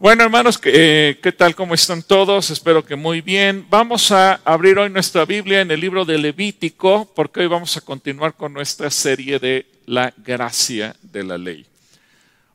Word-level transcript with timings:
Bueno, 0.00 0.22
hermanos, 0.22 0.60
eh, 0.62 1.18
¿qué 1.20 1.32
tal? 1.32 1.56
¿Cómo 1.56 1.74
están 1.74 2.04
todos? 2.04 2.50
Espero 2.50 2.84
que 2.84 2.94
muy 2.94 3.20
bien. 3.20 3.66
Vamos 3.68 4.12
a 4.12 4.34
abrir 4.44 4.78
hoy 4.78 4.88
nuestra 4.90 5.24
Biblia 5.24 5.60
en 5.60 5.72
el 5.72 5.80
libro 5.80 6.04
de 6.04 6.16
Levítico, 6.18 7.12
porque 7.16 7.40
hoy 7.40 7.48
vamos 7.48 7.76
a 7.76 7.80
continuar 7.80 8.34
con 8.34 8.52
nuestra 8.52 8.90
serie 8.90 9.40
de 9.40 9.66
la 9.86 10.14
gracia 10.16 10.94
de 11.02 11.24
la 11.24 11.36
ley. 11.36 11.66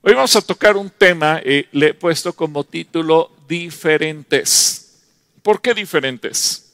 Hoy 0.04 0.14
vamos 0.14 0.34
a 0.38 0.42
tocar 0.42 0.78
un 0.78 0.90
tema, 0.90 1.42
eh, 1.44 1.68
le 1.74 1.88
he 1.88 1.94
puesto 1.94 2.32
como 2.32 2.64
título 2.64 3.30
diferentes. 3.46 5.02
¿Por 5.42 5.62
qué 5.62 5.74
diferentes? 5.74 6.72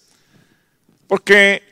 Porque 1.08 1.64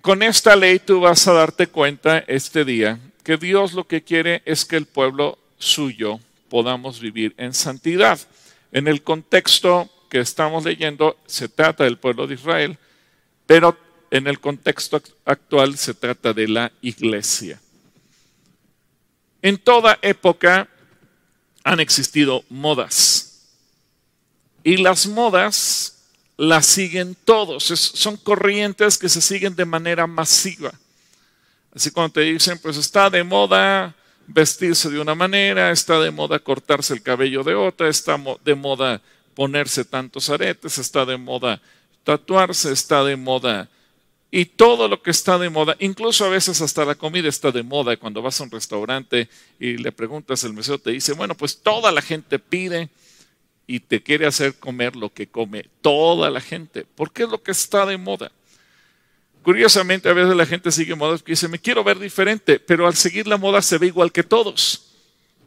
con 0.00 0.22
esta 0.22 0.56
ley 0.56 0.78
tú 0.78 1.00
vas 1.00 1.28
a 1.28 1.34
darte 1.34 1.66
cuenta 1.66 2.24
este 2.26 2.64
día 2.64 2.98
que 3.22 3.36
Dios 3.36 3.74
lo 3.74 3.86
que 3.86 4.02
quiere 4.02 4.40
es 4.46 4.64
que 4.64 4.76
el 4.76 4.86
pueblo 4.86 5.38
suyo 5.58 6.20
podamos 6.48 7.00
vivir 7.00 7.34
en 7.36 7.52
santidad. 7.52 8.18
En 8.76 8.88
el 8.88 9.02
contexto 9.02 9.88
que 10.10 10.20
estamos 10.20 10.62
leyendo 10.62 11.16
se 11.24 11.48
trata 11.48 11.84
del 11.84 11.96
pueblo 11.96 12.26
de 12.26 12.34
Israel, 12.34 12.78
pero 13.46 13.74
en 14.10 14.26
el 14.26 14.38
contexto 14.38 15.00
actual 15.24 15.78
se 15.78 15.94
trata 15.94 16.34
de 16.34 16.46
la 16.46 16.70
iglesia. 16.82 17.58
En 19.40 19.56
toda 19.56 19.98
época 20.02 20.68
han 21.64 21.80
existido 21.80 22.44
modas 22.50 23.48
y 24.62 24.76
las 24.76 25.06
modas 25.06 26.10
las 26.36 26.66
siguen 26.66 27.16
todos, 27.24 27.64
son 27.64 28.18
corrientes 28.18 28.98
que 28.98 29.08
se 29.08 29.22
siguen 29.22 29.56
de 29.56 29.64
manera 29.64 30.06
masiva. 30.06 30.74
Así 31.74 31.90
cuando 31.90 32.12
te 32.12 32.20
dicen, 32.20 32.58
pues 32.58 32.76
está 32.76 33.08
de 33.08 33.24
moda 33.24 33.96
vestirse 34.26 34.90
de 34.90 35.00
una 35.00 35.14
manera, 35.14 35.70
está 35.70 36.00
de 36.00 36.10
moda 36.10 36.38
cortarse 36.38 36.94
el 36.94 37.02
cabello 37.02 37.42
de 37.42 37.54
otra, 37.54 37.88
está 37.88 38.20
de 38.44 38.54
moda 38.54 39.00
ponerse 39.34 39.84
tantos 39.84 40.30
aretes, 40.30 40.78
está 40.78 41.04
de 41.04 41.16
moda 41.16 41.60
tatuarse, 42.04 42.72
está 42.72 43.04
de 43.04 43.16
moda 43.16 43.68
y 44.30 44.44
todo 44.44 44.88
lo 44.88 45.02
que 45.02 45.10
está 45.10 45.38
de 45.38 45.48
moda, 45.48 45.76
incluso 45.78 46.24
a 46.24 46.28
veces 46.28 46.60
hasta 46.60 46.84
la 46.84 46.94
comida 46.94 47.28
está 47.28 47.52
de 47.52 47.62
moda. 47.62 47.96
Cuando 47.96 48.22
vas 48.22 48.40
a 48.40 48.44
un 48.44 48.50
restaurante 48.50 49.28
y 49.58 49.76
le 49.76 49.92
preguntas, 49.92 50.42
el 50.44 50.52
mesero 50.52 50.78
te 50.78 50.90
dice, 50.90 51.12
bueno, 51.12 51.34
pues 51.34 51.62
toda 51.62 51.92
la 51.92 52.02
gente 52.02 52.38
pide 52.38 52.90
y 53.66 53.80
te 53.80 54.02
quiere 54.02 54.26
hacer 54.26 54.56
comer 54.58 54.96
lo 54.96 55.12
que 55.12 55.28
come 55.28 55.66
toda 55.80 56.30
la 56.30 56.40
gente, 56.40 56.84
porque 56.96 57.22
es 57.22 57.28
lo 57.30 57.42
que 57.42 57.52
está 57.52 57.86
de 57.86 57.96
moda. 57.96 58.32
Curiosamente, 59.46 60.08
a 60.08 60.12
veces 60.12 60.34
la 60.34 60.44
gente 60.44 60.72
sigue 60.72 60.96
modas 60.96 61.22
que 61.22 61.30
dice, 61.30 61.46
me 61.46 61.60
quiero 61.60 61.84
ver 61.84 62.00
diferente, 62.00 62.58
pero 62.58 62.84
al 62.84 62.96
seguir 62.96 63.28
la 63.28 63.36
moda 63.36 63.62
se 63.62 63.78
ve 63.78 63.86
igual 63.86 64.10
que 64.10 64.24
todos, 64.24 64.88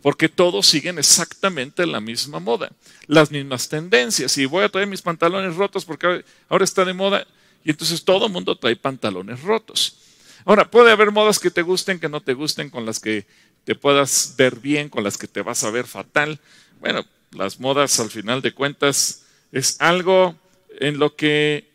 porque 0.01 0.29
todos 0.29 0.67
siguen 0.67 0.97
exactamente 0.97 1.85
la 1.85 1.99
misma 1.99 2.39
moda, 2.39 2.71
las 3.07 3.29
mismas 3.29 3.67
tendencias. 3.67 4.37
Y 4.37 4.45
voy 4.45 4.63
a 4.63 4.69
traer 4.69 4.87
mis 4.87 5.01
pantalones 5.01 5.53
rotos 5.57 5.83
porque 5.83 6.23
ahora 6.47 6.63
está 6.63 6.85
de 6.85 6.93
moda, 6.93 7.27
y 7.65 7.71
entonces 7.71 8.01
todo 8.05 8.27
el 8.27 8.31
mundo 8.31 8.55
trae 8.55 8.77
pantalones 8.77 9.41
rotos. 9.41 9.97
Ahora, 10.45 10.71
puede 10.71 10.93
haber 10.93 11.11
modas 11.11 11.37
que 11.37 11.51
te 11.51 11.61
gusten, 11.61 11.99
que 11.99 12.07
no 12.07 12.21
te 12.21 12.33
gusten, 12.33 12.69
con 12.69 12.85
las 12.85 13.01
que 13.01 13.27
te 13.65 13.75
puedas 13.75 14.33
ver 14.37 14.61
bien, 14.61 14.87
con 14.87 15.03
las 15.03 15.17
que 15.17 15.27
te 15.27 15.41
vas 15.41 15.65
a 15.65 15.71
ver 15.71 15.85
fatal. 15.85 16.39
Bueno, 16.79 17.05
las 17.31 17.59
modas 17.59 17.99
al 17.99 18.09
final 18.09 18.41
de 18.41 18.53
cuentas 18.53 19.25
es 19.51 19.75
algo 19.81 20.37
en 20.79 20.99
lo 20.99 21.17
que 21.17 21.68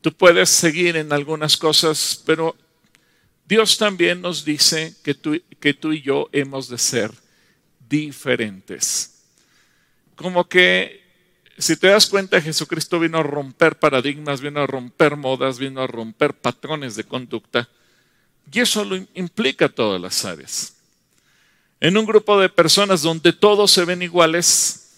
Tú 0.00 0.12
puedes 0.12 0.48
seguir 0.48 0.96
en 0.96 1.12
algunas 1.12 1.56
cosas, 1.56 2.22
pero 2.24 2.56
Dios 3.46 3.78
también 3.78 4.20
nos 4.20 4.44
dice 4.44 4.94
que 5.02 5.14
tú, 5.14 5.92
y 5.92 6.02
yo 6.02 6.28
hemos 6.32 6.68
de 6.68 6.78
ser 6.78 7.10
diferentes. 7.88 9.24
Como 10.14 10.48
que 10.48 11.02
si 11.58 11.76
te 11.76 11.88
das 11.88 12.06
cuenta, 12.06 12.40
Jesucristo 12.40 13.00
vino 13.00 13.18
a 13.18 13.22
romper 13.22 13.78
paradigmas, 13.78 14.40
vino 14.40 14.60
a 14.60 14.66
romper 14.66 15.16
modas, 15.16 15.58
vino 15.58 15.82
a 15.82 15.86
romper 15.86 16.34
patrones 16.34 16.94
de 16.94 17.04
conducta. 17.04 17.68
Y 18.52 18.60
eso 18.60 18.84
lo 18.84 18.96
implica 19.14 19.68
todas 19.68 20.00
las 20.00 20.24
áreas. 20.24 20.76
En 21.80 21.96
un 21.96 22.06
grupo 22.06 22.40
de 22.40 22.48
personas 22.48 23.02
donde 23.02 23.32
todos 23.32 23.70
se 23.70 23.84
ven 23.84 24.02
iguales, 24.02 24.92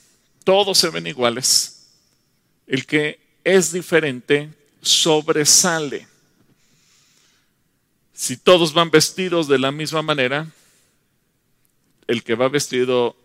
todos 0.44 0.76
se 0.76 0.90
ven 0.90 1.06
iguales, 1.06 1.88
el 2.66 2.84
que 2.84 3.20
es 3.44 3.72
diferente 3.72 4.50
sobresale. 4.82 6.06
Si 8.12 8.36
todos 8.36 8.72
van 8.72 8.90
vestidos 8.90 9.48
de 9.48 9.58
la 9.58 9.72
misma 9.72 10.02
manera, 10.02 10.46
el 12.06 12.22
que 12.22 12.34
va 12.34 12.48
vestido 12.48 13.16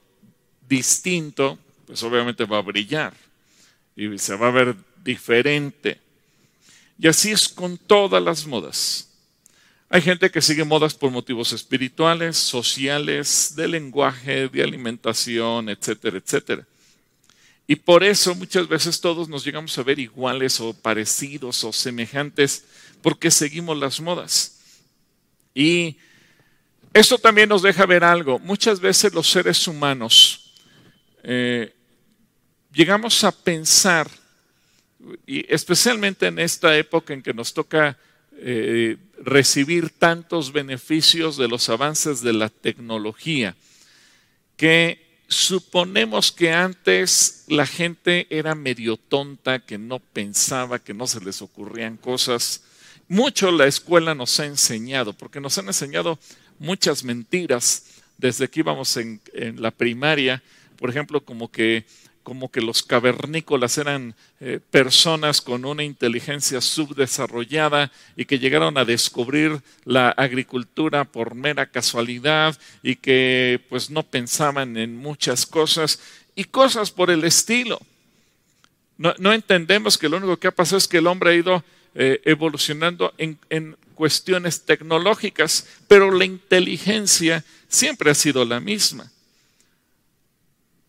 distinto, 0.67 1.57
pues 1.85 2.01
obviamente 2.03 2.45
va 2.45 2.59
a 2.59 2.61
brillar 2.61 3.13
y 3.95 4.17
se 4.17 4.35
va 4.35 4.47
a 4.47 4.51
ver 4.51 4.75
diferente. 5.03 5.99
Y 6.97 7.07
así 7.07 7.31
es 7.31 7.49
con 7.49 7.77
todas 7.77 8.21
las 8.21 8.45
modas. 8.45 9.09
Hay 9.89 10.01
gente 10.01 10.31
que 10.31 10.41
sigue 10.41 10.63
modas 10.63 10.93
por 10.93 11.11
motivos 11.11 11.53
espirituales, 11.53 12.37
sociales, 12.37 13.53
de 13.55 13.67
lenguaje, 13.67 14.49
de 14.49 14.63
alimentación, 14.63 15.69
etcétera, 15.69 16.17
etcétera. 16.17 16.67
Y 17.67 17.75
por 17.75 18.03
eso 18.03 18.35
muchas 18.35 18.67
veces 18.67 19.01
todos 19.01 19.27
nos 19.27 19.43
llegamos 19.43 19.75
a 19.77 19.83
ver 19.83 19.99
iguales 19.99 20.59
o 20.59 20.73
parecidos 20.73 21.63
o 21.63 21.73
semejantes 21.73 22.65
porque 23.01 23.31
seguimos 23.31 23.77
las 23.77 23.99
modas. 23.99 24.59
Y 25.53 25.97
esto 26.93 27.17
también 27.17 27.49
nos 27.49 27.63
deja 27.63 27.85
ver 27.85 28.03
algo. 28.03 28.39
Muchas 28.39 28.79
veces 28.79 29.13
los 29.13 29.29
seres 29.29 29.67
humanos 29.67 30.53
eh, 31.23 31.73
llegamos 32.71 33.23
a 33.23 33.31
pensar, 33.31 34.09
y 35.25 35.51
especialmente 35.53 36.27
en 36.27 36.39
esta 36.39 36.77
época 36.77 37.13
en 37.13 37.23
que 37.23 37.33
nos 37.33 37.53
toca 37.53 37.97
eh, 38.37 38.97
recibir 39.17 39.89
tantos 39.89 40.51
beneficios 40.51 41.37
de 41.37 41.47
los 41.47 41.67
avances 41.69 42.21
de 42.21 42.33
la 42.33 42.49
tecnología, 42.49 43.55
que 44.55 45.04
suponemos 45.27 46.31
que 46.31 46.51
antes 46.51 47.45
la 47.47 47.65
gente 47.65 48.27
era 48.29 48.55
medio 48.55 48.97
tonta, 48.97 49.59
que 49.59 49.77
no 49.77 49.99
pensaba, 49.99 50.79
que 50.79 50.93
no 50.93 51.07
se 51.07 51.19
les 51.21 51.41
ocurrían 51.41 51.97
cosas. 51.97 52.63
Mucho 53.07 53.51
la 53.51 53.67
escuela 53.67 54.15
nos 54.15 54.39
ha 54.39 54.45
enseñado, 54.45 55.13
porque 55.13 55.39
nos 55.39 55.57
han 55.57 55.67
enseñado 55.67 56.19
muchas 56.59 57.03
mentiras 57.03 57.83
desde 58.17 58.49
que 58.49 58.61
íbamos 58.61 58.95
en, 58.97 59.21
en 59.33 59.61
la 59.61 59.71
primaria, 59.71 60.41
por 60.77 60.89
ejemplo, 60.89 61.23
como 61.23 61.51
que 61.51 61.85
como 62.25 62.49
que 62.49 62.59
los 62.59 62.81
cavernícolas 62.81 63.77
eran 63.77 64.15
eh, 64.39 64.59
personas 64.71 65.41
con 65.41 65.63
una 65.63 65.83
inteligencia 65.83 66.59
subdesarrollada 66.59 67.91
y 68.17 68.25
que 68.25 68.39
llegaron 68.39 68.79
a 68.79 68.83
descubrir 68.83 69.61
la 69.83 70.09
agricultura 70.09 71.05
por 71.05 71.35
mera 71.35 71.67
casualidad 71.67 72.57
y 72.81 72.95
que 72.95 73.61
pues 73.69 73.91
no 73.91 74.01
pensaban 74.01 74.75
en 74.75 74.97
muchas 74.97 75.45
cosas 75.45 75.99
y 76.35 76.45
cosas 76.45 76.89
por 76.89 77.11
el 77.11 77.23
estilo. 77.23 77.79
No, 78.97 79.31
entendemos 79.31 79.97
que 79.97 80.09
lo 80.09 80.17
único 80.17 80.37
que 80.37 80.47
ha 80.47 80.51
pasado 80.51 80.77
es 80.79 80.87
que 80.87 80.97
el 80.97 81.07
hombre 81.07 81.29
ha 81.29 81.35
ido 81.35 81.63
eh, 81.93 82.21
evolucionando 82.25 83.13
en, 83.19 83.37
en 83.51 83.77
cuestiones 83.93 84.65
tecnológicas, 84.65 85.67
pero 85.87 86.11
la 86.11 86.25
inteligencia 86.25 87.45
siempre 87.67 88.09
ha 88.09 88.15
sido 88.15 88.45
la 88.45 88.59
misma. 88.59 89.11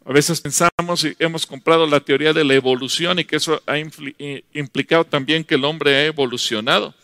A 0.08 0.12
veces 0.12 0.40
pensamos 0.40 1.02
y 1.02 1.16
hemos 1.18 1.44
comprado 1.44 1.84
la 1.84 1.98
teoría 1.98 2.32
de 2.32 2.44
la 2.44 2.54
evolución 2.54 3.18
y 3.18 3.24
que 3.24 3.36
eso 3.36 3.60
ha 3.66 3.76
implicado 3.76 5.04
también 5.04 5.42
que 5.42 5.56
el 5.56 5.64
hombre 5.64 5.96
ha 5.96 6.04
evolucionado. 6.06 6.94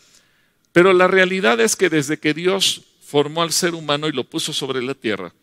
Pero 0.71 0.93
la 0.93 1.07
realidad 1.07 1.59
es 1.59 1.75
que 1.75 1.89
desde 1.89 2.17
que 2.17 2.33
Dios 2.33 2.83
formó 3.05 3.43
al 3.43 3.51
ser 3.51 3.75
humano 3.75 4.07
y 4.07 4.13
lo 4.13 4.23
puso 4.23 4.53
sobre 4.53 4.81
la 4.81 4.93
tierra, 4.93 5.33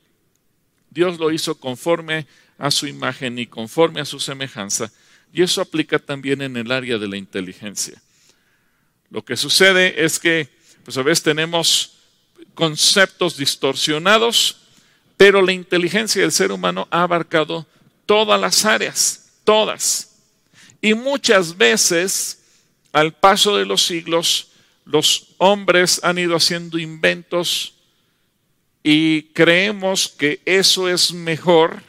Dios 0.88 1.19
lo 1.19 1.31
hizo 1.31 1.54
conforme 1.54 2.26
a 2.56 2.71
su 2.71 2.87
imagen 2.87 3.38
y 3.38 3.47
conforme 3.47 4.01
a 4.01 4.07
su 4.07 4.18
semejanza. 4.18 4.91
Y 5.30 5.42
eso 5.42 5.60
aplica 5.60 5.98
también 5.98 6.41
en 6.41 6.57
el 6.57 6.72
área 6.72 6.97
de 6.97 7.09
la 7.09 7.18
inteligencia. 7.18 8.01
Lo 9.10 9.22
que 9.22 9.36
sucede 9.36 10.03
es 10.03 10.18
que, 10.18 10.48
pues 10.83 10.97
a 10.97 11.03
veces 11.03 11.22
tenemos 11.22 11.98
conceptos 12.54 13.36
distorsionados 13.36 14.59
pero 15.21 15.43
la 15.43 15.53
inteligencia 15.53 16.22
del 16.22 16.33
ser 16.33 16.51
humano 16.51 16.89
ha 16.91 17.03
abarcado 17.03 17.67
todas 18.07 18.41
las 18.41 18.65
áreas, 18.65 19.33
todas. 19.45 20.17
Y 20.81 20.95
muchas 20.95 21.59
veces, 21.59 22.41
al 22.91 23.13
paso 23.13 23.59
de 23.59 23.67
los 23.67 23.84
siglos, 23.84 24.53
los 24.87 25.34
hombres 25.37 26.01
han 26.03 26.17
ido 26.17 26.34
haciendo 26.34 26.78
inventos 26.78 27.75
y 28.83 29.25
creemos 29.34 30.09
que 30.09 30.41
eso 30.47 30.89
es 30.89 31.13
mejor 31.13 31.83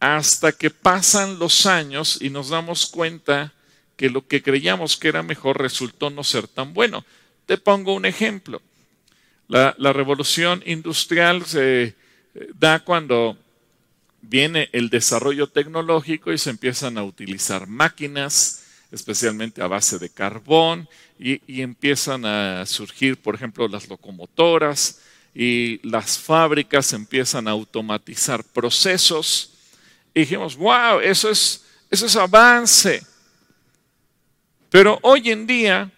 hasta 0.00 0.50
que 0.50 0.70
pasan 0.70 1.38
los 1.38 1.64
años 1.64 2.18
y 2.20 2.28
nos 2.28 2.48
damos 2.48 2.86
cuenta 2.86 3.52
que 3.96 4.10
lo 4.10 4.26
que 4.26 4.42
creíamos 4.42 4.96
que 4.96 5.06
era 5.06 5.22
mejor 5.22 5.60
resultó 5.60 6.10
no 6.10 6.24
ser 6.24 6.48
tan 6.48 6.74
bueno. 6.74 7.04
Te 7.46 7.56
pongo 7.56 7.94
un 7.94 8.04
ejemplo. 8.04 8.60
La, 9.46 9.76
revolución 9.92 10.60
industrial 10.66 11.46
se 11.46 11.94
da 12.54 12.80
cuando 12.80 13.38
viene 14.20 14.68
el 14.72 14.90
desarrollo 14.90 15.46
tecnológico 15.46 16.32
y 16.32 16.38
se 16.38 16.50
empiezan 16.50 16.98
a 16.98 17.04
utilizar 17.04 17.66
máquinas, 17.66 18.64
especialmente 18.90 19.62
a 19.62 19.68
base 19.68 19.98
de 19.98 20.10
carbón, 20.10 20.88
y, 21.18 21.62
empiezan 21.62 22.26
a 22.26 22.66
surgir, 22.66 23.16
por 23.16 23.34
ejemplo, 23.34 23.66
las 23.68 23.88
locomotoras 23.88 25.00
y 25.34 25.80
las 25.88 26.18
fábricas 26.18 26.92
empiezan 26.92 27.48
a 27.48 27.52
automatizar 27.52 28.44
procesos. 28.44 29.52
Y 30.14 30.20
dijimos, 30.20 30.56
wow, 30.56 31.00
eso 31.00 31.30
es, 31.30 31.64
eso 31.90 32.06
es 32.06 32.16
avance. 32.16 33.02
Pero 34.70 34.98
hoy 35.02 35.30
en 35.30 35.46
día, 35.46 35.90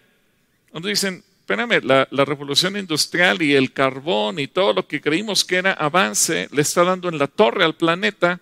cuando 0.71 0.87
dicen, 0.87 1.23
espérame, 1.49 1.81
la, 1.83 2.25
revolución 2.25 2.77
industrial 2.77 3.41
y 3.41 3.55
el 3.55 3.73
carbón 3.73 4.37
y 4.37 4.47
todo 4.47 4.71
lo 4.71 4.87
que 4.87 5.01
creímos 5.01 5.43
que 5.43 5.55
era 5.55 5.73
avance, 5.73 6.47
le 6.51 6.61
está 6.61 6.83
dando 6.83 7.09
en 7.09 7.17
la 7.17 7.25
torre 7.25 7.63
al 7.63 7.75
planeta. 7.75 8.39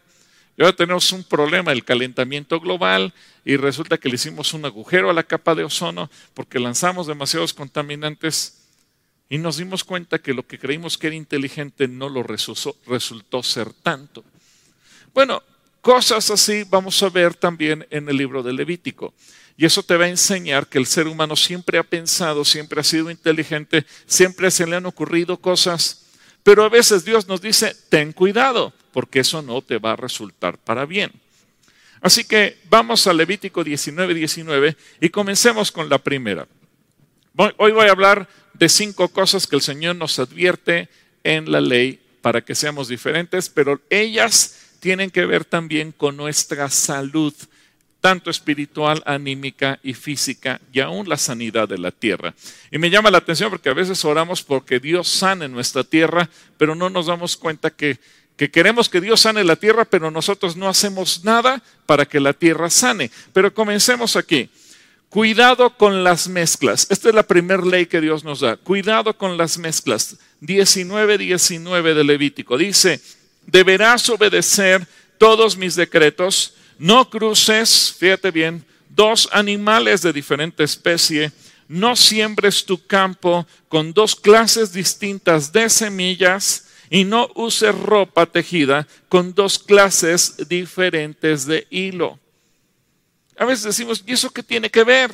Y 0.58 0.62
ahora 0.62 0.76
tenemos 0.76 1.14
un 1.14 1.24
problema, 1.24 1.72
el 1.72 1.86
calentamiento 1.86 2.60
global, 2.60 3.14
y 3.46 3.56
resulta 3.56 3.98
que 3.98 4.10
le 4.10 4.16
hicimos 4.16 4.54
un 4.54 4.66
agujero 4.66 5.10
a 5.10 5.14
la 5.14 5.24
capa 5.24 5.56
de 5.56 5.64
ozono 5.64 6.10
porque 6.34 6.60
lanzamos 6.60 7.08
demasiados 7.08 7.54
contaminantes 7.54 8.66
y 9.30 9.38
nos 9.38 9.56
dimos 9.56 9.86
cuenta 9.86 10.20
que 10.20 10.34
lo 10.34 10.46
que 10.46 10.60
creímos 10.60 10.98
que 10.98 11.08
era 11.08 11.16
inteligente 11.16 11.88
no 11.88 12.10
lo 12.10 12.24
resultó 12.24 13.42
ser 13.42 13.72
tanto. 13.72 14.26
Bueno, 15.14 15.42
cosas 15.80 16.30
así 16.30 16.66
vamos 16.70 17.02
a 17.04 17.10
ver 17.10 17.36
también 17.36 17.88
en 17.90 18.10
el 18.10 18.18
libro 18.18 18.44
de 18.44 18.52
Levítico. 18.52 19.14
Y 19.58 19.66
eso 19.66 19.82
te 19.82 19.98
va 19.98 20.06
a 20.06 20.10
enseñar 20.10 20.68
que 20.68 20.78
el 20.78 20.86
ser 20.86 21.08
humano 21.08 21.36
siempre 21.36 21.80
ha 21.80 21.84
pensado, 21.84 22.46
siempre 22.46 22.80
ha 22.80 22.84
sido 22.84 23.10
inteligente, 23.10 23.86
siempre 24.06 24.52
se 24.52 24.68
le 24.68 24.76
han 24.76 24.86
ocurrido 24.86 25.38
cosas, 25.38 26.06
pero 26.44 26.64
a 26.64 26.70
veces 26.70 27.04
Dios 27.04 27.28
nos 27.28 27.42
dice, 27.42 27.76
ten 27.90 28.14
cuidado, 28.14 28.72
porque 28.94 29.20
eso 29.20 29.42
no 29.42 29.64
te 29.64 29.80
va 29.80 29.94
a 29.94 29.96
resultar 29.96 30.60
para 30.60 30.86
bien. 30.86 31.12
Así 32.02 32.24
que 32.24 32.60
vamos 32.70 33.08
a 33.08 33.14
Levítico 33.14 33.64
19, 33.64 34.14
19 34.14 34.78
y 35.02 35.10
comencemos 35.10 35.72
con 35.72 35.90
la 35.90 35.98
primera. 35.98 36.48
Hoy 37.58 37.72
voy 37.72 37.88
a 37.88 37.92
hablar 37.92 38.30
de 38.54 38.70
cinco 38.70 39.10
cosas 39.10 39.48
que 39.48 39.56
el 39.56 39.64
Señor 39.64 39.96
nos 39.96 40.20
advierte 40.20 40.90
en 41.24 41.52
la 41.52 41.62
ley 41.62 42.00
para 42.22 42.42
que 42.42 42.54
seamos 42.54 42.88
diferentes, 42.88 43.50
pero 43.50 43.82
ellas 43.90 44.56
tienen 44.80 45.10
que 45.10 45.26
ver 45.26 45.46
también 45.46 45.92
con 45.92 46.16
nuestra 46.16 46.70
salud 46.70 47.34
tanto 48.08 48.30
espiritual, 48.30 49.04
anímica 49.06 49.82
y 49.84 49.94
física, 49.94 50.62
y 50.72 50.80
aún 50.80 51.10
la 51.10 51.18
sanidad 51.18 51.68
de 51.68 51.78
la 51.78 51.92
tierra. 51.92 52.34
Y 52.72 52.78
me 52.78 52.90
llama 52.90 53.12
la 53.12 53.18
atención 53.18 53.50
porque 53.50 53.68
a 53.68 53.74
veces 53.74 54.06
oramos 54.06 54.44
porque 54.44 54.80
Dios 54.80 55.10
sane 55.10 55.50
nuestra 55.50 55.84
tierra, 55.84 56.30
pero 56.58 56.74
no 56.74 56.90
nos 56.90 57.08
damos 57.08 57.36
cuenta 57.36 57.70
que, 57.70 58.00
que 58.38 58.50
queremos 58.50 58.88
que 58.88 59.02
Dios 59.02 59.20
sane 59.20 59.44
la 59.44 59.58
tierra, 59.58 59.84
pero 59.84 60.10
nosotros 60.10 60.56
no 60.56 60.70
hacemos 60.70 61.26
nada 61.26 61.62
para 61.86 62.06
que 62.06 62.22
la 62.22 62.32
tierra 62.32 62.70
sane. 62.70 63.12
Pero 63.34 63.54
comencemos 63.54 64.16
aquí. 64.16 64.50
Cuidado 65.10 65.76
con 65.76 66.06
las 66.06 66.30
mezclas. 66.30 66.88
Esta 66.90 67.10
es 67.10 67.16
la 67.16 67.24
primera 67.24 67.66
ley 67.66 67.88
que 67.88 68.00
Dios 68.00 68.24
nos 68.24 68.40
da. 68.40 68.56
Cuidado 68.56 69.18
con 69.18 69.36
las 69.36 69.58
mezclas. 69.58 70.16
19, 70.40 71.18
19 71.18 71.94
de 71.94 72.04
Levítico. 72.06 72.58
Dice, 72.58 73.02
deberás 73.46 74.08
obedecer 74.08 74.88
todos 75.18 75.58
mis 75.58 75.76
decretos 75.76 76.54
no 76.80 77.10
cruces, 77.10 77.96
fíjate 77.98 78.32
bien, 78.32 78.66
dos 78.90 79.30
animales 79.32 80.02
de 80.02 80.14
diferente 80.14 80.64
especie, 80.64 81.32
no 81.68 81.96
siembres 81.96 82.66
tu 82.66 82.86
campo 82.86 83.46
con 83.68 83.94
dos 83.94 84.16
clases 84.16 84.72
distintas 84.72 85.52
de 85.52 85.70
semillas 85.70 86.68
y 86.90 87.04
no 87.04 87.30
uses 87.36 87.76
ropa 87.76 88.26
tejida 88.26 88.88
con 89.10 89.34
dos 89.34 89.60
clases 89.60 90.48
diferentes 90.48 91.46
de 91.46 91.68
hilo. 91.70 92.20
A 93.38 93.46
veces 93.46 93.66
decimos, 93.66 94.04
¿y 94.06 94.14
eso 94.14 94.32
qué 94.32 94.42
tiene 94.42 94.70
que 94.70 94.84
ver? 94.84 95.12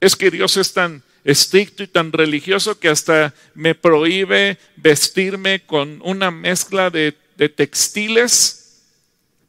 Es 0.00 0.16
que 0.16 0.30
Dios 0.30 0.56
es 0.56 0.72
tan 0.72 1.02
estricto 1.24 1.82
y 1.82 1.86
tan 1.86 2.12
religioso 2.12 2.78
que 2.78 2.88
hasta 2.88 3.32
me 3.54 3.74
prohíbe 3.74 4.58
vestirme 4.76 5.64
con 5.64 6.00
una 6.04 6.30
mezcla 6.30 6.90
de, 6.90 7.16
de 7.36 7.48
textiles 7.48 8.63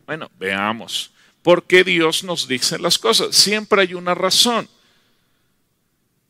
bueno, 0.06 0.30
veamos. 0.40 1.12
¿Por 1.42 1.64
qué 1.64 1.84
Dios 1.84 2.24
nos 2.24 2.48
dice 2.48 2.80
las 2.80 2.98
cosas? 2.98 3.36
Siempre 3.36 3.82
hay 3.82 3.94
una 3.94 4.16
razón. 4.16 4.68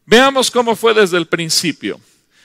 Veamos 0.06 0.52
cómo 0.52 0.76
fue 0.76 0.94
desde 0.94 1.18
el 1.18 1.28
principio. 1.28 2.00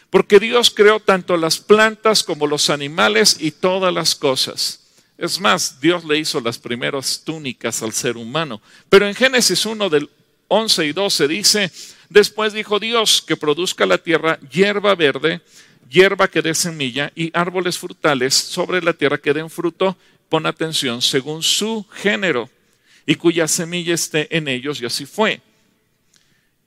Porque 0.08 0.40
Dios 0.40 0.70
creó 0.70 0.98
tanto 0.98 1.36
las 1.36 1.58
plantas 1.58 2.22
como 2.24 2.46
los 2.46 2.68
animales 2.70 3.36
y 3.38 3.52
todas 3.52 3.92
las 3.94 4.14
cosas. 4.14 4.80
Es 5.16 5.38
más, 5.38 5.80
Dios 5.80 6.04
le 6.04 6.18
hizo 6.18 6.40
las 6.40 6.58
primeras 6.58 7.22
túnicas 7.24 7.82
al 7.82 7.92
ser 7.92 8.16
humano. 8.16 8.60
Pero 8.88 9.06
en 9.06 9.14
Génesis 9.14 9.66
1 9.66 9.88
del 9.88 10.10
11 10.48 10.86
y 10.86 10.92
12 10.92 11.28
dice, 11.28 11.72
después 12.08 12.52
dijo 12.52 12.80
Dios 12.80 13.22
que 13.24 13.36
produzca 13.36 13.86
la 13.86 13.98
tierra 13.98 14.40
hierba 14.50 14.94
verde, 14.94 15.42
hierba 15.88 16.26
que 16.26 16.42
dé 16.42 16.54
semilla 16.54 17.12
y 17.14 17.30
árboles 17.34 17.78
frutales 17.78 18.34
sobre 18.34 18.82
la 18.82 18.94
tierra 18.94 19.18
que 19.18 19.34
den 19.34 19.50
fruto 19.50 19.96
pon 20.30 20.46
atención, 20.46 21.02
según 21.02 21.42
su 21.42 21.84
género, 21.92 22.48
y 23.04 23.16
cuya 23.16 23.48
semilla 23.48 23.92
esté 23.92 24.34
en 24.34 24.48
ellos, 24.48 24.80
y 24.80 24.86
así 24.86 25.04
fue. 25.04 25.42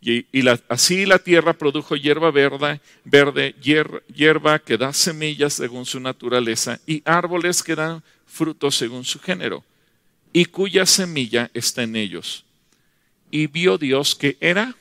Y, 0.01 0.25
así 0.67 1.05
la 1.05 1.17
tierra 1.17 1.53
produjo 1.53 1.95
hierba 1.95 2.29
verde, 2.29 2.81
verde 3.05 3.55
hierba 3.61 4.59
que 4.59 4.77
da 4.77 4.91
semillas 4.91 5.53
según 5.53 5.85
su 5.85 6.01
naturaleza, 6.01 6.79
y 6.85 7.01
árboles 7.05 7.63
que 7.63 7.75
dan 7.75 8.03
frutos 8.27 8.75
según 8.75 9.05
su 9.05 9.19
género, 9.19 9.63
y 10.33 10.45
cuya 10.45 10.85
semilla 10.85 11.49
está 11.53 11.83
en 11.83 11.95
ellos. 11.95 12.43
Y 13.31 13.47
vio 13.47 13.77
Dios 13.77 14.13
que 14.13 14.35
era 14.41 14.75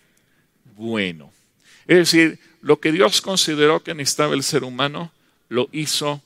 bueno. 0.76 1.32
Es 1.86 1.98
decir, 1.98 2.40
lo 2.60 2.80
que 2.80 2.90
Dios 2.90 3.20
consideró 3.20 3.82
que 3.82 3.94
necesitaba 3.94 4.34
el 4.34 4.42
ser 4.42 4.64
humano, 4.64 5.12
lo 5.48 5.68
hizo 5.70 6.20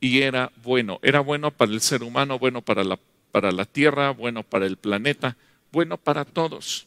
y 0.00 0.22
era 0.22 0.50
bueno. 0.62 0.98
Era 1.02 1.20
bueno 1.20 1.50
para 1.50 1.72
el 1.72 1.80
ser 1.80 2.02
humano, 2.02 2.38
bueno 2.38 2.62
para 2.62 2.82
la, 2.84 2.98
para 3.30 3.52
la 3.52 3.64
tierra, 3.64 4.10
bueno 4.10 4.42
para 4.42 4.66
el 4.66 4.76
planeta, 4.76 5.36
bueno 5.70 5.96
para 5.96 6.24
todos. 6.24 6.86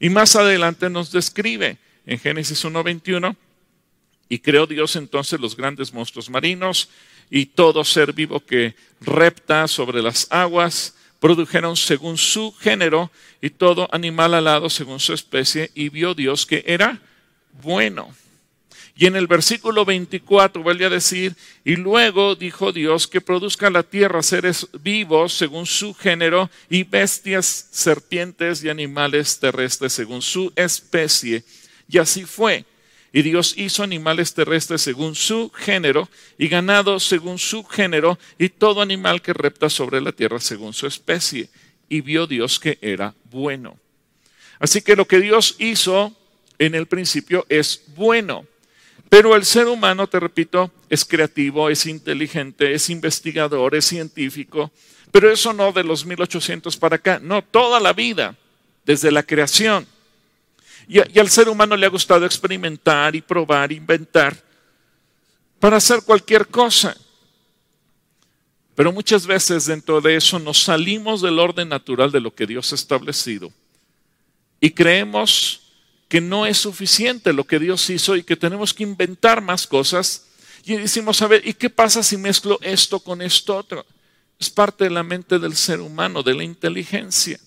Y 0.00 0.10
más 0.10 0.36
adelante 0.36 0.90
nos 0.90 1.12
describe 1.12 1.78
en 2.04 2.18
Génesis 2.18 2.64
1.21, 2.64 3.36
y 4.28 4.38
creó 4.38 4.66
Dios 4.66 4.96
entonces 4.96 5.40
los 5.40 5.56
grandes 5.56 5.92
monstruos 5.92 6.30
marinos 6.30 6.88
y 7.30 7.46
todo 7.46 7.84
ser 7.84 8.12
vivo 8.12 8.40
que 8.40 8.74
repta 9.00 9.68
sobre 9.68 10.02
las 10.02 10.26
aguas, 10.30 10.96
produjeron 11.20 11.76
según 11.76 12.18
su 12.18 12.52
género 12.52 13.10
y 13.40 13.50
todo 13.50 13.88
animal 13.92 14.34
alado 14.34 14.68
según 14.68 15.00
su 15.00 15.12
especie, 15.12 15.70
y 15.74 15.88
vio 15.88 16.14
Dios 16.14 16.46
que 16.46 16.64
era 16.66 17.00
bueno. 17.62 18.14
Y 18.98 19.04
en 19.04 19.14
el 19.14 19.26
versículo 19.26 19.84
24 19.84 20.62
vuelve 20.62 20.86
a 20.86 20.90
decir, 20.90 21.36
y 21.64 21.76
luego 21.76 22.34
dijo 22.34 22.72
Dios 22.72 23.06
que 23.06 23.20
produzca 23.20 23.68
la 23.68 23.82
tierra 23.82 24.22
seres 24.22 24.68
vivos 24.80 25.34
según 25.34 25.66
su 25.66 25.92
género 25.92 26.50
y 26.70 26.82
bestias, 26.84 27.68
serpientes 27.70 28.64
y 28.64 28.70
animales 28.70 29.38
terrestres 29.38 29.92
según 29.92 30.22
su 30.22 30.50
especie. 30.56 31.44
Y 31.90 31.98
así 31.98 32.24
fue. 32.24 32.64
Y 33.12 33.20
Dios 33.20 33.52
hizo 33.58 33.82
animales 33.82 34.32
terrestres 34.32 34.80
según 34.80 35.14
su 35.14 35.50
género 35.50 36.08
y 36.38 36.48
ganado 36.48 36.98
según 36.98 37.38
su 37.38 37.64
género 37.64 38.18
y 38.38 38.48
todo 38.48 38.80
animal 38.80 39.20
que 39.20 39.34
repta 39.34 39.68
sobre 39.68 40.00
la 40.00 40.12
tierra 40.12 40.40
según 40.40 40.72
su 40.72 40.86
especie. 40.86 41.50
Y 41.90 42.00
vio 42.00 42.26
Dios 42.26 42.58
que 42.58 42.78
era 42.80 43.14
bueno. 43.30 43.78
Así 44.58 44.80
que 44.80 44.96
lo 44.96 45.06
que 45.06 45.20
Dios 45.20 45.56
hizo 45.58 46.16
en 46.58 46.74
el 46.74 46.86
principio 46.86 47.44
es 47.50 47.82
bueno. 47.94 48.46
Pero 49.08 49.36
el 49.36 49.44
ser 49.44 49.68
humano, 49.68 50.06
te 50.06 50.18
repito, 50.18 50.70
es 50.88 51.04
creativo, 51.04 51.70
es 51.70 51.86
inteligente, 51.86 52.74
es 52.74 52.90
investigador, 52.90 53.74
es 53.74 53.84
científico. 53.84 54.72
Pero 55.12 55.30
eso 55.30 55.52
no 55.52 55.72
de 55.72 55.84
los 55.84 56.04
1800 56.04 56.76
para 56.76 56.96
acá, 56.96 57.20
no, 57.22 57.42
toda 57.42 57.78
la 57.80 57.92
vida, 57.92 58.36
desde 58.84 59.10
la 59.10 59.22
creación. 59.22 59.86
Y, 60.88 60.98
al 61.18 61.30
ser 61.30 61.48
humano 61.48 61.76
le 61.76 61.86
ha 61.86 61.90
gustado 61.90 62.26
experimentar 62.26 63.14
y 63.14 63.20
probar, 63.20 63.72
inventar, 63.72 64.36
para 65.58 65.76
hacer 65.76 66.02
cualquier 66.02 66.48
cosa. 66.48 66.96
Pero 68.74 68.92
muchas 68.92 69.26
veces 69.26 69.66
dentro 69.66 70.00
de 70.00 70.16
eso 70.16 70.38
nos 70.38 70.62
salimos 70.62 71.22
del 71.22 71.38
orden 71.38 71.68
natural 71.68 72.12
de 72.12 72.20
lo 72.20 72.34
que 72.34 72.46
Dios 72.46 72.70
ha 72.72 72.74
establecido 72.74 73.50
y 74.60 74.70
creemos 74.70 75.65
que 76.08 76.20
no 76.20 76.46
es 76.46 76.58
suficiente 76.58 77.32
lo 77.32 77.44
que 77.44 77.58
Dios 77.58 77.88
hizo 77.90 78.16
y 78.16 78.22
que 78.22 78.36
tenemos 78.36 78.72
que 78.72 78.84
inventar 78.84 79.40
más 79.40 79.66
cosas. 79.66 80.26
Y 80.64 80.76
decimos, 80.76 81.20
a 81.22 81.28
ver, 81.28 81.46
¿y 81.46 81.54
qué 81.54 81.70
pasa 81.70 82.02
si 82.02 82.16
mezclo 82.16 82.58
esto 82.62 83.00
con 83.00 83.22
esto 83.22 83.56
otro? 83.56 83.84
Es 84.38 84.50
parte 84.50 84.84
de 84.84 84.90
la 84.90 85.02
mente 85.02 85.38
del 85.38 85.56
ser 85.56 85.80
humano, 85.80 86.22
de 86.22 86.34
la 86.34 86.44
inteligencia. 86.44 87.40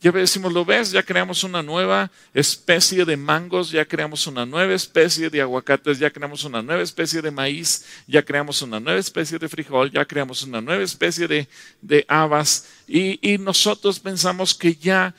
Ya 0.00 0.12
decimos, 0.12 0.52
lo 0.52 0.64
ves, 0.64 0.90
ya 0.92 1.02
creamos 1.02 1.42
una 1.42 1.62
nueva 1.62 2.10
especie 2.34 3.04
de 3.04 3.16
mangos, 3.16 3.70
ya 3.70 3.84
creamos 3.86 4.26
una 4.26 4.44
nueva 4.44 4.74
especie 4.74 5.30
de 5.30 5.40
aguacates, 5.40 5.98
ya 5.98 6.10
creamos 6.10 6.44
una 6.44 6.62
nueva 6.62 6.82
especie 6.82 7.22
de 7.22 7.30
maíz, 7.30 7.84
ya 8.06 8.22
creamos 8.22 8.60
una 8.60 8.78
nueva 8.78 9.00
especie 9.00 9.38
de 9.38 9.48
frijol, 9.48 9.90
ya 9.90 10.04
creamos 10.04 10.42
una 10.42 10.60
nueva 10.60 10.84
especie 10.84 11.26
de, 11.26 11.48
de 11.80 12.04
habas 12.08 12.66
y, 12.86 13.18
y 13.26 13.38
nosotros 13.38 13.98
pensamos 13.98 14.54
que 14.54 14.74
ya 14.74 15.14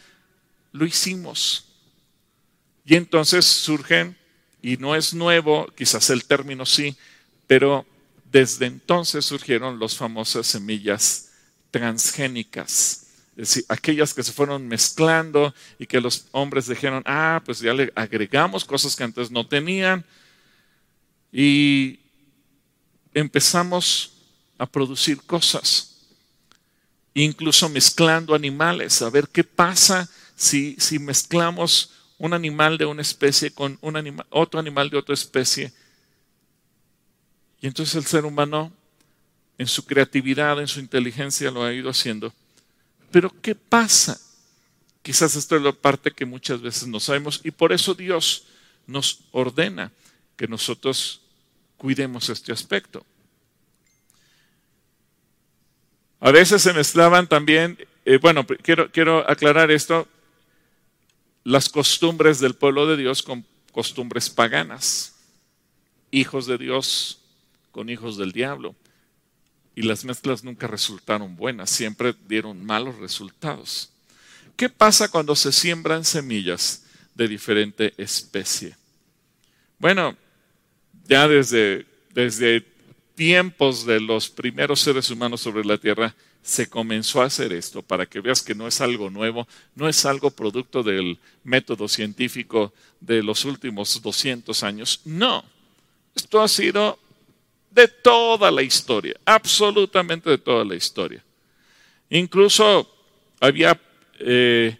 lo 0.71 0.85
hicimos. 0.85 1.66
Y 2.87 2.95
entonces 2.95 3.45
surgen, 3.45 4.17
y 4.63 4.77
no 4.77 4.95
es 4.95 5.13
nuevo, 5.13 5.67
quizás 5.75 6.09
el 6.09 6.25
término 6.25 6.65
sí, 6.65 6.97
pero 7.45 7.85
desde 8.31 8.65
entonces 8.65 9.25
surgieron 9.25 9.79
las 9.79 9.95
famosas 9.95 10.47
semillas 10.47 11.29
transgénicas 11.69 13.07
es 13.37 13.49
decir, 13.49 13.65
aquellas 13.69 14.15
que 14.15 14.23
se 14.23 14.31
fueron 14.31 14.67
mezclando 14.67 15.53
y 15.77 15.85
que 15.85 16.01
los 16.01 16.25
hombres 16.31 16.65
dijeron, 16.65 17.03
ah, 17.05 17.39
pues 17.45 17.59
ya 17.59 17.71
le 17.71 17.93
agregamos 17.93 18.65
cosas 18.65 18.95
que 18.95 19.03
antes 19.03 19.29
no 19.29 19.45
tenían. 19.45 20.03
Y 21.31 21.99
empezamos 23.13 24.13
a 24.57 24.65
producir 24.65 25.21
cosas, 25.21 25.97
incluso 27.13 27.69
mezclando 27.69 28.33
animales, 28.33 29.03
a 29.03 29.09
ver 29.11 29.27
qué 29.27 29.43
pasa 29.43 30.09
si, 30.35 30.75
si 30.79 30.97
mezclamos 30.97 31.91
un 32.17 32.33
animal 32.33 32.77
de 32.77 32.85
una 32.85 33.01
especie 33.01 33.51
con 33.51 33.77
un 33.81 34.23
otro 34.29 34.59
animal 34.59 34.89
de 34.89 34.97
otra 34.97 35.13
especie. 35.13 35.71
Y 37.61 37.67
entonces 37.67 37.95
el 37.95 38.05
ser 38.05 38.25
humano, 38.25 38.71
en 39.57 39.67
su 39.67 39.85
creatividad, 39.85 40.59
en 40.59 40.67
su 40.67 40.79
inteligencia, 40.79 41.51
lo 41.51 41.63
ha 41.63 41.73
ido 41.73 41.89
haciendo. 41.89 42.33
Pero 43.11 43.33
¿qué 43.41 43.55
pasa? 43.55 44.19
Quizás 45.01 45.35
esto 45.35 45.55
es 45.55 45.61
la 45.61 45.71
parte 45.71 46.11
que 46.11 46.25
muchas 46.25 46.61
veces 46.61 46.87
no 46.87 46.99
sabemos 46.99 47.41
y 47.43 47.51
por 47.51 47.71
eso 47.71 47.93
Dios 47.93 48.45
nos 48.85 49.21
ordena 49.31 49.91
que 50.35 50.47
nosotros 50.47 51.21
cuidemos 51.77 52.29
este 52.29 52.51
aspecto. 52.51 53.05
A 56.19 56.31
veces 56.31 56.61
se 56.61 56.73
mezclaban 56.73 57.27
también, 57.27 57.77
eh, 58.05 58.17
bueno, 58.17 58.45
quiero, 58.63 58.91
quiero 58.91 59.29
aclarar 59.29 59.69
esto, 59.71 60.07
las 61.47 61.69
costumbres 61.69 62.41
del 62.41 62.55
pueblo 62.55 62.87
de 62.87 62.97
Dios 62.97 63.23
con 63.23 63.45
costumbres 63.71 64.29
paganas, 64.29 65.15
hijos 66.11 66.45
de 66.45 66.57
Dios 66.57 67.21
con 67.71 67.89
hijos 67.89 68.17
del 68.17 68.33
diablo 68.33 68.75
y 69.73 69.83
las 69.83 70.03
mezclas 70.03 70.43
nunca 70.43 70.67
resultaron 70.67 71.37
buenas, 71.37 71.69
siempre 71.69 72.13
dieron 72.27 72.65
malos 72.65 72.97
resultados. 72.97 73.89
¿Qué 74.57 74.67
pasa 74.67 75.07
cuando 75.07 75.37
se 75.37 75.53
siembran 75.53 76.03
semillas 76.03 76.83
de 77.15 77.29
diferente 77.29 77.93
especie? 77.97 78.75
Bueno, 79.79 80.17
ya 81.07 81.29
desde, 81.29 81.85
desde 82.13 82.65
tiempos 83.15 83.85
de 83.85 84.01
los 84.01 84.27
primeros 84.29 84.81
seres 84.81 85.09
humanos 85.09 85.39
sobre 85.39 85.63
la 85.63 85.77
Tierra, 85.77 86.13
se 86.47 86.69
comenzó 86.69 87.21
a 87.21 87.25
hacer 87.25 87.51
esto 87.51 87.81
para 87.81 88.05
que 88.05 88.21
veas 88.21 88.41
que 88.41 88.55
no 88.55 88.67
es 88.67 88.79
algo 88.79 89.09
nuevo, 89.09 89.45
no 89.75 89.89
es 89.89 90.05
algo 90.05 90.31
producto 90.31 90.81
del 90.81 91.19
método 91.43 91.89
científico 91.89 92.71
de 93.01 93.21
los 93.21 93.43
últimos 93.43 94.01
200 94.01 94.63
años. 94.63 95.01
No, 95.03 95.43
esto 96.15 96.41
ha 96.41 96.47
sido 96.47 96.97
de 97.69 97.89
toda 97.89 98.49
la 98.49 98.61
historia, 98.61 99.13
absolutamente 99.25 100.29
de 100.29 100.37
toda 100.37 100.63
la 100.63 100.75
historia. 100.75 101.21
Incluso 102.09 102.89
había 103.41 103.77
eh, 104.19 104.77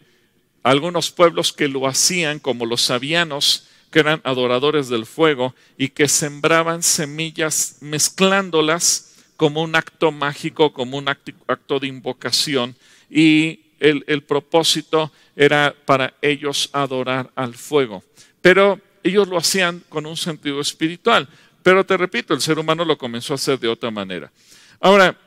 algunos 0.64 1.12
pueblos 1.12 1.52
que 1.52 1.68
lo 1.68 1.86
hacían, 1.86 2.40
como 2.40 2.66
los 2.66 2.82
sabianos, 2.82 3.68
que 3.92 4.00
eran 4.00 4.22
adoradores 4.24 4.88
del 4.88 5.06
fuego 5.06 5.54
y 5.78 5.90
que 5.90 6.08
sembraban 6.08 6.82
semillas 6.82 7.76
mezclándolas 7.82 9.07
como 9.38 9.62
un 9.62 9.76
acto 9.76 10.12
mágico, 10.12 10.74
como 10.74 10.98
un 10.98 11.08
acto 11.08 11.80
de 11.80 11.88
invocación. 11.88 12.76
Y 13.10 13.62
el, 13.80 14.24
propósito 14.24 15.12
era 15.36 15.76
para 15.86 16.16
ellos 16.22 16.70
adorar 16.74 17.32
al 17.36 17.54
fuego. 17.54 18.04
Pero 18.42 18.82
ellos 19.04 19.28
lo 19.28 19.38
hacían 19.38 19.84
con 19.90 20.06
un 20.06 20.18
sentido 20.18 20.60
espiritual. 20.60 21.30
Pero 21.62 21.86
te 21.86 21.96
repito, 21.96 22.34
el 22.34 22.42
ser 22.42 22.58
humano 22.58 22.84
lo 22.84 22.98
comenzó 22.98 23.34
a 23.34 23.36
hacer 23.36 23.60
de 23.60 23.68
otra 23.68 23.92
manera. 23.92 24.32
Ahora, 24.80 25.18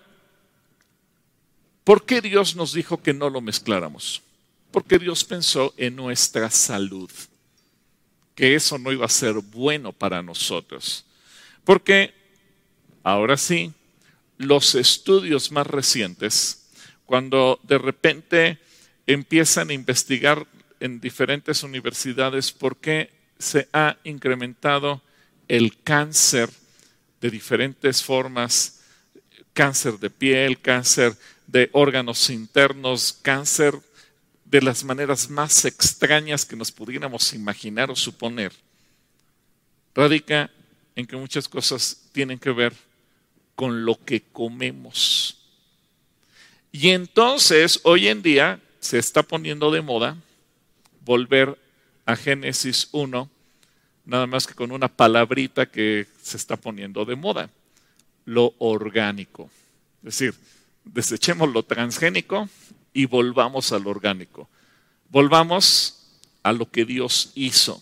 ¿por 1.84 2.04
qué 2.04 2.20
Dios 2.20 2.56
nos 2.56 2.72
dijo 2.72 3.00
que 3.00 3.14
no 3.14 3.30
lo 3.30 3.40
mezcláramos? 3.40 4.22
Porque 4.72 4.98
Dios 4.98 5.24
pensó 5.24 5.72
en 5.76 5.96
nuestra 5.96 6.50
salud, 6.50 7.10
que 8.34 8.54
eso 8.54 8.78
no 8.78 8.92
iba 8.92 9.06
a 9.06 9.08
ser 9.08 9.34
bueno 9.34 9.92
para 9.92 10.22
nosotros. 10.22 11.04
Porque, 11.64 12.14
ahora 13.02 13.36
sí, 13.36 13.72
los 14.40 14.74
estudios 14.74 15.52
más 15.52 15.66
recientes, 15.66 16.70
cuando 17.04 17.60
de 17.62 17.76
repente 17.76 18.58
empiezan 19.06 19.68
a 19.68 19.74
investigar 19.74 20.46
en 20.80 20.98
diferentes 20.98 21.62
universidades 21.62 22.50
por 22.50 22.78
qué 22.78 23.10
se 23.38 23.68
ha 23.74 23.98
incrementado 24.02 25.02
el 25.46 25.82
cáncer 25.82 26.48
de 27.20 27.30
diferentes 27.30 28.02
formas, 28.02 28.80
cáncer 29.52 29.98
de 29.98 30.08
piel, 30.08 30.58
cáncer 30.58 31.14
de 31.46 31.68
órganos 31.72 32.30
internos, 32.30 33.12
cáncer 33.20 33.78
de 34.46 34.62
las 34.62 34.84
maneras 34.84 35.28
más 35.28 35.66
extrañas 35.66 36.46
que 36.46 36.56
nos 36.56 36.72
pudiéramos 36.72 37.34
imaginar 37.34 37.90
o 37.90 37.94
suponer, 37.94 38.52
radica 39.94 40.50
en 40.96 41.06
que 41.06 41.16
muchas 41.16 41.46
cosas 41.46 42.08
tienen 42.12 42.38
que 42.38 42.52
ver 42.52 42.72
con 43.54 43.84
lo 43.84 44.02
que 44.04 44.22
comemos. 44.22 45.38
Y 46.72 46.90
entonces, 46.90 47.80
hoy 47.82 48.08
en 48.08 48.22
día, 48.22 48.60
se 48.80 48.98
está 48.98 49.22
poniendo 49.22 49.70
de 49.70 49.82
moda 49.82 50.16
volver 51.04 51.58
a 52.06 52.16
Génesis 52.16 52.88
1 52.92 53.30
nada 54.10 54.26
más 54.26 54.46
que 54.46 54.54
con 54.54 54.72
una 54.72 54.88
palabrita 54.88 55.66
que 55.66 56.06
se 56.20 56.36
está 56.36 56.56
poniendo 56.56 57.04
de 57.04 57.14
moda, 57.14 57.48
lo 58.24 58.54
orgánico. 58.58 59.48
Es 60.02 60.18
decir, 60.18 60.34
desechemos 60.84 61.52
lo 61.52 61.62
transgénico 61.62 62.48
y 62.92 63.06
volvamos 63.06 63.72
al 63.72 63.86
orgánico. 63.86 64.48
Volvamos 65.10 66.08
a 66.42 66.52
lo 66.52 66.68
que 66.68 66.84
Dios 66.84 67.30
hizo. 67.36 67.80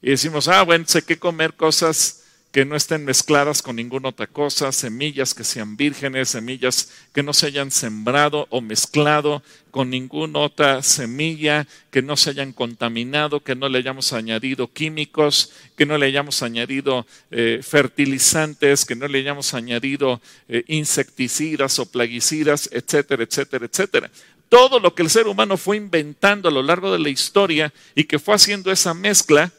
Y 0.00 0.10
decimos, 0.10 0.48
ah, 0.48 0.62
bueno, 0.62 0.86
sé 0.88 1.02
que 1.02 1.18
comer 1.18 1.54
cosas 1.54 2.19
que 2.52 2.64
no 2.64 2.74
estén 2.74 3.04
mezcladas 3.04 3.62
con 3.62 3.76
ninguna 3.76 4.08
otra 4.08 4.26
cosa, 4.26 4.72
semillas 4.72 5.34
que 5.34 5.44
sean 5.44 5.76
vírgenes, 5.76 6.30
semillas 6.30 6.90
que 7.12 7.22
no 7.22 7.32
se 7.32 7.46
hayan 7.46 7.70
sembrado 7.70 8.48
o 8.50 8.60
mezclado 8.60 9.42
con 9.70 9.88
ninguna 9.88 10.40
otra 10.40 10.82
semilla, 10.82 11.68
que 11.92 12.02
no 12.02 12.16
se 12.16 12.30
hayan 12.30 12.52
contaminado, 12.52 13.38
que 13.38 13.54
no 13.54 13.68
le 13.68 13.78
hayamos 13.78 14.12
añadido 14.12 14.72
químicos, 14.72 15.52
que 15.76 15.86
no 15.86 15.96
le 15.96 16.06
hayamos 16.06 16.42
añadido 16.42 17.06
eh, 17.30 17.60
fertilizantes, 17.62 18.84
que 18.84 18.96
no 18.96 19.06
le 19.06 19.20
hayamos 19.20 19.54
añadido 19.54 20.20
eh, 20.48 20.64
insecticidas 20.66 21.78
o 21.78 21.86
plaguicidas, 21.86 22.68
etcétera, 22.72 23.22
etcétera, 23.22 23.66
etcétera. 23.66 24.10
Todo 24.48 24.80
lo 24.80 24.96
que 24.96 25.04
el 25.04 25.10
ser 25.10 25.28
humano 25.28 25.56
fue 25.56 25.76
inventando 25.76 26.48
a 26.48 26.52
lo 26.52 26.64
largo 26.64 26.92
de 26.92 26.98
la 26.98 27.10
historia 27.10 27.72
y 27.94 28.04
que 28.04 28.18
fue 28.18 28.34
haciendo 28.34 28.72
esa 28.72 28.92
mezcla, 28.92 29.52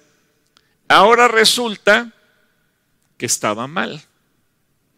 ahora 0.90 1.30
resulta 1.30 2.14
que 3.22 3.28
estaba 3.28 3.68
mal. 3.68 4.02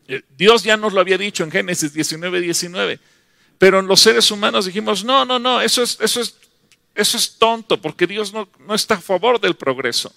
Eh, 0.07 0.23
Dios 0.37 0.63
ya 0.63 0.77
nos 0.77 0.93
lo 0.93 1.01
había 1.01 1.17
dicho 1.17 1.43
en 1.43 1.51
Génesis 1.51 1.91
19, 1.91 2.39
19. 2.39 2.97
Pero 3.57 3.79
en 3.81 3.87
los 3.87 3.99
seres 3.99 4.31
humanos 4.31 4.65
dijimos, 4.65 5.03
no, 5.03 5.25
no, 5.25 5.39
no, 5.39 5.59
eso 5.59 5.83
es, 5.83 5.97
eso 5.99 6.21
es, 6.21 6.37
eso 6.95 7.17
es 7.17 7.37
tonto, 7.37 7.81
porque 7.81 8.07
Dios 8.07 8.31
no, 8.31 8.47
no 8.59 8.75
está 8.75 8.93
a 8.93 9.01
favor 9.01 9.41
del 9.41 9.55
progreso. 9.55 10.15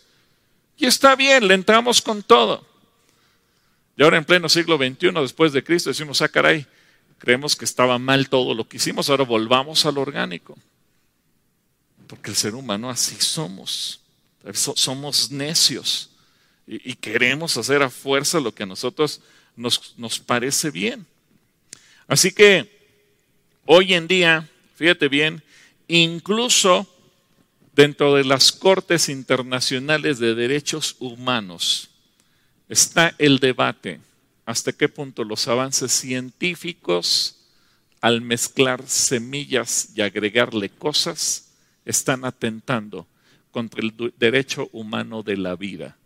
Y 0.77 0.87
está 0.87 1.17
bien, 1.17 1.49
le 1.49 1.55
entramos 1.55 2.01
con 2.01 2.23
todo. 2.23 2.65
Y 3.97 4.05
ahora 4.05 4.19
en 4.19 4.25
pleno 4.25 4.49
siglo 4.49 4.77
XXI, 4.77 5.11
después 5.11 5.53
de 5.53 5.65
Cristo, 5.65 5.91
decimos, 5.91 6.23
ah, 6.23 6.29
caray, 6.29 6.65
creemos 7.19 7.57
que 7.57 7.65
estaba 7.65 7.99
mal 7.99 8.29
todo 8.29 8.55
lo 8.55 8.69
que 8.69 8.77
hicimos, 8.77 9.11
ahora 9.11 9.25
volvamos 9.25 9.85
al 9.85 9.99
orgánico. 9.99 10.57
Porque 12.07 12.31
el 12.31 12.37
ser 12.37 12.55
humano 12.55 12.89
así 12.89 13.17
somos. 13.19 14.01
Somos 14.77 15.33
necios 15.33 16.11
y, 16.67 16.95
queremos 16.95 17.57
hacer 17.57 17.83
a 17.83 17.91
fuerza 17.91 18.41
lo 18.41 18.55
que 18.55 18.65
a 18.65 18.67
nosotros 18.67 19.21
nos, 19.55 19.95
nos 19.97 20.19
parece 20.19 20.71
bien. 20.71 21.07
Así 22.09 22.33
que 22.33 22.71
hoy 23.65 23.95
en 23.95 24.09
día, 24.09 24.49
fíjate 24.75 25.09
bien, 25.09 25.43
incluso 25.89 26.87
dentro 27.75 28.15
de 28.15 28.25
las 28.25 28.53
cortes 28.53 29.09
internacionales 29.09 30.19
de 30.19 30.35
derechos 30.35 30.97
humanos 30.99 31.91
está 32.69 33.15
el 33.19 33.39
debate 33.39 34.01
hasta 34.47 34.73
qué 34.73 34.89
punto 34.89 35.25
los 35.25 35.47
avances 35.49 35.93
científicos 35.93 37.37
al 38.01 38.21
mezclar 38.21 38.89
semillas 38.89 39.91
y 39.95 40.01
agregarle 40.01 40.71
cosas, 40.71 41.51
están 41.85 42.25
atentando 42.25 43.07
contra 43.51 43.81
el 43.81 44.13
derecho 44.19 44.69
humano 44.73 45.23
de 45.23 45.37
la 45.37 45.57
vida, 45.57 45.97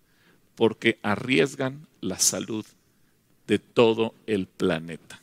porque 0.60 0.98
arriesgan 1.02 1.86
la 2.02 2.18
salud 2.18 2.66
de 3.46 3.58
todo 3.58 4.14
el 4.26 4.46
planeta. 4.46 5.18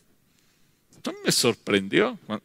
Esto 0.89 1.13
me 1.23 1.31
sorprendió. 1.31 2.17
Cuando, 2.25 2.43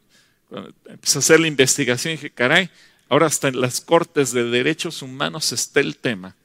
empecé 0.85 1.17
a 1.17 1.21
hacer 1.21 1.39
la 1.39 1.47
investigación 1.47 2.13
y 2.13 2.17
dije, 2.17 2.29
caray, 2.29 2.69
ahora 3.09 3.25
hasta 3.25 3.47
en 3.47 3.59
las 3.59 3.81
cortes 3.81 4.31
de 4.31 4.43
derechos 4.43 5.01
humanos 5.01 5.51
está 5.53 5.79
el 5.79 5.97
tema. 5.97 6.35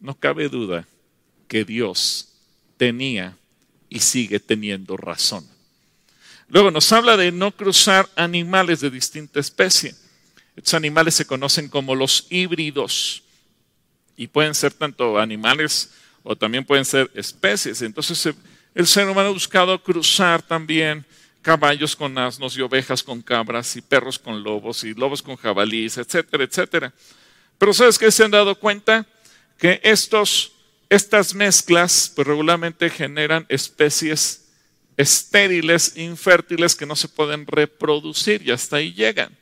No 0.00 0.14
cabe 0.14 0.48
duda 0.48 0.88
que 1.46 1.66
Dios 1.66 2.30
tenía 2.78 3.36
y 3.90 3.98
sigue 3.98 4.40
teniendo 4.40 4.96
razón. 4.96 5.46
Luego 6.48 6.70
nos 6.70 6.90
habla 6.90 7.18
de 7.18 7.32
no 7.32 7.54
cruzar 7.54 8.08
animales 8.16 8.80
de 8.80 8.88
distinta 8.88 9.40
especie. 9.40 9.94
Estos 10.56 10.72
animales 10.72 11.16
se 11.16 11.26
conocen 11.26 11.68
como 11.68 11.94
los 11.94 12.28
híbridos 12.30 13.24
y 14.16 14.26
pueden 14.26 14.54
ser 14.54 14.72
tanto 14.72 15.18
animales 15.18 15.90
o 16.22 16.34
también 16.36 16.64
pueden 16.64 16.84
ser 16.84 17.10
especies. 17.14 17.82
Entonces 17.82 18.34
el 18.74 18.86
ser 18.86 19.08
humano 19.08 19.28
ha 19.28 19.32
buscado 19.32 19.82
cruzar 19.82 20.42
también 20.42 21.04
caballos 21.42 21.94
con 21.94 22.16
asnos 22.18 22.56
y 22.56 22.62
ovejas 22.62 23.02
con 23.02 23.22
cabras 23.22 23.76
y 23.76 23.80
perros 23.80 24.18
con 24.18 24.42
lobos 24.42 24.82
y 24.84 24.94
lobos 24.94 25.22
con 25.22 25.36
jabalíes, 25.36 25.96
etcétera, 25.98 26.44
etcétera. 26.44 26.92
Pero 27.58 27.72
¿sabes 27.72 27.98
qué 27.98 28.10
se 28.10 28.24
han 28.24 28.30
dado 28.30 28.58
cuenta? 28.58 29.06
Que 29.58 29.80
estos 29.84 30.52
estas 30.88 31.34
mezclas 31.34 32.12
pues, 32.14 32.26
regularmente 32.26 32.90
generan 32.90 33.46
especies 33.48 34.46
estériles, 34.96 35.96
infértiles, 35.96 36.74
que 36.74 36.86
no 36.86 36.96
se 36.96 37.08
pueden 37.08 37.46
reproducir 37.46 38.42
y 38.42 38.50
hasta 38.50 38.76
ahí 38.76 38.92
llegan. 38.94 39.36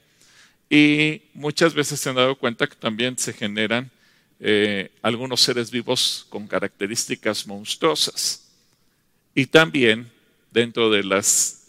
Y 0.69 1.23
muchas 1.35 1.75
veces 1.75 2.01
se 2.01 2.09
han 2.09 2.17
dado 2.17 2.37
cuenta 2.37 2.67
que 2.67 2.75
también 2.75 3.17
se 3.19 3.33
generan 3.33 3.91
eh, 4.47 4.91
algunos 5.01 5.41
seres 5.41 5.71
vivos 5.71 6.27
con 6.29 6.47
características 6.47 7.47
monstruosas. 7.47 8.45
Y 9.35 9.47
también 9.47 10.13
dentro 10.51 10.91
de 10.91 11.03
las 11.03 11.69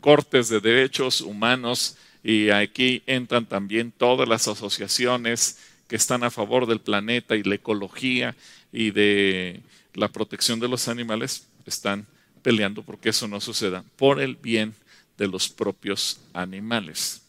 cortes 0.00 0.48
de 0.48 0.60
derechos 0.60 1.20
humanos, 1.20 1.96
y 2.22 2.50
aquí 2.50 3.02
entran 3.06 3.44
también 3.44 3.90
todas 3.90 4.28
las 4.28 4.46
asociaciones 4.46 5.58
que 5.88 5.96
están 5.96 6.22
a 6.22 6.30
favor 6.30 6.66
del 6.66 6.78
planeta 6.80 7.34
y 7.34 7.42
la 7.42 7.56
ecología 7.56 8.36
y 8.72 8.92
de 8.92 9.60
la 9.94 10.06
protección 10.06 10.60
de 10.60 10.68
los 10.68 10.86
animales 10.86 11.48
están 11.66 12.06
peleando 12.42 12.84
porque 12.84 13.08
eso 13.08 13.26
no 13.26 13.40
suceda, 13.40 13.84
por 13.96 14.20
el 14.20 14.36
bien 14.36 14.76
de 15.18 15.26
los 15.26 15.48
propios 15.48 16.20
animales. 16.34 17.22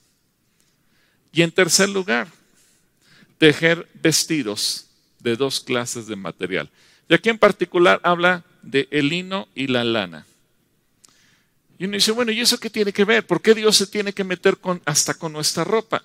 Y 1.31 1.41
en 1.41 1.49
tercer 1.49 1.89
lugar, 1.89 2.27
tejer 3.37 3.87
vestidos 3.95 4.87
de 5.19 5.35
dos 5.35 5.59
clases 5.59 6.07
de 6.07 6.15
material. 6.15 6.69
Y 7.09 7.13
aquí 7.13 7.29
en 7.29 7.37
particular 7.37 7.99
habla 8.03 8.43
de 8.61 8.87
el 8.91 9.09
lino 9.09 9.47
y 9.55 9.67
la 9.67 9.83
lana. 9.83 10.25
Y 11.79 11.85
uno 11.85 11.93
dice, 11.93 12.11
bueno, 12.11 12.31
¿y 12.31 12.41
eso 12.41 12.59
qué 12.59 12.69
tiene 12.69 12.91
que 12.91 13.05
ver? 13.05 13.25
¿Por 13.25 13.41
qué 13.41 13.53
Dios 13.53 13.77
se 13.77 13.87
tiene 13.87 14.11
que 14.11 14.23
meter 14.23 14.57
con, 14.57 14.81
hasta 14.85 15.13
con 15.13 15.31
nuestra 15.31 15.63
ropa? 15.63 16.01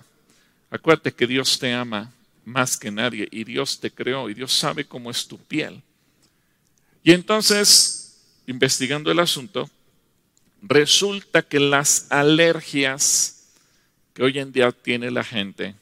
Acuérdate 0.69 1.13
que 1.13 1.27
Dios 1.27 1.57
te 1.59 1.73
ama 1.73 2.11
más 2.45 2.77
que 2.77 2.91
nadie 2.91 3.27
y 3.31 3.43
Dios 3.43 3.79
te 3.79 3.91
creó 3.91 4.29
y 4.29 4.33
Dios 4.33 4.53
sabe 4.53 4.85
cómo 4.85 5.09
es 5.09 5.27
tu 5.27 5.37
piel. 5.37 5.81
Y 7.03 7.11
entonces, 7.11 8.21
investigando 8.45 9.11
el 9.11 9.19
asunto, 9.19 9.69
resulta 10.61 11.41
que 11.41 11.59
las 11.59 12.07
alergias 12.11 13.47
que 14.13 14.23
hoy 14.23 14.39
en 14.39 14.51
día 14.51 14.71
tiene 14.71 15.09
la 15.11 15.23
gente 15.23 15.75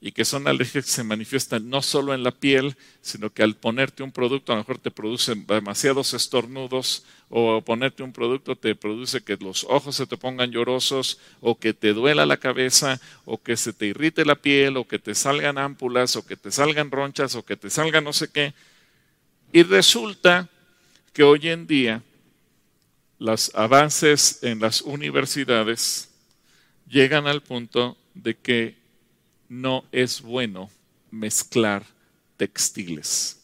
y 0.00 0.12
que 0.12 0.24
son 0.24 0.46
alergias 0.46 0.84
que 0.84 0.90
se 0.90 1.04
manifiestan 1.04 1.70
no 1.70 1.80
solo 1.80 2.14
en 2.14 2.22
la 2.22 2.30
piel, 2.30 2.76
sino 3.00 3.30
que 3.32 3.42
al 3.42 3.56
ponerte 3.56 4.02
un 4.02 4.12
producto 4.12 4.52
a 4.52 4.56
lo 4.56 4.62
mejor 4.62 4.78
te 4.78 4.90
produce 4.90 5.34
demasiados 5.34 6.12
estornudos 6.12 7.04
o 7.28 7.60
ponerte 7.62 8.02
un 8.02 8.12
producto 8.12 8.56
te 8.56 8.74
produce 8.74 9.22
que 9.22 9.36
los 9.36 9.64
ojos 9.64 9.96
se 9.96 10.06
te 10.06 10.16
pongan 10.16 10.52
llorosos 10.52 11.18
o 11.40 11.58
que 11.58 11.72
te 11.72 11.92
duela 11.92 12.26
la 12.26 12.36
cabeza 12.36 13.00
o 13.24 13.42
que 13.42 13.56
se 13.56 13.72
te 13.72 13.86
irrite 13.86 14.24
la 14.24 14.36
piel 14.36 14.76
o 14.76 14.86
que 14.86 14.98
te 14.98 15.14
salgan 15.14 15.58
ámpulas 15.58 16.14
o 16.16 16.26
que 16.26 16.36
te 16.36 16.50
salgan 16.50 16.90
ronchas 16.90 17.34
o 17.34 17.44
que 17.44 17.56
te 17.56 17.70
salga 17.70 18.00
no 18.00 18.12
sé 18.12 18.28
qué. 18.30 18.54
Y 19.52 19.62
resulta 19.62 20.48
que 21.12 21.22
hoy 21.22 21.48
en 21.48 21.66
día 21.66 22.02
los 23.18 23.50
avances 23.54 24.42
en 24.42 24.60
las 24.60 24.82
universidades 24.82 26.10
llegan 26.86 27.26
al 27.26 27.42
punto 27.42 27.96
de 28.14 28.36
que 28.36 28.85
no 29.48 29.84
es 29.92 30.20
bueno 30.20 30.70
mezclar 31.10 31.84
textiles. 32.36 33.40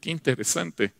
Qué 0.00 0.10
interesante. 0.10 0.92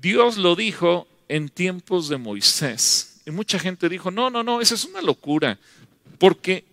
Dios 0.00 0.36
lo 0.36 0.54
dijo 0.54 1.08
en 1.28 1.48
tiempos 1.48 2.08
de 2.08 2.16
Moisés. 2.16 3.20
Y 3.26 3.30
mucha 3.30 3.58
gente 3.58 3.88
dijo, 3.88 4.10
no, 4.10 4.30
no, 4.30 4.42
no, 4.42 4.60
esa 4.60 4.74
es 4.74 4.84
una 4.84 5.02
locura. 5.02 5.58
Porque, 6.18 6.64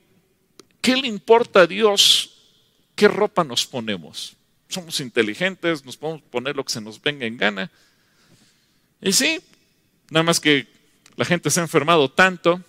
¿qué 0.81 0.95
le 0.95 1.07
importa 1.07 1.61
a 1.61 1.67
Dios 1.67 2.37
qué 2.95 3.07
ropa 3.07 3.43
nos 3.43 3.65
ponemos? 3.65 4.35
Somos 4.69 4.99
inteligentes, 4.99 5.83
nos 5.85 5.97
podemos 5.97 6.21
poner 6.23 6.55
lo 6.55 6.63
que 6.63 6.71
se 6.71 6.81
nos 6.81 7.01
venga 7.01 7.25
en 7.25 7.37
gana. 7.37 7.71
Y 9.01 9.11
sí, 9.11 9.39
nada 10.09 10.23
más 10.23 10.39
que 10.39 10.67
la 11.15 11.25
gente 11.25 11.49
se 11.49 11.59
ha 11.59 11.63
enfermado 11.63 12.09
tanto 12.09 12.61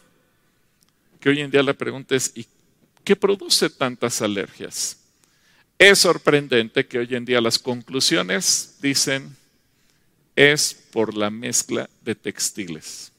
que 1.21 1.29
hoy 1.29 1.41
en 1.41 1.51
día 1.51 1.62
la 1.62 1.75
pregunta 1.75 2.15
es, 2.15 2.33
¿y 2.35 2.47
¿Qué 3.07 3.14
produce 3.14 3.71
tantas 3.71 4.21
alergias? 4.21 4.99
Es 5.79 6.01
sorprendente 6.01 6.87
que 6.87 6.99
hoy 6.99 7.14
en 7.14 7.25
día 7.25 7.40
las 7.40 7.57
conclusiones 7.57 8.79
dicen 8.83 9.37
es 10.35 10.75
por 10.90 11.16
la 11.16 11.31
mezcla 11.31 11.88
de 12.03 12.16
textiles. 12.16 13.12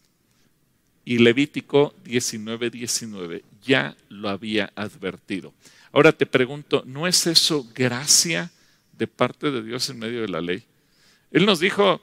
Y 1.05 1.19
Levítico 1.19 1.95
19:19 2.03 2.69
19 2.69 3.43
ya 3.63 3.95
lo 4.09 4.27
había 4.27 4.73
advertido. 4.75 5.53
Ahora 5.93 6.11
te 6.11 6.25
pregunto, 6.25 6.83
¿no 6.85 7.07
es 7.07 7.25
eso 7.25 7.65
gracia 7.73 8.51
de 8.91 9.07
parte 9.07 9.51
de 9.51 9.63
Dios 9.63 9.89
en 9.89 9.99
medio 9.99 10.19
de 10.19 10.27
la 10.27 10.41
ley? 10.41 10.65
Él 11.31 11.45
nos 11.45 11.61
dijo, 11.61 12.01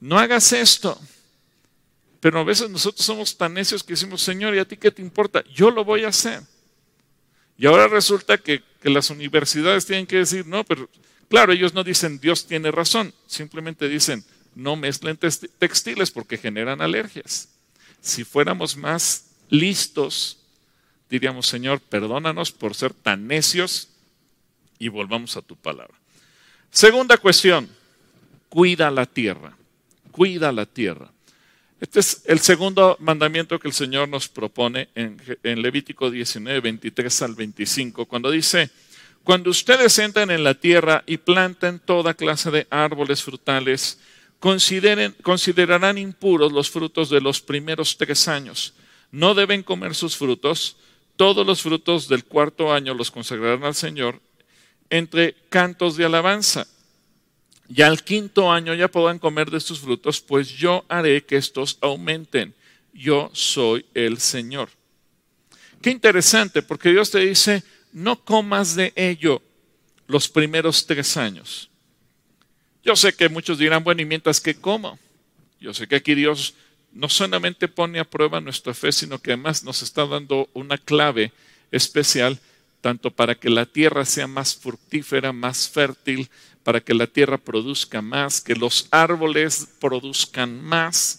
no 0.00 0.18
hagas 0.18 0.54
esto. 0.54 0.98
Pero 2.18 2.40
a 2.40 2.44
veces 2.44 2.70
nosotros 2.70 3.04
somos 3.04 3.36
tan 3.36 3.52
necios 3.52 3.82
que 3.82 3.92
decimos, 3.92 4.22
Señor, 4.22 4.54
¿y 4.54 4.58
a 4.58 4.64
ti 4.64 4.78
qué 4.78 4.90
te 4.90 5.02
importa? 5.02 5.44
Yo 5.52 5.70
lo 5.70 5.84
voy 5.84 6.04
a 6.04 6.08
hacer. 6.08 6.40
Y 7.60 7.66
ahora 7.66 7.88
resulta 7.88 8.38
que, 8.38 8.62
las 8.82 9.10
universidades 9.10 9.84
tienen 9.84 10.06
que 10.06 10.16
decir, 10.16 10.46
no, 10.46 10.64
pero 10.64 10.88
claro, 11.28 11.52
ellos 11.52 11.74
no 11.74 11.84
dicen 11.84 12.18
Dios 12.18 12.46
tiene 12.46 12.70
razón, 12.70 13.12
simplemente 13.26 13.86
dicen 13.86 14.24
no 14.54 14.74
mezclen 14.74 15.18
textiles 15.18 16.10
porque 16.10 16.38
generan 16.38 16.80
alergias. 16.80 17.50
Si 18.00 18.24
fuéramos 18.24 18.78
más 18.78 19.26
listos, 19.50 20.38
diríamos, 21.10 21.46
Señor, 21.46 21.82
perdónanos 21.82 22.50
por 22.50 22.74
ser 22.74 22.94
tan 22.94 23.26
necios 23.26 23.90
y 24.78 24.88
volvamos 24.88 25.36
a 25.36 25.42
tu 25.42 25.54
palabra. 25.54 25.98
Segunda 26.70 27.18
cuestión, 27.18 27.68
cuida 28.48 28.90
la 28.90 29.04
tierra, 29.04 29.54
cuida 30.10 30.50
la 30.50 30.64
tierra. 30.64 31.12
Este 31.80 32.00
es 32.00 32.22
el 32.26 32.40
segundo 32.40 32.98
mandamiento 33.00 33.58
que 33.58 33.66
el 33.66 33.72
Señor 33.72 34.06
nos 34.06 34.28
propone 34.28 34.90
en, 34.94 35.16
Levítico 35.62 36.10
19, 36.10 36.60
23 36.60 37.22
al 37.22 37.34
25, 37.34 38.04
cuando 38.04 38.30
dice, 38.30 38.68
cuando 39.24 39.48
ustedes 39.48 39.98
entren 39.98 40.30
en 40.30 40.44
la 40.44 40.52
tierra 40.52 41.02
y 41.06 41.16
planten 41.16 41.78
toda 41.78 42.12
clase 42.12 42.50
de 42.50 42.66
árboles 42.68 43.22
frutales, 43.22 43.98
considerarán 44.40 45.96
impuros 45.96 46.52
los 46.52 46.68
frutos 46.68 47.08
de 47.08 47.22
los 47.22 47.40
primeros 47.40 47.96
tres 47.96 48.28
años. 48.28 48.74
No 49.10 49.34
deben 49.34 49.62
comer 49.62 49.94
sus 49.94 50.18
frutos. 50.18 50.76
Todos 51.16 51.46
los 51.46 51.62
frutos 51.62 52.08
del 52.08 52.24
cuarto 52.24 52.74
año 52.74 52.92
los 52.92 53.10
consagrarán 53.10 53.64
al 53.64 53.74
Señor 53.74 54.20
entre 54.90 55.34
cantos 55.48 55.96
de 55.96 56.04
alabanza 56.04 56.66
y 57.72 57.82
al 57.82 58.02
quinto 58.02 58.50
año 58.50 58.74
ya 58.74 58.88
podrán 58.88 59.20
comer 59.20 59.48
de 59.48 59.60
sus 59.60 59.78
frutos, 59.78 60.20
pues 60.20 60.48
yo 60.48 60.84
haré 60.88 61.24
que 61.24 61.36
estos 61.36 61.78
aumenten. 61.80 62.52
Yo 62.92 63.30
soy 63.32 63.86
el 63.94 64.18
Señor. 64.18 64.70
Qué 65.80 65.90
interesante, 65.90 66.62
porque 66.62 66.90
Dios 66.90 67.12
te 67.12 67.20
dice, 67.20 67.62
no 67.92 68.24
comas 68.24 68.74
de 68.74 68.92
ello 68.96 69.40
los 70.08 70.28
primeros 70.28 70.84
tres 70.84 71.16
años. 71.16 71.70
Yo 72.82 72.96
sé 72.96 73.12
que 73.12 73.28
muchos 73.28 73.58
dirán, 73.58 73.84
bueno, 73.84 74.02
¿y 74.02 74.06
mientras 74.06 74.40
que 74.40 74.56
como? 74.56 74.98
Yo 75.60 75.72
sé 75.72 75.86
que 75.86 75.96
aquí 75.96 76.16
Dios 76.16 76.54
no 76.92 77.08
solamente 77.08 77.68
pone 77.68 78.00
a 78.00 78.04
prueba 78.04 78.40
nuestra 78.40 78.74
fe, 78.74 78.90
sino 78.90 79.20
que 79.20 79.32
además 79.32 79.62
nos 79.62 79.82
está 79.82 80.06
dando 80.06 80.48
una 80.54 80.76
clave 80.76 81.32
especial, 81.70 82.40
tanto 82.80 83.12
para 83.12 83.36
que 83.36 83.48
la 83.48 83.66
tierra 83.66 84.04
sea 84.04 84.26
más 84.26 84.56
fructífera, 84.56 85.32
más 85.32 85.68
fértil, 85.68 86.28
para 86.64 86.80
que 86.80 86.94
la 86.94 87.06
tierra 87.06 87.38
produzca 87.38 88.02
más, 88.02 88.40
que 88.40 88.54
los 88.54 88.88
árboles 88.90 89.68
produzcan 89.80 90.62
más. 90.62 91.16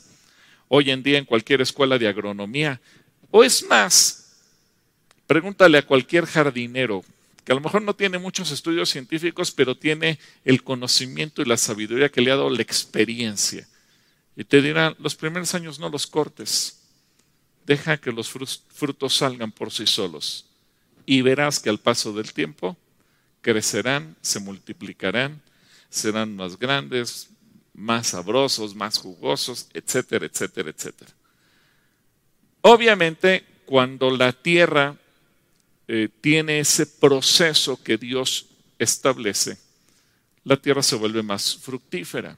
hoy 0.74 0.90
en 0.90 1.04
día 1.04 1.18
en 1.18 1.26
cualquier 1.26 1.60
escuela 1.60 1.98
de 1.98 2.08
agronomía. 2.08 2.80
O 3.30 3.44
es 3.44 3.62
más, 3.68 4.38
pregúntale 5.28 5.78
a 5.78 5.86
cualquier 5.86 6.26
jardinero, 6.26 7.04
que 7.44 7.52
a 7.52 7.56
lo 7.56 7.62
mejor 7.62 7.82
no 7.82 7.94
tiene 7.94 8.20
muchos 8.20 8.52
estudios 8.52 8.90
científicos, 8.90 9.52
pero 9.52 9.76
tiene 9.76 10.18
el 10.46 10.64
conocimiento 10.64 11.42
y 11.42 11.46
la 11.46 11.58
sabiduría 11.58 12.10
que 12.10 12.22
le 12.22 12.32
ha 12.32 12.38
dado 12.38 12.50
la 12.50 12.62
experiencia. 12.62 13.68
Y 14.38 14.46
te 14.46 14.62
dirán, 14.62 14.96
los 15.00 15.16
primeros 15.16 15.54
años 15.56 15.78
no 15.78 15.90
los 15.90 16.08
cortes, 16.08 16.82
deja 17.66 17.98
que 17.98 18.12
los 18.12 18.30
frutos 18.30 19.16
salgan 19.16 19.52
por 19.52 19.72
sí 19.72 19.86
solos. 19.86 20.46
Y 21.06 21.22
verás 21.22 21.60
que 21.60 21.70
al 21.70 21.80
paso 21.80 22.14
del 22.14 22.32
tiempo 22.32 22.78
crecerán, 23.42 24.16
se 24.22 24.40
multiplicarán, 24.40 25.42
serán 25.90 26.36
más 26.36 26.58
grandes, 26.58 27.30
más 27.74 28.08
sabrosos, 28.08 28.76
más 28.76 28.98
jugosos, 28.98 29.68
etcétera, 29.74 30.26
etcétera, 30.26 30.70
etcétera. 30.70 31.12
Obviamente, 32.62 33.44
cuando 33.66 34.16
la 34.16 34.32
tierra 34.32 34.96
eh, 35.88 36.10
tiene 36.22 36.60
ese 36.60 36.86
proceso 36.86 37.82
que 37.82 37.98
Dios 37.98 38.48
establece, 38.78 39.58
la 40.44 40.58
tierra 40.58 40.84
se 40.84 40.96
vuelve 40.96 41.24
más 41.24 41.58
fructífera. 41.58 42.38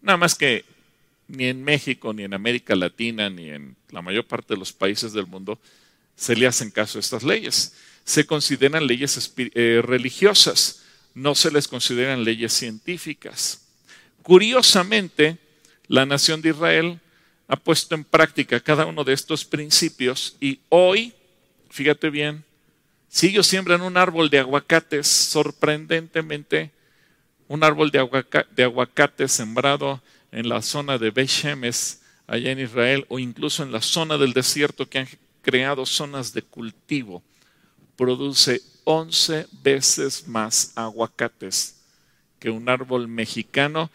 Nada 0.00 0.16
más 0.16 0.34
que 0.34 0.64
ni 1.28 1.46
en 1.46 1.62
México, 1.62 2.12
ni 2.12 2.24
en 2.24 2.34
América 2.34 2.74
Latina, 2.74 3.30
ni 3.30 3.50
en 3.50 3.76
la 3.90 4.02
mayor 4.02 4.26
parte 4.26 4.54
de 4.54 4.58
los 4.58 4.72
países 4.72 5.12
del 5.12 5.26
mundo 5.26 5.58
se 6.16 6.36
le 6.36 6.46
hacen 6.46 6.70
caso 6.70 6.98
a 6.98 7.00
estas 7.00 7.22
leyes. 7.22 7.74
Se 8.04 8.26
consideran 8.26 8.86
leyes 8.86 9.32
eh, 9.36 9.80
religiosas, 9.84 10.82
no 11.14 11.34
se 11.34 11.50
les 11.50 11.68
consideran 11.68 12.24
leyes 12.24 12.52
científicas. 12.52 13.66
Curiosamente, 14.22 15.38
la 15.88 16.06
nación 16.06 16.42
de 16.42 16.50
Israel 16.50 17.00
ha 17.48 17.56
puesto 17.56 17.94
en 17.94 18.04
práctica 18.04 18.60
cada 18.60 18.86
uno 18.86 19.04
de 19.04 19.12
estos 19.12 19.44
principios 19.44 20.36
y 20.40 20.60
hoy, 20.68 21.12
fíjate 21.70 22.08
bien, 22.08 22.44
si 23.08 23.28
ellos 23.28 23.46
siembran 23.46 23.82
un 23.82 23.98
árbol 23.98 24.30
de 24.30 24.38
aguacates, 24.38 25.06
sorprendentemente, 25.06 26.70
un 27.46 27.62
árbol 27.62 27.90
de, 27.90 27.98
aguacate, 28.64 29.28
sembrado 29.28 30.02
en 30.30 30.48
la 30.48 30.62
zona 30.62 30.96
de 30.96 31.10
Beishemes, 31.10 32.00
allá 32.26 32.52
en 32.52 32.60
Israel, 32.60 33.04
o 33.10 33.18
incluso 33.18 33.62
en 33.62 33.70
la 33.70 33.82
zona 33.82 34.16
del 34.16 34.32
desierto 34.32 34.88
que 34.88 35.00
han 35.00 35.08
creado 35.42 35.84
zonas 35.84 36.32
de 36.32 36.40
cultivo, 36.40 37.22
produce 38.02 38.60
11 38.82 39.46
veces 39.62 40.26
más 40.26 40.72
aguacates 40.74 41.76
que 42.40 42.50
un 42.50 42.68
árbol 42.68 43.06
mexicano 43.06 43.92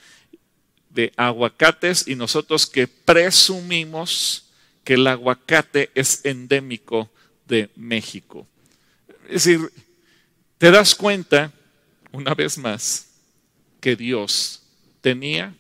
de 0.89 1.12
aguacates 1.17 2.08
y 2.08 2.15
nosotros 2.15 2.67
que 2.67 2.88
presumimos 2.88 4.46
que 4.86 4.93
el 4.93 5.06
aguacate 5.08 5.91
es 5.93 6.24
endémico 6.24 7.10
de 7.50 7.70
México. 7.76 8.48
Es 9.28 9.43
decir, 9.43 9.74
te 10.58 10.72
das 10.72 10.96
cuenta, 10.96 11.52
una 12.13 12.34
vez 12.34 12.58
más, 12.58 13.08
que 13.82 13.98
Dios 13.98 14.62
tenía 15.02 15.54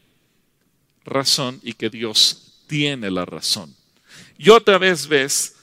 razón 1.03 1.59
y 1.63 1.73
que 1.73 1.89
Dios 1.89 2.61
tiene 2.65 3.11
la 3.11 3.25
razón. 3.25 3.75
Y 4.37 4.51
otra 4.51 4.77
vez 4.77 5.05
ves 5.05 5.56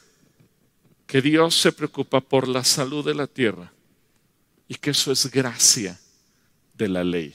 que 1.06 1.20
Dios 1.20 1.54
se 1.54 1.72
preocupa 1.72 2.20
por 2.20 2.48
la 2.48 2.64
salud 2.64 3.04
de 3.04 3.14
la 3.14 3.26
tierra 3.26 3.72
y 4.68 4.74
que 4.76 4.90
eso 4.90 5.12
es 5.12 5.30
gracia 5.30 5.98
de 6.74 6.88
la 6.88 7.04
ley. 7.04 7.34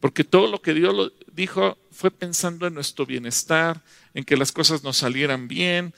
Porque 0.00 0.24
todo 0.24 0.46
lo 0.46 0.60
que 0.60 0.74
Dios 0.74 1.12
dijo 1.32 1.76
fue 1.90 2.10
pensando 2.10 2.66
en 2.66 2.74
nuestro 2.74 3.06
bienestar, 3.06 3.82
en 4.14 4.24
que 4.24 4.36
las 4.36 4.52
cosas 4.52 4.84
nos 4.84 4.98
salieran 4.98 5.48
bien. 5.48 5.94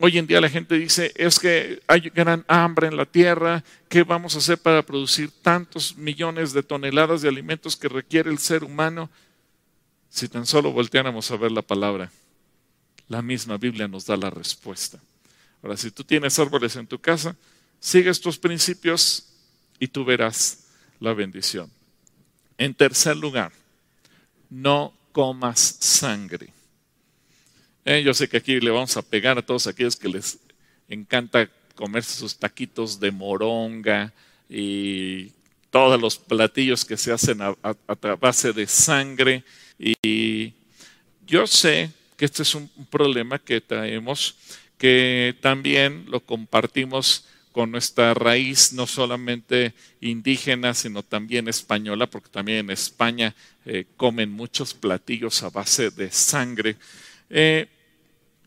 Hoy 0.00 0.18
en 0.18 0.26
día 0.26 0.40
la 0.40 0.48
gente 0.48 0.76
dice, 0.76 1.12
es 1.16 1.38
que 1.38 1.80
hay 1.86 2.00
gran 2.00 2.44
hambre 2.48 2.86
en 2.88 2.96
la 2.96 3.04
tierra, 3.04 3.64
¿qué 3.88 4.04
vamos 4.04 4.34
a 4.34 4.38
hacer 4.38 4.58
para 4.58 4.82
producir 4.82 5.30
tantos 5.42 5.96
millones 5.96 6.52
de 6.52 6.62
toneladas 6.62 7.22
de 7.22 7.28
alimentos 7.28 7.76
que 7.76 7.88
requiere 7.88 8.30
el 8.30 8.38
ser 8.38 8.64
humano? 8.64 9.10
Si 10.08 10.28
tan 10.28 10.46
solo 10.46 10.72
volteáramos 10.72 11.30
a 11.30 11.36
ver 11.36 11.52
la 11.52 11.62
palabra, 11.62 12.10
la 13.08 13.22
misma 13.22 13.56
Biblia 13.56 13.88
nos 13.88 14.06
da 14.06 14.16
la 14.16 14.30
respuesta. 14.30 14.98
Ahora, 15.62 15.76
si 15.76 15.90
tú 15.90 16.04
tienes 16.04 16.38
árboles 16.38 16.76
en 16.76 16.86
tu 16.86 16.98
casa, 16.98 17.36
sigue 17.80 18.10
estos 18.10 18.38
principios 18.38 19.28
y 19.78 19.88
tú 19.88 20.04
verás 20.04 20.66
la 21.00 21.12
bendición. 21.12 21.70
En 22.56 22.74
tercer 22.74 23.16
lugar, 23.16 23.52
no 24.50 24.92
comas 25.12 25.60
sangre. 25.80 26.52
Eh, 27.84 28.02
yo 28.02 28.12
sé 28.12 28.28
que 28.28 28.36
aquí 28.36 28.60
le 28.60 28.70
vamos 28.70 28.96
a 28.96 29.02
pegar 29.02 29.38
a 29.38 29.42
todos 29.42 29.66
aquellos 29.66 29.96
que 29.96 30.08
les 30.08 30.38
encanta 30.88 31.48
comerse 31.74 32.18
sus 32.18 32.36
taquitos 32.36 32.98
de 32.98 33.10
moronga 33.10 34.12
y 34.48 35.32
todos 35.70 36.00
los 36.00 36.18
platillos 36.18 36.84
que 36.84 36.96
se 36.96 37.12
hacen 37.12 37.40
a, 37.40 37.54
a 37.62 38.14
base 38.16 38.52
de 38.52 38.66
sangre. 38.66 39.44
Y 39.78 40.52
yo 41.26 41.46
sé 41.46 41.90
que 42.16 42.24
este 42.24 42.42
es 42.42 42.54
un 42.54 42.68
problema 42.90 43.38
que 43.38 43.60
traemos, 43.60 44.34
que 44.78 45.36
también 45.40 46.06
lo 46.08 46.20
compartimos 46.20 47.26
con 47.52 47.72
nuestra 47.72 48.14
raíz 48.14 48.72
no 48.72 48.86
solamente 48.86 49.74
indígena, 50.00 50.74
sino 50.74 51.02
también 51.02 51.48
española, 51.48 52.06
porque 52.06 52.28
también 52.28 52.58
en 52.58 52.70
España 52.70 53.34
eh, 53.66 53.84
comen 53.96 54.30
muchos 54.30 54.74
platillos 54.74 55.42
a 55.42 55.50
base 55.50 55.90
de 55.90 56.10
sangre. 56.12 56.76
Eh, 57.28 57.66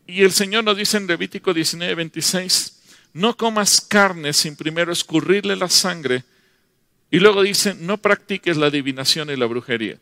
y 0.06 0.22
el 0.22 0.32
Señor 0.32 0.64
nos 0.64 0.76
dice 0.76 0.96
en 0.96 1.06
Levítico 1.06 1.52
19, 1.52 1.94
26, 1.94 2.80
no 3.12 3.36
comas 3.36 3.80
carne 3.82 4.32
sin 4.32 4.56
primero 4.56 4.92
escurrirle 4.92 5.56
la 5.56 5.68
sangre. 5.68 6.24
Y 7.10 7.18
luego 7.18 7.42
dice, 7.42 7.74
no 7.74 7.98
practiques 7.98 8.56
la 8.56 8.68
adivinación 8.68 9.28
y 9.30 9.36
la 9.36 9.44
brujería. 9.44 9.98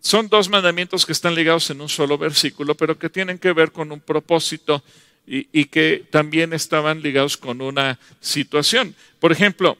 Son 0.00 0.28
dos 0.28 0.48
mandamientos 0.48 1.04
que 1.04 1.12
están 1.12 1.34
ligados 1.34 1.68
en 1.70 1.80
un 1.80 1.88
solo 1.88 2.16
versículo, 2.16 2.76
pero 2.76 2.96
que 2.96 3.10
tienen 3.10 3.38
que 3.38 3.52
ver 3.52 3.72
con 3.72 3.90
un 3.90 4.00
propósito 4.00 4.82
y, 5.26 5.66
que 5.66 6.06
también 6.10 6.52
estaban 6.52 7.02
ligados 7.02 7.36
con 7.36 7.60
una 7.60 7.98
situación. 8.20 8.94
Por 9.20 9.30
ejemplo, 9.30 9.76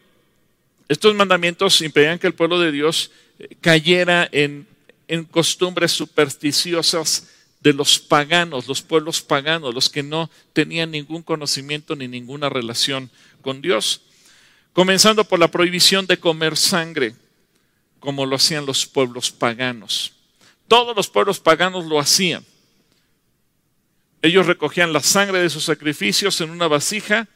estos 0.88 1.14
mandamientos 1.14 1.81
impedían 1.81 2.18
que 2.18 2.27
el 2.27 2.35
pueblo 2.35 2.61
de 2.61 2.70
Dios 2.70 3.11
eh, 3.38 3.57
cayera 3.61 4.29
en, 4.31 4.66
en 5.07 5.24
costumbres 5.24 5.92
supersticiosas 5.92 7.29
de 7.61 7.72
los 7.72 7.98
paganos, 7.98 8.68
los 8.68 8.83
pueblos 8.83 9.20
paganos, 9.20 9.74
los 9.74 9.88
que 9.88 10.03
no 10.03 10.31
tenían 10.53 10.90
ningún 10.90 11.22
conocimiento 11.22 11.96
ni 11.96 12.09
ninguna 12.09 12.48
relación 12.48 13.11
con 13.40 13.62
Dios. 13.62 14.03
Comenzando 14.72 15.24
por 15.24 15.38
la 15.38 15.51
prohibición 15.51 16.07
de 16.07 16.18
comer 16.18 16.57
sangre, 16.57 17.14
como 18.01 18.27
lo 18.27 18.37
hacían 18.37 18.66
los 18.66 18.87
pueblos 18.87 19.31
paganos. 19.31 20.12
Todos 20.68 20.94
los 20.94 21.09
pueblos 21.09 21.40
paganos 21.40 21.87
lo 21.87 21.98
hacían. 21.98 22.44
Ellos 24.22 24.46
recogían 24.46 24.92
la 24.92 25.00
sangre 25.00 25.40
de 25.40 25.50
sus 25.50 25.64
sacrificios 25.64 26.40
en 26.40 26.50
una 26.50 26.66
vasija 26.66 27.28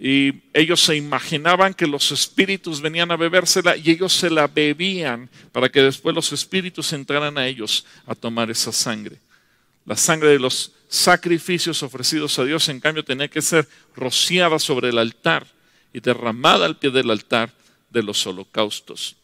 y 0.00 0.42
ellos 0.54 0.80
se 0.80 0.96
imaginaban 0.96 1.74
que 1.74 1.86
los 1.86 2.12
espíritus 2.12 2.80
venían 2.80 3.10
a 3.10 3.16
bebérsela 3.16 3.76
y 3.76 3.90
ellos 3.90 4.12
se 4.12 4.30
la 4.30 4.46
bebían 4.46 5.28
para 5.50 5.68
que 5.68 5.82
después 5.82 6.14
los 6.14 6.32
espíritus 6.32 6.92
entraran 6.92 7.36
a 7.36 7.46
ellos 7.46 7.84
a 8.06 8.14
tomar 8.14 8.50
esa 8.50 8.72
sangre. 8.72 9.18
La 9.84 9.96
sangre 9.96 10.28
de 10.28 10.38
los 10.38 10.72
sacrificios 10.88 11.82
ofrecidos 11.82 12.38
a 12.38 12.44
Dios, 12.44 12.68
en 12.68 12.78
cambio, 12.78 13.04
tenía 13.04 13.28
que 13.28 13.42
ser 13.42 13.68
rociada 13.96 14.58
sobre 14.58 14.90
el 14.90 14.98
altar 14.98 15.46
y 15.92 16.00
derramada 16.00 16.66
al 16.66 16.78
pie 16.78 16.90
del 16.90 17.10
altar 17.10 17.52
de 17.90 18.02
los 18.02 18.26
holocaustos. 18.26 19.16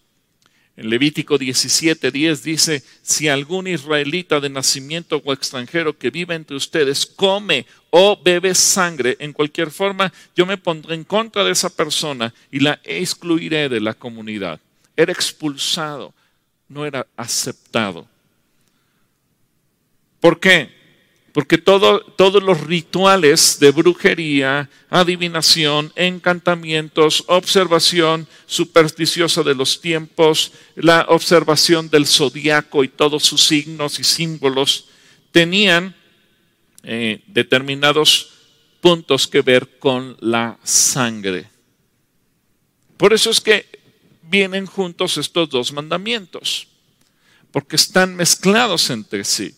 En 0.77 0.91
Levítico 0.91 1.39
17:10 1.39 2.43
dice, 2.43 2.83
si 3.03 3.29
algún 3.29 3.69
israelita 3.69 4.41
de 4.41 4.49
nacimiento 4.49 5.23
o 5.25 5.33
extranjero 5.33 5.97
que 5.97 6.11
viva 6.11 6.35
entre 6.35 6.57
ustedes 6.57 7.07
come 7.07 7.65
o 7.91 8.21
bebe 8.21 8.55
sangre 8.57 9.17
en 9.21 9.33
cualquier 9.33 9.71
forma, 9.71 10.13
yo 10.35 10.47
me 10.47 10.59
pondré 10.59 10.97
en 10.97 11.05
contra 11.05 11.45
de 11.45 11.53
esa 11.53 11.71
persona 11.71 12.35
y 12.51 12.59
la 12.59 12.81
excluiré 12.83 13.69
de 13.69 13.81
la 13.81 13.95
comunidad. 13.95 14.61
Era 14.97 15.13
expulsado, 15.13 16.13
no 16.69 16.85
era 16.85 17.07
aceptado. 17.17 18.09
¿Por 20.19 20.41
qué? 20.41 20.84
Porque 21.35 21.59
todos 21.59 22.43
los 22.45 22.61
rituales 22.61 23.59
de 23.59 23.73
brujería, 23.73 24.71
adivinación, 24.89 25.93
encantamientos, 25.97 27.25
observación 27.27 28.29
supersticiosa 28.47 29.43
de 29.43 29.57
los 29.57 29.81
tiempos, 29.81 30.53
la 30.77 31.07
observación 31.09 31.91
del 31.91 32.07
zodiaco 32.07 32.85
y 32.85 32.89
todos 32.89 33.25
sus 33.25 33.43
signos 33.43 33.99
y 33.99 34.05
símbolos, 34.05 34.87
tenían 35.33 35.97
eh, 36.85 37.25
determinados 37.27 38.31
puntos 38.81 39.27
que 39.27 39.43
ver 39.43 39.81
con 39.81 40.17
la 40.21 40.57
sangre. 40.63 41.51
Por 42.97 43.13
eso 43.13 43.31
es 43.31 43.41
que 43.41 43.67
vienen 44.23 44.67
juntos 44.67 45.17
estos 45.17 45.51
dos 45.51 45.73
mandamientos, 45.73 46.69
porque 47.51 47.75
están 47.75 48.15
mezclados 48.15 48.89
entre 48.91 49.25
sí. 49.25 49.53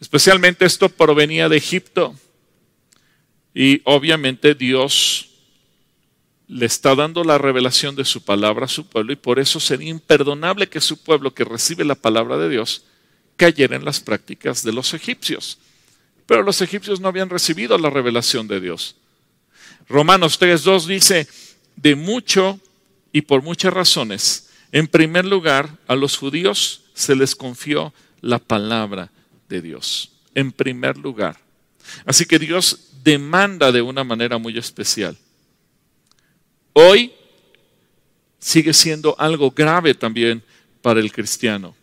Especialmente 0.00 0.64
esto 0.64 0.88
provenía 0.88 1.48
de 1.48 1.58
Egipto. 1.58 2.14
Y 3.54 3.82
obviamente 3.84 4.54
Dios 4.54 5.28
le 6.48 6.66
está 6.66 6.94
dando 6.94 7.22
la 7.22 7.38
revelación 7.38 7.94
de 7.94 8.04
su 8.04 8.24
palabra 8.24 8.64
a 8.64 8.68
su 8.68 8.86
pueblo 8.86 9.12
y 9.12 9.16
por 9.16 9.38
eso 9.38 9.60
sería 9.60 9.90
imperdonable 9.90 10.68
que 10.68 10.80
su 10.80 11.02
pueblo 11.02 11.32
que 11.32 11.44
recibe 11.44 11.84
la 11.84 11.94
palabra 11.94 12.38
de 12.38 12.48
Dios 12.48 12.84
cayera 13.36 13.76
en 13.76 13.84
las 13.84 14.00
prácticas 14.00 14.64
de 14.64 14.72
los 14.72 14.92
egipcios. 14.94 15.58
Pero 16.26 16.42
los 16.42 16.60
egipcios 16.60 17.00
no 17.00 17.08
habían 17.08 17.30
recibido 17.30 17.76
la 17.78 17.90
revelación 17.90 18.48
de 18.48 18.60
Dios. 18.60 18.96
Romanos 19.88 20.40
3.2 20.40 20.86
dice, 20.86 21.28
de 21.76 21.94
mucho 21.94 22.58
y 23.12 23.22
por 23.22 23.42
muchas 23.42 23.72
razones, 23.72 24.50
en 24.72 24.86
primer 24.86 25.24
lugar, 25.24 25.78
a 25.88 25.96
los 25.96 26.16
judíos 26.16 26.82
se 26.94 27.16
les 27.16 27.34
confió 27.34 27.92
la 28.20 28.38
palabra 28.38 29.10
de 29.50 29.60
Dios. 29.60 30.12
En 30.34 30.50
primer 30.50 30.96
lugar. 30.96 31.36
Así 32.06 32.24
que 32.24 32.38
Dios 32.38 32.92
demanda 33.04 33.70
de 33.70 33.82
una 33.82 34.04
manera 34.04 34.38
muy 34.38 34.56
especial 34.56 35.18
hoy 36.72 37.12
sigue 38.38 38.72
siendo 38.72 39.18
algo 39.18 39.50
grave 39.50 39.94
también 39.94 40.42
para 40.82 41.00
el 41.00 41.12
cristiano. 41.12 41.74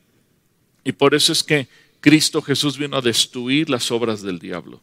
Y 0.84 0.92
por 0.92 1.14
eso 1.14 1.32
es 1.32 1.44
que 1.44 1.68
Cristo 2.00 2.42
Jesús 2.42 2.78
vino 2.78 2.98
a 2.98 3.02
destruir 3.02 3.70
las 3.70 3.92
obras 3.92 4.22
del 4.22 4.40
diablo. 4.40 4.82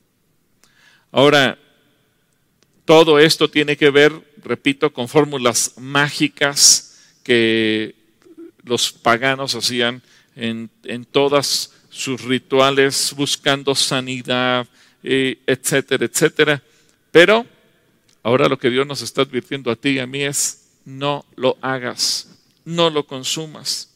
Ahora, 1.10 1.58
todo 2.84 3.18
esto 3.18 3.48
tiene 3.48 3.76
que 3.76 3.90
ver, 3.90 4.12
repito, 4.42 4.92
con 4.92 5.08
fórmulas 5.08 5.74
mágicas 5.78 6.98
que 7.22 7.94
los 8.62 8.92
paganos 8.92 9.54
hacían 9.54 10.02
en, 10.36 10.70
en 10.84 11.04
todas 11.04 11.72
sus 11.94 12.22
rituales, 12.22 13.14
buscando 13.16 13.74
sanidad, 13.74 14.66
eh, 15.02 15.38
etcétera, 15.46 16.04
etcétera. 16.04 16.62
Pero 17.10 17.46
Ahora 18.24 18.48
lo 18.48 18.58
que 18.58 18.70
Dios 18.70 18.86
nos 18.86 19.02
está 19.02 19.20
advirtiendo 19.20 19.70
a 19.70 19.76
ti 19.76 19.90
y 19.90 19.98
a 19.98 20.06
mí 20.06 20.22
es, 20.22 20.70
no 20.86 21.26
lo 21.36 21.58
hagas, 21.60 22.26
no 22.64 22.88
lo 22.88 23.06
consumas. 23.06 23.90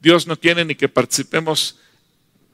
Dios 0.00 0.28
no 0.28 0.38
quiere 0.38 0.64
ni 0.64 0.76
que 0.76 0.88
participemos 0.88 1.80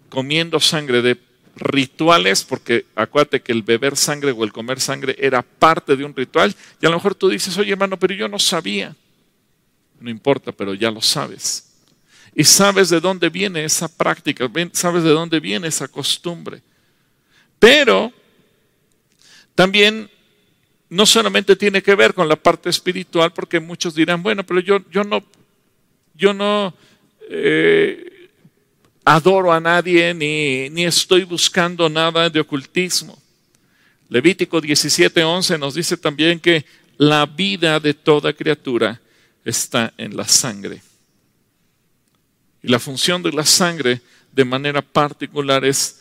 comiendo 0.09 0.59
sangre 0.59 1.03
de 1.03 1.21
rituales, 1.55 2.45
porque 2.45 2.87
acuérdate 2.95 3.43
que 3.43 3.53
el 3.53 3.63
beber 3.63 3.95
sangre 3.95 4.33
o 4.33 4.43
el 4.43 4.53
comer 4.53 4.81
sangre 4.81 5.15
era 5.19 5.43
parte 5.43 5.97
de 5.97 6.05
un 6.05 6.17
ritual, 6.17 6.57
y 6.81 6.87
a 6.87 6.89
lo 6.89 6.97
mejor 6.97 7.15
tú 7.15 7.29
dices, 7.29 7.59
oye 7.59 7.73
hermano, 7.73 7.99
pero 7.99 8.15
yo 8.15 8.27
no 8.27 8.39
sabía. 8.39 8.97
No 10.01 10.09
importa, 10.09 10.51
pero 10.51 10.73
ya 10.73 10.91
lo 10.91 11.03
sabes. 11.03 11.70
Y 12.35 12.45
sabes 12.45 12.89
de 12.89 13.01
dónde 13.01 13.29
viene 13.29 13.65
esa 13.65 13.89
práctica, 13.89 14.51
sabes 14.73 15.03
de 15.03 15.11
dónde 15.11 15.41
viene 15.41 15.69
esa 15.69 15.89
costumbre. 15.89 16.63
Pero 17.59 18.13
también 19.55 20.09
no 20.89 21.07
solamente 21.07 21.57
tiene 21.57 21.83
que 21.83 21.95
ver 21.95 22.15
con 22.15 22.29
la 22.29 22.37
parte 22.37 22.69
espiritual, 22.69 23.33
porque 23.33 23.61
muchos 23.61 23.95
dirán, 23.95 24.23
bueno, 24.23 24.45
pero 24.45 24.61
yo, 24.61 24.81
yo 24.91 25.05
no, 25.05 25.23
yo 26.15 26.33
no 26.33 26.75
eh, 27.29 28.29
adoro 29.05 29.53
a 29.53 29.61
nadie 29.61 30.13
ni, 30.15 30.69
ni 30.71 30.85
estoy 30.85 31.25
buscando 31.25 31.89
nada 31.89 32.29
de 32.29 32.41
ocultismo. 32.41 33.21
Levítico 34.09 34.61
17:11 34.61 35.59
nos 35.59 35.75
dice 35.75 35.97
también 35.97 36.41
que 36.41 36.65
la 36.99 37.27
vida 37.27 37.79
de 37.79 37.95
toda 37.95 38.33
criatura 38.33 39.01
está 39.45 39.95
en 39.97 40.17
la 40.17 40.27
sangre. 40.27 40.83
Y 42.63 42.69
la 42.69 42.79
función 42.79 43.23
de 43.23 43.33
la 43.33 43.45
sangre 43.45 44.03
de 44.33 44.45
manera 44.45 44.83
particular 44.83 45.65
es 45.65 46.01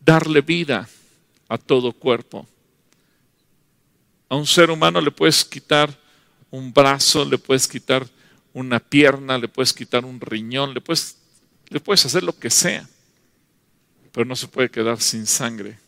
darle 0.00 0.40
vida 0.40 0.88
a 1.48 1.58
todo 1.58 1.92
cuerpo. 1.92 2.46
A 4.28 4.36
un 4.36 4.46
ser 4.46 4.70
humano 4.70 5.00
le 5.00 5.10
puedes 5.10 5.44
quitar 5.44 5.96
un 6.50 6.72
brazo, 6.72 7.24
le 7.24 7.38
puedes 7.38 7.66
quitar 7.66 8.06
una 8.52 8.78
pierna, 8.78 9.38
le 9.38 9.48
puedes 9.48 9.72
quitar 9.72 10.04
un 10.04 10.20
riñón, 10.20 10.74
le 10.74 10.80
puedes, 10.80 11.18
le 11.68 11.80
puedes 11.80 12.04
hacer 12.04 12.22
lo 12.22 12.38
que 12.38 12.50
sea, 12.50 12.88
pero 14.12 14.24
no 14.24 14.36
se 14.36 14.48
puede 14.48 14.70
quedar 14.70 15.00
sin 15.00 15.26
sangre, 15.26 15.78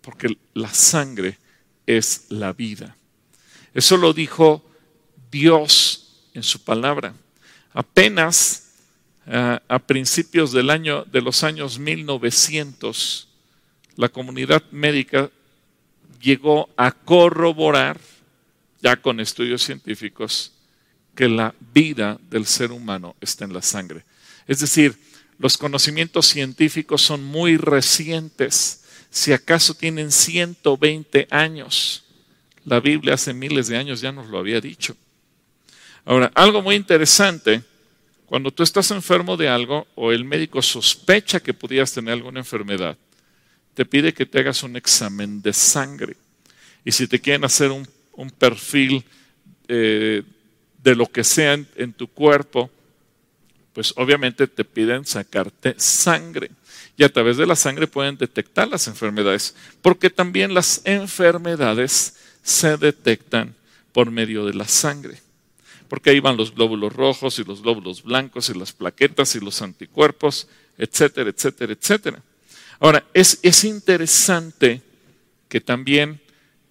porque 0.00 0.38
la 0.54 0.72
sangre 0.72 1.38
es 1.86 2.26
la 2.30 2.52
vida. 2.52 2.96
Eso 3.72 3.96
lo 3.96 4.12
dijo 4.12 4.64
Dios 5.30 6.28
en 6.34 6.42
su 6.42 6.62
palabra. 6.62 7.14
Apenas 7.72 8.63
uh, 9.26 9.58
a 9.68 9.78
principios 9.78 10.52
del 10.52 10.70
año, 10.70 11.04
de 11.04 11.20
los 11.20 11.44
años 11.44 11.78
1900, 11.78 13.28
la 13.96 14.08
comunidad 14.08 14.62
médica 14.70 15.30
llegó 16.20 16.68
a 16.76 16.90
corroborar, 16.90 18.00
ya 18.82 18.96
con 18.96 19.20
estudios 19.20 19.62
científicos, 19.62 20.52
que 21.14 21.28
la 21.28 21.54
vida 21.72 22.18
del 22.28 22.46
ser 22.46 22.72
humano 22.72 23.14
está 23.20 23.44
en 23.44 23.52
la 23.52 23.62
sangre. 23.62 24.04
Es 24.46 24.60
decir, 24.60 24.98
los 25.38 25.56
conocimientos 25.56 26.26
científicos 26.26 27.02
son 27.02 27.24
muy 27.24 27.56
recientes, 27.56 28.84
si 29.10 29.32
acaso 29.32 29.74
tienen 29.74 30.10
120 30.10 31.28
años. 31.30 32.04
La 32.64 32.80
Biblia 32.80 33.14
hace 33.14 33.32
miles 33.32 33.68
de 33.68 33.76
años 33.76 34.00
ya 34.00 34.10
nos 34.12 34.28
lo 34.28 34.38
había 34.38 34.60
dicho. 34.60 34.96
Ahora, 36.04 36.30
algo 36.34 36.62
muy 36.62 36.74
interesante, 36.74 37.62
cuando 38.34 38.50
tú 38.50 38.64
estás 38.64 38.90
enfermo 38.90 39.36
de 39.36 39.48
algo 39.48 39.86
o 39.94 40.10
el 40.10 40.24
médico 40.24 40.60
sospecha 40.60 41.38
que 41.38 41.54
pudieras 41.54 41.92
tener 41.92 42.14
alguna 42.14 42.40
enfermedad, 42.40 42.98
te 43.74 43.84
pide 43.84 44.12
que 44.12 44.26
te 44.26 44.40
hagas 44.40 44.64
un 44.64 44.74
examen 44.74 45.40
de 45.40 45.52
sangre. 45.52 46.16
Y 46.84 46.90
si 46.90 47.06
te 47.06 47.20
quieren 47.20 47.44
hacer 47.44 47.70
un, 47.70 47.86
perfil 48.36 49.04
eh, 49.68 50.24
de 50.82 50.96
lo 50.96 51.06
que 51.06 51.22
sea 51.22 51.52
en, 51.52 51.92
tu 51.92 52.08
cuerpo, 52.08 52.68
pues 53.72 53.94
obviamente 53.98 54.48
te 54.48 54.64
piden 54.64 55.06
sacarte 55.06 55.76
sangre. 55.78 56.50
Y 56.96 57.04
a 57.04 57.12
través 57.12 57.36
de 57.36 57.46
la 57.46 57.54
sangre 57.54 57.86
pueden 57.86 58.16
detectar 58.16 58.66
las 58.66 58.88
enfermedades, 58.88 59.54
porque 59.80 60.10
también 60.10 60.54
las 60.54 60.80
enfermedades 60.86 62.16
se 62.42 62.78
detectan 62.78 63.54
por 63.92 64.10
medio 64.10 64.44
de 64.44 64.54
la 64.54 64.66
sangre. 64.66 65.23
Porque 65.88 66.10
ahí 66.10 66.20
van 66.20 66.36
los 66.36 66.54
glóbulos 66.54 66.92
rojos 66.92 67.38
y 67.38 67.44
los 67.44 67.62
glóbulos 67.62 68.02
blancos 68.02 68.48
y 68.48 68.58
las 68.58 68.72
plaquetas 68.72 69.34
y 69.36 69.40
los 69.40 69.60
anticuerpos, 69.62 70.48
etcétera, 70.78 71.30
etcétera, 71.30 71.72
etcétera. 71.72 72.22
Ahora, 72.80 73.04
es, 73.12 73.38
es 73.42 73.64
interesante 73.64 74.82
que 75.48 75.60
también 75.60 76.20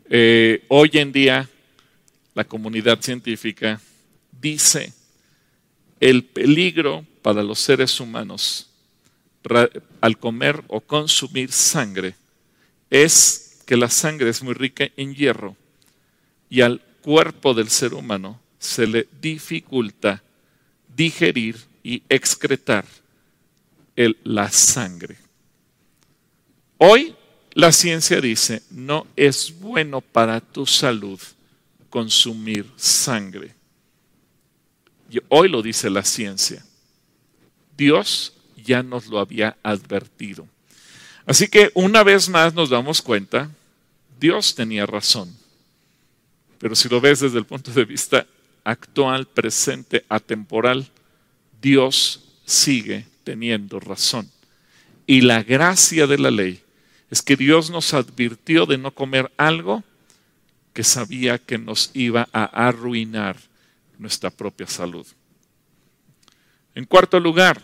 eh, 0.10 0.65
hoy 0.67 0.89
en 0.93 1.12
día 1.12 1.49
la 2.34 2.43
comunidad 2.43 3.02
científica 3.02 3.80
dice 4.41 4.93
el 5.99 6.26
peligro 6.26 7.06
para 7.21 7.43
los 7.43 7.60
seres 7.60 7.99
humanos 7.99 8.69
al 10.02 10.17
comer 10.17 10.63
o 10.67 10.82
consumir 10.82 11.52
sangre 11.52 12.15
es 12.89 13.62
que 13.65 13.78
la 13.78 13.89
sangre 13.89 14.30
es 14.30 14.43
muy 14.43 14.54
rica 14.54 14.89
en 14.97 15.15
hierro 15.15 15.56
y 16.49 16.62
al 16.62 16.82
cuerpo 17.02 17.54
del 17.54 17.69
ser 17.69 17.93
humano 17.93 18.39
se 18.63 18.88
le 18.88 19.08
dificulta 19.21 20.23
digerir 20.95 21.58
y 21.84 22.02
excretar 22.08 22.86
la 24.23 24.49
sangre. 24.49 25.17
Hoy 26.78 27.13
la 27.54 27.71
ciencia 27.71 28.21
dice, 28.21 28.63
no 28.71 29.06
es 29.15 29.60
bueno 29.60 30.02
para 30.02 30.39
tu 30.39 30.65
salud 30.65 31.19
consumir 31.89 32.65
sangre. 32.78 33.54
Hoy 35.28 35.49
lo 35.49 35.62
dice 35.62 35.89
la 35.89 36.04
ciencia. 36.04 36.65
Dios 37.76 38.34
ya 38.65 38.82
nos 38.82 39.08
lo 39.08 39.19
había 39.19 39.58
advertido. 39.62 40.47
Así 41.26 41.47
que 41.47 41.69
una 41.73 42.04
vez 42.04 42.30
más 42.30 42.54
nos 42.54 42.69
damos 42.69 43.02
cuenta, 43.02 43.52
Dios 44.19 44.56
tenía 44.56 44.86
razón. 44.86 45.36
Pero 46.60 46.76
si 46.76 46.88
lo 46.88 47.02
ves 47.02 47.19
desde 47.19 47.38
el 47.39 47.45
punto 47.45 47.71
de 47.71 47.84
vista 47.84 48.26
actual, 48.63 49.28
presente, 49.28 50.06
atemporal, 50.10 50.89
Dios 51.62 52.23
sigue 52.45 53.06
teniendo 53.23 53.80
razón. 53.80 54.30
Y 55.06 55.21
la 55.21 55.43
gracia 55.43 56.08
de 56.08 56.17
la 56.17 56.32
ley 56.32 56.62
es 57.10 57.21
que 57.21 57.36
Dios 57.36 57.69
nos 57.69 57.93
advirtió 57.93 58.65
de 58.65 58.78
no 58.78 58.91
comer 58.91 59.32
algo 59.38 59.84
que 60.73 60.84
sabía 60.84 61.38
que 61.38 61.58
nos 61.58 61.91
iba 61.93 62.28
a 62.34 62.45
arruinar 62.67 63.38
nuestra 63.99 64.30
propia 64.32 64.67
salud. 64.67 65.06
En 66.76 66.86
cuarto 66.86 67.19
lugar, 67.19 67.62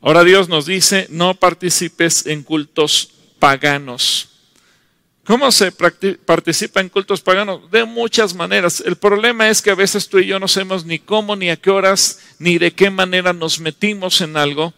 ahora 0.00 0.24
Dios 0.24 0.48
nos 0.48 0.64
dice, 0.64 1.06
no 1.10 1.34
participes 1.34 2.26
en 2.26 2.42
cultos 2.42 3.12
paganos. 3.38 4.29
¿Cómo 5.30 5.52
se 5.52 5.70
participa 5.70 6.80
en 6.80 6.88
cultos 6.88 7.20
paganos? 7.20 7.70
De 7.70 7.84
muchas 7.84 8.34
maneras. 8.34 8.82
El 8.84 8.96
problema 8.96 9.48
es 9.48 9.62
que 9.62 9.70
a 9.70 9.76
veces 9.76 10.08
tú 10.08 10.18
y 10.18 10.26
yo 10.26 10.40
no 10.40 10.48
sabemos 10.48 10.84
ni 10.84 10.98
cómo, 10.98 11.36
ni 11.36 11.50
a 11.50 11.56
qué 11.56 11.70
horas, 11.70 12.18
ni 12.40 12.58
de 12.58 12.72
qué 12.72 12.90
manera 12.90 13.32
nos 13.32 13.60
metimos 13.60 14.20
en 14.22 14.36
algo 14.36 14.74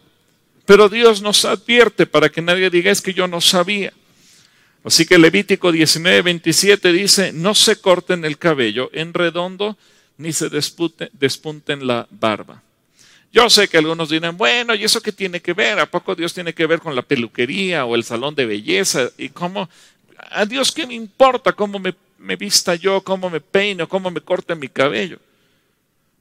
Pero 0.67 0.91
Dios 0.91 1.23
nos 1.23 1.47
advierte 1.47 2.05
para 2.05 2.29
que 2.29 2.43
nadie 2.43 2.69
diga 2.69 2.91
es 2.91 3.01
que 3.01 3.15
yo 3.15 3.27
no 3.29 3.41
sabía. 3.41 3.95
Así 4.85 5.07
que 5.07 5.17
Levítico 5.17 5.73
19, 5.73 6.21
27 6.21 6.93
dice, 6.93 7.33
no 7.33 7.55
se 7.55 7.77
corten 7.77 8.27
el 8.27 8.37
cabello 8.37 8.91
en 8.93 9.15
redondo 9.15 9.79
ni 10.19 10.35
se 10.35 10.51
despunten 10.51 11.87
la 11.87 12.07
barba. 12.11 12.63
Yo 13.33 13.49
sé 13.49 13.67
que 13.67 13.79
algunos 13.79 14.11
dirán, 14.11 14.37
bueno, 14.37 14.75
¿y 14.75 14.85
eso 14.85 15.01
qué 15.01 15.11
tiene 15.11 15.41
que 15.41 15.55
ver? 15.55 15.79
¿A 15.79 15.91
poco 15.91 16.15
Dios 16.15 16.35
tiene 16.35 16.53
que 16.53 16.67
ver 16.67 16.81
con 16.81 16.95
la 16.95 17.01
peluquería 17.01 17.87
o 17.87 17.95
el 17.95 18.05
salón 18.05 18.35
de 18.35 18.45
belleza? 18.45 19.09
¿Y 19.17 19.31
cómo? 19.31 19.71
¿A 20.31 20.47
Dios 20.47 20.73
qué 20.73 20.87
me 20.87 20.95
importa 20.95 21.53
cómo 21.53 21.79
me, 21.79 21.95
me 22.19 22.37
vista 22.37 22.75
yo, 22.75 23.03
cómo 23.03 23.29
me 23.29 23.41
peino, 23.41 23.89
cómo 23.89 24.11
me 24.11 24.21
corte 24.21 24.55
mi 24.55 24.69
cabello? 24.69 25.19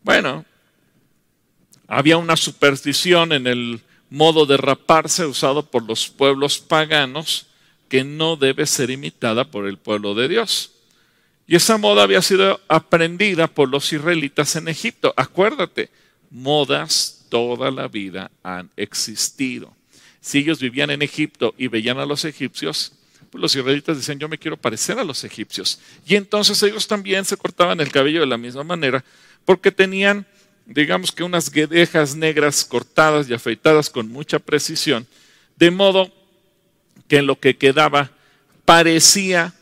Bueno, 0.03 0.45
había 1.87 2.17
una 2.17 2.35
superstición 2.35 3.31
en 3.33 3.47
el 3.47 3.81
modo 4.09 4.45
de 4.45 4.57
raparse 4.57 5.25
usado 5.25 5.65
por 5.65 5.83
los 5.83 6.09
pueblos 6.09 6.59
paganos 6.59 7.47
que 7.87 8.03
no 8.03 8.35
debe 8.35 8.65
ser 8.65 8.89
imitada 8.89 9.45
por 9.45 9.67
el 9.67 9.77
pueblo 9.77 10.15
de 10.15 10.27
Dios. 10.27 10.71
Y 11.47 11.55
esa 11.55 11.77
moda 11.77 12.03
había 12.03 12.21
sido 12.21 12.61
aprendida 12.69 13.47
por 13.47 13.67
los 13.67 13.91
israelitas 13.91 14.55
en 14.55 14.69
Egipto. 14.69 15.13
Acuérdate, 15.17 15.89
modas 16.29 17.25
toda 17.29 17.71
la 17.71 17.87
vida 17.89 18.31
han 18.43 18.69
existido. 18.77 19.75
Si 20.21 20.39
ellos 20.39 20.59
vivían 20.59 20.91
en 20.91 21.01
Egipto 21.01 21.53
y 21.57 21.67
veían 21.67 21.97
a 21.97 22.05
los 22.05 22.23
egipcios, 22.23 22.93
los 23.33 23.55
israelitas 23.55 23.97
decían, 23.97 24.19
yo 24.19 24.27
me 24.27 24.37
quiero 24.37 24.57
parecer 24.57 24.99
a 24.99 25.03
los 25.03 25.23
egipcios. 25.23 25.79
Y 26.05 26.15
entonces 26.15 26.61
ellos 26.63 26.87
también 26.87 27.25
se 27.25 27.37
cortaban 27.37 27.79
el 27.79 27.91
cabello 27.91 28.19
de 28.21 28.25
la 28.27 28.37
misma 28.37 28.63
manera, 28.63 29.03
porque 29.45 29.71
tenían, 29.71 30.25
digamos 30.65 31.11
que 31.11 31.23
unas 31.23 31.49
guedejas 31.49 32.15
negras 32.15 32.65
cortadas 32.65 33.29
y 33.29 33.33
afeitadas 33.33 33.89
con 33.89 34.09
mucha 34.09 34.39
precisión, 34.39 35.07
de 35.55 35.71
modo 35.71 36.11
que 37.07 37.21
lo 37.21 37.39
que 37.39 37.57
quedaba 37.57 38.11
parecía 38.65 39.53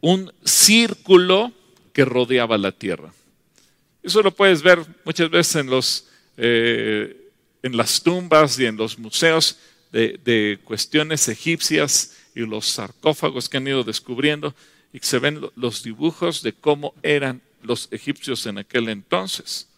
un 0.00 0.32
círculo 0.44 1.52
que 1.92 2.04
rodeaba 2.04 2.56
la 2.58 2.72
tierra. 2.72 3.12
Eso 4.02 4.22
lo 4.22 4.30
puedes 4.30 4.62
ver 4.62 4.84
muchas 5.04 5.30
veces 5.30 5.56
en, 5.56 5.66
los, 5.66 6.06
eh, 6.36 7.28
en 7.62 7.76
las 7.76 8.02
tumbas 8.02 8.58
y 8.58 8.66
en 8.66 8.76
los 8.76 8.98
museos 8.98 9.58
de, 9.92 10.58
cuestiones 10.64 11.28
egipcias 11.28 12.16
y 12.34 12.40
los 12.40 12.66
sarcófagos 12.66 13.48
que 13.48 13.56
han 13.56 13.68
ido 13.68 13.84
descubriendo 13.84 14.54
y 14.92 14.98
se 15.00 15.18
ven 15.18 15.40
los 15.56 15.82
dibujos 15.82 16.42
de 16.42 16.52
cómo 16.52 16.94
eran 17.02 17.42
los 17.62 17.88
egipcios 17.90 18.46
en 18.46 18.58
aquel 18.58 18.88
entonces. 18.88 19.68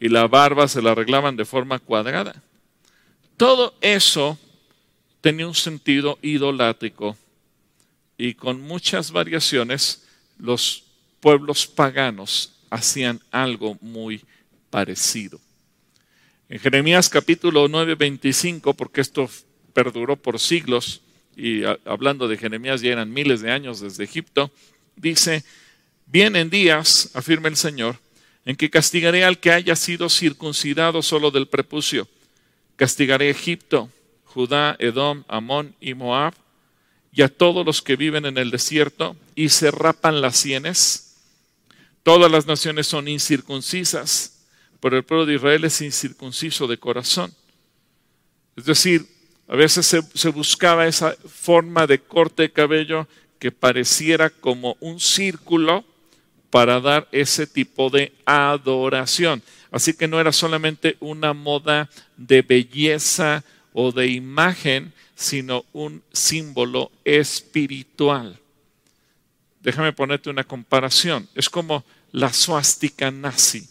Y 0.00 0.08
la 0.08 0.26
barba 0.26 0.68
se 0.68 0.82
la 0.82 0.92
arreglaban 0.92 1.36
de 1.36 1.44
forma 1.44 1.78
cuadrada. 1.78 2.42
Todo 3.36 3.74
eso 3.80 4.38
tenía 5.20 5.46
un 5.46 5.54
sentido 5.54 6.18
idolátrico 6.22 7.16
y 8.18 8.34
con 8.34 8.60
muchas 8.60 9.10
variaciones 9.10 10.06
los 10.38 10.84
pueblos 11.20 11.66
paganos 11.66 12.52
hacían 12.70 13.20
algo 13.30 13.76
muy 13.80 14.24
parecido. 14.70 15.40
En 16.48 16.58
Jeremías 16.58 17.08
capítulo 17.08 17.68
9, 17.68 17.94
25, 17.94 18.74
porque 18.74 19.00
esto 19.00 19.28
perduró 19.72 20.16
por 20.16 20.38
siglos, 20.38 21.00
y 21.36 21.62
hablando 21.84 22.28
de 22.28 22.36
Jeremías 22.36 22.80
ya 22.80 22.92
eran 22.92 23.12
miles 23.12 23.40
de 23.40 23.50
años 23.50 23.80
desde 23.80 24.04
Egipto, 24.04 24.50
dice, 24.96 25.44
vienen 26.06 26.50
días, 26.50 27.10
afirma 27.14 27.48
el 27.48 27.56
Señor, 27.56 27.98
en 28.44 28.56
que 28.56 28.70
castigaré 28.70 29.24
al 29.24 29.38
que 29.38 29.52
haya 29.52 29.76
sido 29.76 30.08
circuncidado 30.08 31.02
solo 31.02 31.30
del 31.30 31.48
prepucio. 31.48 32.08
Castigaré 32.76 33.30
Egipto, 33.30 33.90
Judá, 34.24 34.76
Edom, 34.78 35.24
Amón 35.28 35.74
y 35.80 35.94
Moab, 35.94 36.34
y 37.12 37.22
a 37.22 37.28
todos 37.28 37.64
los 37.64 37.82
que 37.82 37.96
viven 37.96 38.26
en 38.26 38.38
el 38.38 38.50
desierto, 38.50 39.16
y 39.34 39.50
se 39.50 39.70
rapan 39.70 40.20
las 40.20 40.36
sienes 40.36 41.12
Todas 42.02 42.30
las 42.30 42.46
naciones 42.46 42.88
son 42.88 43.06
incircuncisas, 43.06 44.40
pero 44.80 44.96
el 44.96 45.04
pueblo 45.04 45.24
de 45.24 45.34
Israel 45.34 45.64
es 45.64 45.80
incircunciso 45.80 46.66
de 46.66 46.78
corazón. 46.78 47.32
Es 48.56 48.64
decir, 48.64 49.06
a 49.48 49.56
veces 49.56 49.86
se, 50.14 50.28
buscaba 50.30 50.86
esa 50.86 51.14
forma 51.26 51.86
de 51.86 51.98
corte 51.98 52.42
de 52.42 52.52
cabello 52.52 53.06
que 53.38 53.52
pareciera 53.52 54.30
como 54.30 54.76
un 54.80 55.00
círculo 55.00 55.84
para 56.50 56.80
dar 56.80 57.08
ese 57.12 57.46
tipo 57.46 57.90
de 57.90 58.12
adoración. 58.24 59.42
Así 59.70 59.94
que 59.94 60.08
no 60.08 60.20
era 60.20 60.32
solamente 60.32 60.96
una 61.00 61.32
moda 61.32 61.90
de 62.16 62.42
belleza 62.42 63.42
o 63.72 63.90
de 63.90 64.08
imagen, 64.08 64.92
sino 65.14 65.64
un 65.72 66.02
símbolo 66.12 66.90
espiritual. 67.04 68.38
Déjame 69.60 69.92
ponerte 69.92 70.30
una 70.30 70.44
comparación. 70.44 71.28
Es 71.34 71.48
como 71.48 71.84
la 72.10 72.32
suástica 72.32 73.10
nazi. 73.10 73.68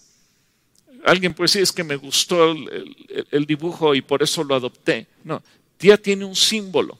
Alguien 1.05 1.33
puede 1.33 1.45
decir, 1.45 1.61
es 1.61 1.71
que 1.71 1.83
me 1.83 1.95
gustó 1.95 2.51
el, 2.51 3.45
dibujo 3.45 3.95
y 3.95 4.01
por 4.01 4.23
eso 4.23 4.43
lo 4.43 4.55
adopté. 4.55 5.07
No, 5.23 5.41
ya 5.81 5.97
tiene 5.97 6.25
un 6.25 6.35
símbolo. 6.35 6.97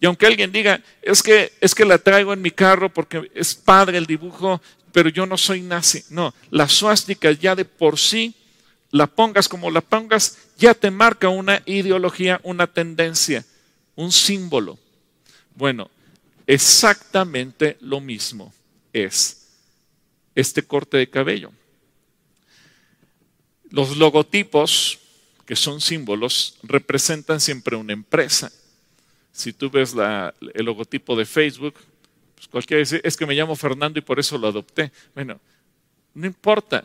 Y 0.00 0.06
aunque 0.06 0.26
alguien 0.26 0.52
diga, 0.52 0.82
es 1.02 1.22
que, 1.22 1.52
es 1.60 1.74
que 1.74 1.84
la 1.84 1.98
traigo 1.98 2.32
en 2.32 2.42
mi 2.42 2.50
carro 2.50 2.92
porque 2.92 3.30
es 3.34 3.54
padre 3.54 3.98
el 3.98 4.06
dibujo, 4.06 4.60
pero 4.92 5.08
yo 5.08 5.26
no 5.26 5.36
soy 5.36 5.60
nazi. 5.60 6.04
No, 6.10 6.34
la 6.50 6.68
suástica 6.68 7.32
ya 7.32 7.54
de 7.54 7.64
por 7.64 7.98
sí, 7.98 8.34
la 8.90 9.06
pongas 9.06 9.48
como 9.48 9.70
la 9.70 9.80
pongas, 9.80 10.38
ya 10.56 10.74
te 10.74 10.90
marca 10.90 11.28
una 11.28 11.62
ideología, 11.66 12.40
una 12.44 12.66
tendencia, 12.66 13.44
un 13.96 14.12
símbolo. 14.12 14.78
Bueno, 15.54 15.90
Exactamente 16.48 17.76
lo 17.82 18.00
mismo 18.00 18.54
es 18.94 19.48
este 20.34 20.62
corte 20.62 20.96
de 20.96 21.10
cabello. 21.10 21.52
Los 23.68 23.98
logotipos, 23.98 24.98
que 25.48 25.56
son 25.56 25.80
símbolos, 25.80 26.58
representan 26.62 27.40
siempre 27.40 27.74
una 27.74 27.94
empresa. 27.94 28.52
Si 29.32 29.54
tú 29.54 29.70
ves 29.70 29.94
el 30.52 30.66
logotipo 30.66 31.16
de 31.16 31.24
Facebook, 31.24 31.72
pues 32.34 32.48
cualquiera 32.48 32.80
dice, 32.80 33.00
es 33.02 33.16
que 33.16 33.24
me 33.24 33.34
llamo 33.34 33.56
Fernando 33.56 33.98
y 33.98 34.02
por 34.02 34.20
eso 34.20 34.36
lo 34.36 34.48
adopté. 34.48 34.92
Bueno, 35.14 35.40
no 36.12 36.26
importa. 36.26 36.84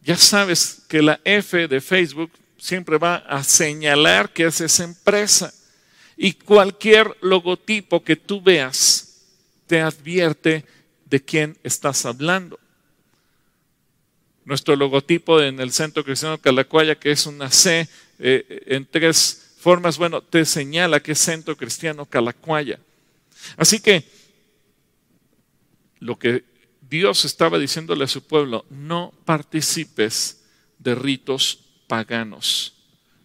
Ya 0.00 0.16
sabes 0.16 0.84
que 0.88 1.02
la 1.02 1.20
F 1.22 1.68
de 1.68 1.82
Facebook 1.82 2.32
siempre 2.56 2.96
va 2.96 3.16
a 3.16 3.44
señalar 3.44 4.32
que 4.32 4.46
es 4.46 4.62
esa 4.62 4.84
empresa. 4.84 5.52
Y 6.16 6.32
cualquier 6.32 7.14
logotipo 7.20 8.02
que 8.02 8.16
tú 8.16 8.40
veas 8.40 9.26
te 9.66 9.82
advierte 9.82 10.64
de 11.04 11.22
quién 11.22 11.58
estás 11.62 12.06
hablando. 12.06 12.58
Nuestro 14.44 14.76
logotipo 14.76 15.40
en 15.40 15.60
el 15.60 15.72
Centro 15.72 16.04
Cristiano 16.04 16.38
Calacuaya, 16.38 16.96
que 16.96 17.12
es 17.12 17.26
una 17.26 17.50
C 17.50 17.88
eh, 18.18 18.64
en 18.66 18.86
tres 18.86 19.54
formas, 19.58 19.98
bueno, 19.98 20.20
te 20.20 20.44
señala 20.44 21.00
que 21.00 21.12
es 21.12 21.18
Centro 21.18 21.56
Cristiano 21.56 22.06
Calacuaya. 22.06 22.78
Así 23.56 23.80
que 23.80 24.04
lo 26.00 26.18
que 26.18 26.44
Dios 26.80 27.24
estaba 27.24 27.58
diciéndole 27.58 28.04
a 28.04 28.08
su 28.08 28.22
pueblo, 28.22 28.64
no 28.70 29.12
participes 29.24 30.44
de 30.78 30.94
ritos 30.94 31.60
paganos 31.86 32.74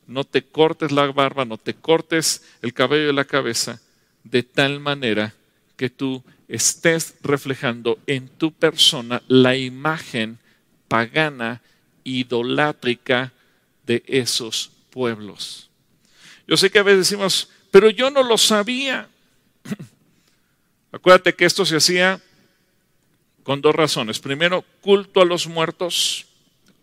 no 0.08 0.24
te 0.24 0.42
cortes 0.42 0.92
la 0.92 1.06
barba, 1.12 1.46
no 1.46 1.58
te 1.58 1.74
cortes 1.74 2.44
el 2.62 2.74
cabello 2.74 3.08
de 3.08 3.14
la 3.14 3.26
cabeza, 3.26 3.82
de 4.24 4.42
tal 4.42 4.80
manera 4.80 5.34
que 5.76 5.90
tú 5.90 6.24
estés 6.48 7.16
reflejando 7.22 8.00
en 8.08 8.30
tu 8.30 8.54
persona 8.54 9.22
la 9.28 9.56
imagen 9.58 10.40
pagana, 10.88 11.62
idolátrica 12.04 13.34
de 13.86 14.04
esos 14.08 14.71
pueblos. 14.89 15.69
Yo 16.47 16.58
sé 16.58 16.69
que 16.69 16.80
a 16.80 16.84
veces 16.84 17.10
decimos, 17.10 17.50
pero 17.71 17.89
yo 17.89 18.10
no 18.10 18.23
lo 18.23 18.38
sabía. 18.38 19.10
Acuérdate 20.91 21.36
que 21.36 21.45
esto 21.45 21.65
se 21.65 21.76
hacía 21.76 22.21
con 23.43 23.62
dos 23.62 23.76
razones. 23.76 24.19
Primero, 24.19 24.63
culto 24.81 25.21
a 25.21 25.25
los 25.25 25.48
muertos, 25.48 26.25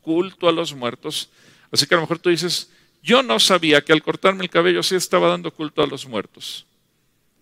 culto 0.03 0.49
a 0.49 0.53
los 0.53 0.75
muertos. 0.75 1.31
Así 1.71 1.87
que 1.87 1.95
a 1.95 1.99
lo 1.99 2.03
mejor 2.03 2.19
tú 2.19 2.31
dices, 2.31 2.71
yo 3.03 3.23
no 3.23 3.39
sabía 3.41 3.83
que 3.83 3.93
al 3.93 4.03
cortarme 4.03 4.45
el 4.45 4.51
cabello 4.51 4.83
sí 4.83 4.95
estaba 4.95 5.29
dando 5.29 5.51
culto 5.51 5.83
a 5.83 5.87
los 5.87 6.07
muertos. 6.07 6.67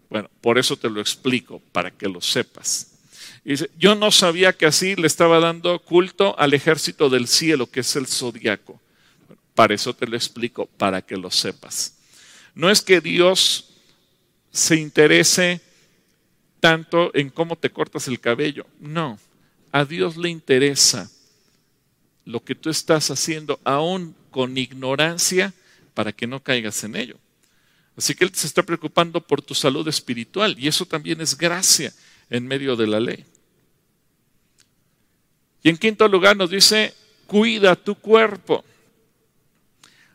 Bueno, 0.09 0.31
por 0.41 0.59
eso 0.59 0.77
te 0.77 0.91
lo 0.91 1.01
explico, 1.01 1.61
para 1.73 1.91
que 1.91 2.09
lo 2.09 2.21
sepas. 2.21 2.92
Dice, 3.45 3.71
yo 3.79 3.95
no 3.95 4.11
sabía 4.11 4.53
que 4.53 4.67
así 4.67 4.95
le 4.97 5.07
estaba 5.07 5.41
dando 5.41 5.79
culto 5.81 6.39
al 6.39 6.55
ejército 6.55 7.11
del 7.11 7.27
cielo, 7.27 7.71
que 7.71 7.81
es 7.81 7.97
el 7.97 8.07
zodiaco. 8.07 8.81
para 9.55 9.75
eso 9.75 9.95
te 9.95 10.07
lo 10.07 10.17
explico, 10.17 10.67
para 10.79 11.03
que 11.03 11.17
lo 11.17 11.31
sepas. 11.31 11.95
No 12.55 12.71
es 12.71 12.81
que 12.81 13.01
Dios 13.01 13.71
se 14.51 14.77
interese 14.77 15.61
tanto 16.61 17.11
en 17.15 17.31
cómo 17.31 17.57
te 17.57 17.71
cortas 17.71 18.09
el 18.09 18.21
cabello. 18.21 18.67
No, 18.79 19.19
a 19.73 19.85
Dios 19.85 20.17
le 20.17 20.29
interesa 20.29 21.11
lo 22.25 22.45
que 22.45 22.55
tú 22.55 22.71
estás 22.71 23.11
haciendo, 23.11 23.59
aún 23.65 24.15
con 24.31 24.57
ignorancia, 24.57 25.53
para 25.95 26.13
que 26.13 26.27
no 26.27 26.43
caigas 26.43 26.85
en 26.85 26.97
ello. 26.97 27.19
Así 27.97 28.15
que 28.15 28.25
Él 28.25 28.31
se 28.35 28.47
está 28.47 28.63
preocupando 28.63 29.21
por 29.21 29.43
tu 29.43 29.55
salud 29.55 29.87
espiritual 29.89 30.57
y 30.59 30.69
eso 30.69 30.87
también 30.87 31.21
es 31.21 31.37
gracia 31.37 31.93
en 32.31 32.47
medio 32.47 32.77
de 32.77 32.87
la 32.87 33.01
ley. 33.01 33.25
Y 35.63 35.69
en 35.69 35.77
quinto 35.77 36.09
lugar 36.09 36.37
nos 36.37 36.51
dice, 36.51 36.95
cuida 37.27 37.77
tu 37.77 37.95
cuerpo. 37.95 38.65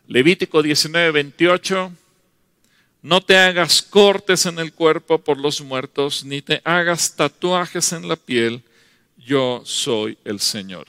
Levítico 0.06 0.62
19, 0.62 1.10
28, 1.10 1.92
no 3.02 3.20
te 3.20 3.36
hagas 3.36 3.82
cortes 3.82 4.46
en 4.46 4.58
el 4.58 4.72
cuerpo 4.72 5.18
por 5.18 5.38
los 5.38 5.60
muertos, 5.60 6.24
ni 6.24 6.42
te 6.42 6.60
hagas 6.64 7.14
tatuajes 7.14 7.92
en 7.92 8.08
la 8.08 8.16
piel, 8.16 8.62
yo 9.16 9.62
soy 9.64 10.18
el 10.24 10.40
Señor. 10.40 10.86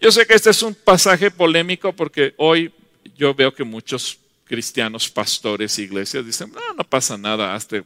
Yo 0.00 0.10
sé 0.10 0.26
que 0.26 0.34
este 0.34 0.50
es 0.50 0.62
un 0.62 0.74
pasaje 0.74 1.30
polémico 1.30 1.92
porque 1.92 2.34
hoy 2.36 2.72
yo 3.16 3.34
veo 3.34 3.54
que 3.54 3.64
muchos 3.64 4.18
cristianos, 4.44 5.08
pastores, 5.08 5.78
iglesias 5.78 6.24
dicen, 6.24 6.52
no, 6.52 6.74
no 6.74 6.84
pasa 6.84 7.16
nada, 7.16 7.54
hazte 7.54 7.84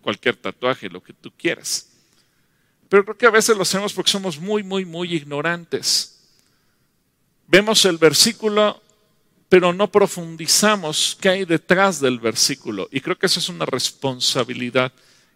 cualquier 0.00 0.36
tatuaje, 0.36 0.88
lo 0.88 1.02
que 1.02 1.12
tú 1.12 1.32
quieras. 1.36 1.93
Pero 2.88 3.04
creo 3.04 3.16
que 3.16 3.26
a 3.26 3.30
veces 3.30 3.56
lo 3.56 3.62
hacemos 3.62 3.92
porque 3.92 4.10
somos 4.10 4.38
muy, 4.38 4.62
muy, 4.62 4.84
muy 4.84 5.14
ignorantes. 5.14 6.20
Vemos 7.46 7.84
el 7.84 7.98
versículo, 7.98 8.80
pero 9.48 9.72
no 9.72 9.90
profundizamos 9.90 11.16
qué 11.20 11.28
hay 11.28 11.44
detrás 11.44 12.00
del 12.00 12.18
versículo. 12.18 12.88
Y 12.90 13.00
creo 13.00 13.18
que 13.18 13.26
esa 13.26 13.40
es 13.40 13.48
una 13.48 13.66
responsabilidad 13.66 14.92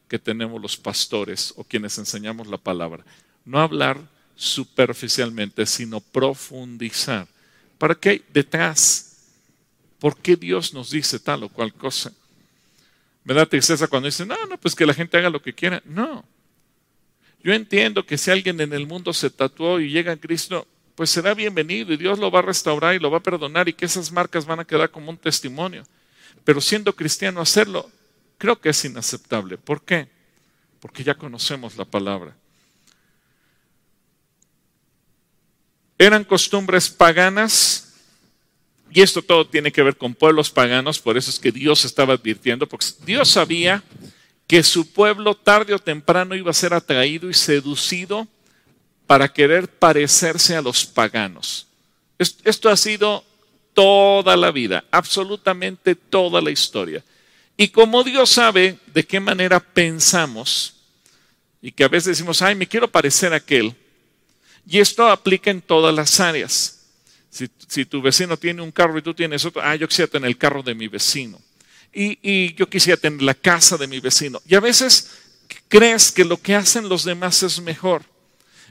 que 0.08 0.18
tenemos 0.18 0.60
los 0.60 0.76
pastores 0.76 1.52
o 1.56 1.64
quienes 1.64 1.98
enseñamos 1.98 2.46
la 2.46 2.56
palabra. 2.56 3.04
No 3.44 3.60
hablar 3.60 4.00
superficialmente, 4.34 5.66
sino 5.66 6.00
profundizar. 6.00 7.26
¿Para 7.76 7.94
qué 7.94 8.08
hay 8.08 8.24
detrás? 8.32 9.16
¿Por 9.98 10.16
qué 10.16 10.36
Dios 10.36 10.72
nos 10.72 10.90
dice 10.90 11.18
tal 11.18 11.42
o 11.44 11.48
cual 11.48 11.72
cosa? 11.74 12.12
Me 13.24 13.34
da 13.34 13.46
tristeza 13.46 13.86
cuando 13.86 14.06
dicen, 14.06 14.28
no, 14.28 14.46
no, 14.46 14.58
pues 14.58 14.74
que 14.74 14.86
la 14.86 14.94
gente 14.94 15.16
haga 15.18 15.28
lo 15.28 15.42
que 15.42 15.52
quiera. 15.52 15.82
No. 15.84 16.24
Yo 17.42 17.52
entiendo 17.52 18.04
que 18.04 18.18
si 18.18 18.30
alguien 18.30 18.60
en 18.60 18.72
el 18.72 18.86
mundo 18.86 19.12
se 19.12 19.30
tatuó 19.30 19.80
y 19.80 19.90
llega 19.90 20.12
a 20.12 20.16
Cristo, 20.16 20.66
pues 20.94 21.10
será 21.10 21.34
bienvenido 21.34 21.92
y 21.92 21.96
Dios 21.96 22.18
lo 22.18 22.30
va 22.30 22.40
a 22.40 22.42
restaurar 22.42 22.94
y 22.94 22.98
lo 22.98 23.10
va 23.10 23.18
a 23.18 23.22
perdonar 23.22 23.68
y 23.68 23.72
que 23.72 23.86
esas 23.86 24.10
marcas 24.10 24.44
van 24.44 24.60
a 24.60 24.64
quedar 24.64 24.90
como 24.90 25.10
un 25.10 25.16
testimonio. 25.16 25.84
Pero 26.44 26.60
siendo 26.60 26.94
cristiano 26.94 27.40
hacerlo, 27.40 27.90
creo 28.36 28.60
que 28.60 28.70
es 28.70 28.84
inaceptable. 28.84 29.56
¿Por 29.58 29.82
qué? 29.82 30.08
Porque 30.80 31.04
ya 31.04 31.14
conocemos 31.14 31.76
la 31.76 31.84
palabra. 31.84 32.34
Eran 35.96 36.24
costumbres 36.24 36.90
paganas 36.90 37.88
y 38.90 39.02
esto 39.02 39.22
todo 39.22 39.46
tiene 39.46 39.70
que 39.70 39.82
ver 39.82 39.96
con 39.96 40.14
pueblos 40.14 40.50
paganos, 40.50 40.98
por 40.98 41.16
eso 41.16 41.30
es 41.30 41.38
que 41.38 41.52
Dios 41.52 41.84
estaba 41.84 42.14
advirtiendo, 42.14 42.66
porque 42.66 42.86
Dios 43.04 43.28
sabía 43.28 43.82
que 44.48 44.62
su 44.64 44.90
pueblo 44.92 45.36
tarde 45.36 45.74
o 45.74 45.78
temprano 45.78 46.34
iba 46.34 46.50
a 46.50 46.54
ser 46.54 46.74
atraído 46.74 47.30
y 47.30 47.34
seducido 47.34 48.26
para 49.06 49.28
querer 49.28 49.68
parecerse 49.68 50.56
a 50.56 50.62
los 50.62 50.84
paganos. 50.84 51.66
Esto 52.18 52.68
ha 52.68 52.76
sido 52.76 53.24
toda 53.74 54.36
la 54.36 54.50
vida, 54.50 54.84
absolutamente 54.90 55.94
toda 55.94 56.40
la 56.40 56.50
historia. 56.50 57.04
Y 57.56 57.68
como 57.68 58.02
Dios 58.02 58.30
sabe 58.30 58.78
de 58.86 59.04
qué 59.04 59.20
manera 59.20 59.60
pensamos, 59.60 60.74
y 61.60 61.70
que 61.70 61.84
a 61.84 61.88
veces 61.88 62.16
decimos, 62.16 62.40
ay, 62.40 62.54
me 62.54 62.66
quiero 62.66 62.90
parecer 62.90 63.32
a 63.34 63.36
aquel, 63.36 63.74
y 64.66 64.78
esto 64.78 65.06
aplica 65.08 65.50
en 65.50 65.60
todas 65.60 65.94
las 65.94 66.20
áreas. 66.20 66.86
Si, 67.30 67.84
tu 67.84 68.00
vecino 68.00 68.36
tiene 68.36 68.62
un 68.62 68.72
carro 68.72 68.98
y 68.98 69.02
tú 69.02 69.12
tienes 69.12 69.44
otro, 69.44 69.62
ah, 69.62 69.76
yo 69.76 69.86
quisiera 69.86 70.10
tener 70.10 70.28
el 70.28 70.38
carro 70.38 70.62
de 70.62 70.74
mi 70.74 70.88
vecino. 70.88 71.38
Y, 71.92 72.54
yo 72.54 72.68
quisiera 72.68 73.00
tener 73.00 73.22
la 73.22 73.34
casa 73.34 73.76
de 73.76 73.86
mi 73.86 74.00
vecino. 74.00 74.40
Y 74.46 74.54
a 74.54 74.60
veces 74.60 75.10
crees 75.68 76.12
que 76.12 76.24
lo 76.24 76.40
que 76.40 76.54
hacen 76.54 76.88
los 76.88 77.04
demás 77.04 77.42
es 77.42 77.60
mejor. 77.60 78.02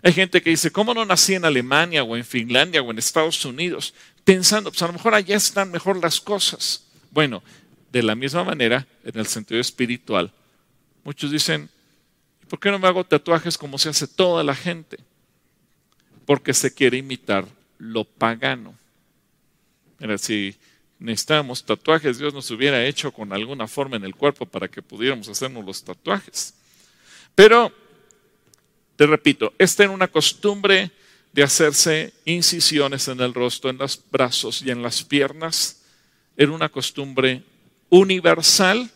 Hay 0.04 0.14
gente 0.14 0.42
que 0.42 0.52
dice, 0.52 0.72
¿cómo 0.72 0.94
no 0.94 1.06
nací 1.06 1.34
en 1.34 1.46
Alemania 1.46 2.04
o 2.04 2.16
en 2.16 2.24
Finlandia 2.24 2.82
o 2.82 2.92
en 2.92 3.00
Estados 3.00 3.44
Unidos? 3.46 3.94
Pensando, 4.24 4.72
pues 4.72 4.82
a 4.84 4.88
lo 4.88 4.94
mejor 4.94 5.16
allá 5.16 5.36
están 5.36 5.72
mejor 5.72 6.02
las 6.02 6.22
cosas. 6.22 6.84
Bueno, 7.12 7.42
de 7.92 8.04
la 8.04 8.16
misma 8.16 8.44
manera, 8.44 8.86
en 9.04 9.20
el 9.20 9.26
sentido 9.26 9.60
espiritual, 9.60 10.32
muchos 11.04 11.32
dicen, 11.32 11.70
¿por 12.48 12.60
qué 12.60 12.70
no 12.70 12.80
me 12.80 12.88
hago 12.88 13.04
tatuajes 13.04 13.58
como 13.58 13.78
se 13.78 13.90
hace 13.90 14.08
toda 14.08 14.44
la 14.44 14.56
gente? 14.56 14.98
Porque 16.26 16.54
se 16.54 16.74
quiere 16.74 16.98
imitar 16.98 17.48
lo 17.80 18.04
pagano. 18.04 18.76
Mira, 20.00 20.18
si 20.18 20.56
necesitábamos 21.00 21.64
tatuajes, 21.64 22.18
Dios 22.18 22.34
nos 22.34 22.50
hubiera 22.52 22.86
hecho 22.86 23.12
con 23.12 23.34
alguna 23.34 23.68
forma 23.68 23.98
en 23.98 24.04
el 24.04 24.16
cuerpo 24.16 24.46
para 24.46 24.68
que 24.68 24.82
pudiéramos 24.82 25.28
hacernos 25.28 25.66
los 25.66 25.84
tatuajes. 25.84 26.54
Pero, 27.36 27.72
te 28.96 29.06
repito, 29.06 29.54
esta 29.58 29.84
era 29.84 29.92
una 29.92 30.08
costumbre 30.08 30.92
de 31.34 31.44
hacerse 31.44 32.14
incisiones 32.26 33.08
en 33.08 33.20
el 33.20 33.34
rostro, 33.34 33.70
en 33.70 33.78
los 33.78 34.02
brazos 34.10 34.64
y 34.64 34.72
en 34.72 34.82
las 34.82 35.04
piernas. 35.04 35.84
Era 36.36 36.52
una 36.52 36.70
costumbre 36.70 37.44
universal 37.90 38.90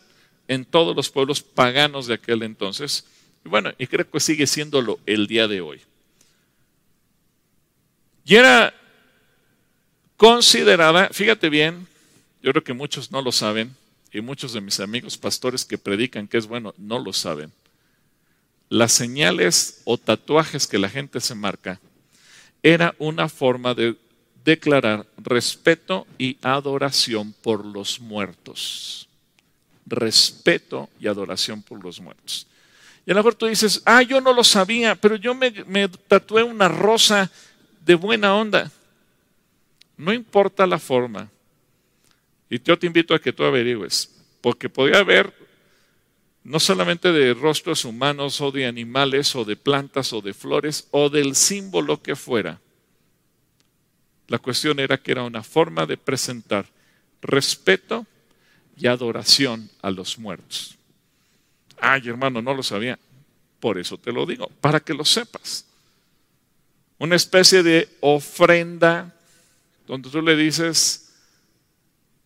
en 0.48 0.64
todos 0.64 0.96
los 0.96 1.08
pueblos 1.08 1.40
paganos 1.40 2.06
de 2.06 2.14
aquel 2.14 2.42
entonces. 2.42 3.06
Y 3.44 3.48
bueno, 3.48 3.70
y 3.78 3.86
creo 3.86 4.10
que 4.10 4.18
sigue 4.18 4.46
siéndolo 4.46 4.98
el 5.06 5.26
día 5.26 5.46
de 5.46 5.60
hoy. 5.60 5.80
Y 8.24 8.36
era 8.36 8.74
considerada, 10.16 11.08
fíjate 11.12 11.48
bien, 11.48 11.86
yo 12.42 12.50
creo 12.50 12.64
que 12.64 12.72
muchos 12.72 13.10
no 13.10 13.22
lo 13.22 13.32
saben, 13.32 13.74
y 14.12 14.20
muchos 14.20 14.52
de 14.52 14.60
mis 14.60 14.78
amigos 14.80 15.16
pastores 15.16 15.64
que 15.64 15.78
predican 15.78 16.28
que 16.28 16.36
es 16.36 16.46
bueno 16.46 16.74
no 16.76 16.98
lo 16.98 17.12
saben. 17.12 17.50
Las 18.68 18.92
señales 18.92 19.80
o 19.84 19.96
tatuajes 19.96 20.66
que 20.66 20.78
la 20.78 20.90
gente 20.90 21.20
se 21.20 21.34
marca 21.34 21.80
era 22.62 22.94
una 22.98 23.28
forma 23.28 23.74
de 23.74 23.96
declarar 24.44 25.06
respeto 25.16 26.06
y 26.18 26.36
adoración 26.42 27.32
por 27.42 27.64
los 27.64 28.00
muertos. 28.00 29.08
Respeto 29.86 30.88
y 31.00 31.06
adoración 31.06 31.62
por 31.62 31.82
los 31.82 32.00
muertos. 32.00 32.46
Y 33.04 33.10
a 33.10 33.14
lo 33.14 33.20
mejor 33.20 33.34
tú 33.34 33.46
dices, 33.46 33.82
ah, 33.84 34.02
yo 34.02 34.20
no 34.20 34.32
lo 34.32 34.44
sabía, 34.44 34.94
pero 34.94 35.16
yo 35.16 35.34
me, 35.34 35.50
me 35.66 35.88
tatué 35.88 36.42
una 36.42 36.68
rosa 36.68 37.30
de 37.84 37.94
buena 37.94 38.34
onda. 38.34 38.70
No 39.96 40.12
importa 40.12 40.66
la 40.66 40.78
forma. 40.78 41.28
Y 42.52 42.62
yo 42.62 42.78
te 42.78 42.86
invito 42.86 43.14
a 43.14 43.18
que 43.18 43.32
tú 43.32 43.44
averigües, 43.44 44.10
porque 44.42 44.68
podría 44.68 44.98
haber 44.98 45.32
no 46.44 46.60
solamente 46.60 47.10
de 47.10 47.32
rostros 47.32 47.86
humanos 47.86 48.42
o 48.42 48.50
de 48.50 48.66
animales 48.66 49.34
o 49.34 49.46
de 49.46 49.56
plantas 49.56 50.12
o 50.12 50.20
de 50.20 50.34
flores 50.34 50.86
o 50.90 51.08
del 51.08 51.34
símbolo 51.34 52.02
que 52.02 52.14
fuera. 52.14 52.60
La 54.28 54.38
cuestión 54.38 54.80
era 54.80 54.98
que 54.98 55.12
era 55.12 55.22
una 55.22 55.42
forma 55.42 55.86
de 55.86 55.96
presentar 55.96 56.66
respeto 57.22 58.04
y 58.76 58.86
adoración 58.86 59.70
a 59.80 59.90
los 59.90 60.18
muertos. 60.18 60.76
Ay, 61.80 62.06
hermano, 62.06 62.42
no 62.42 62.52
lo 62.52 62.62
sabía. 62.62 62.98
Por 63.60 63.78
eso 63.78 63.96
te 63.96 64.12
lo 64.12 64.26
digo, 64.26 64.50
para 64.60 64.78
que 64.78 64.92
lo 64.92 65.06
sepas 65.06 65.64
una 66.98 67.16
especie 67.16 67.62
de 67.62 67.88
ofrenda 68.00 69.16
donde 69.86 70.10
tú 70.10 70.20
le 70.20 70.36
dices, 70.36 71.11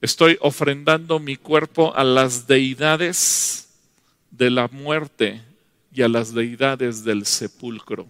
estoy 0.07 0.39
ofrendando 0.41 1.19
mi 1.19 1.37
cuerpo 1.37 1.95
a 1.95 2.05
las 2.05 2.47
deidades 2.47 3.69
de 4.31 4.51
la 4.51 4.69
muerte 4.69 5.43
y 5.93 6.03
a 6.03 6.09
las 6.09 6.33
deidades 6.33 7.05
del 7.05 7.27
sepulcro. 7.27 8.07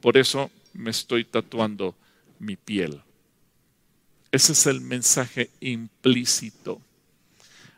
Por 0.00 0.16
eso 0.16 0.50
me 0.72 0.90
estoy 0.90 1.24
tatuando 1.24 1.94
mi 2.38 2.56
piel. 2.56 3.00
Ese 4.32 4.52
es 4.52 4.66
el 4.66 4.80
mensaje 4.80 5.50
implícito. 5.60 6.80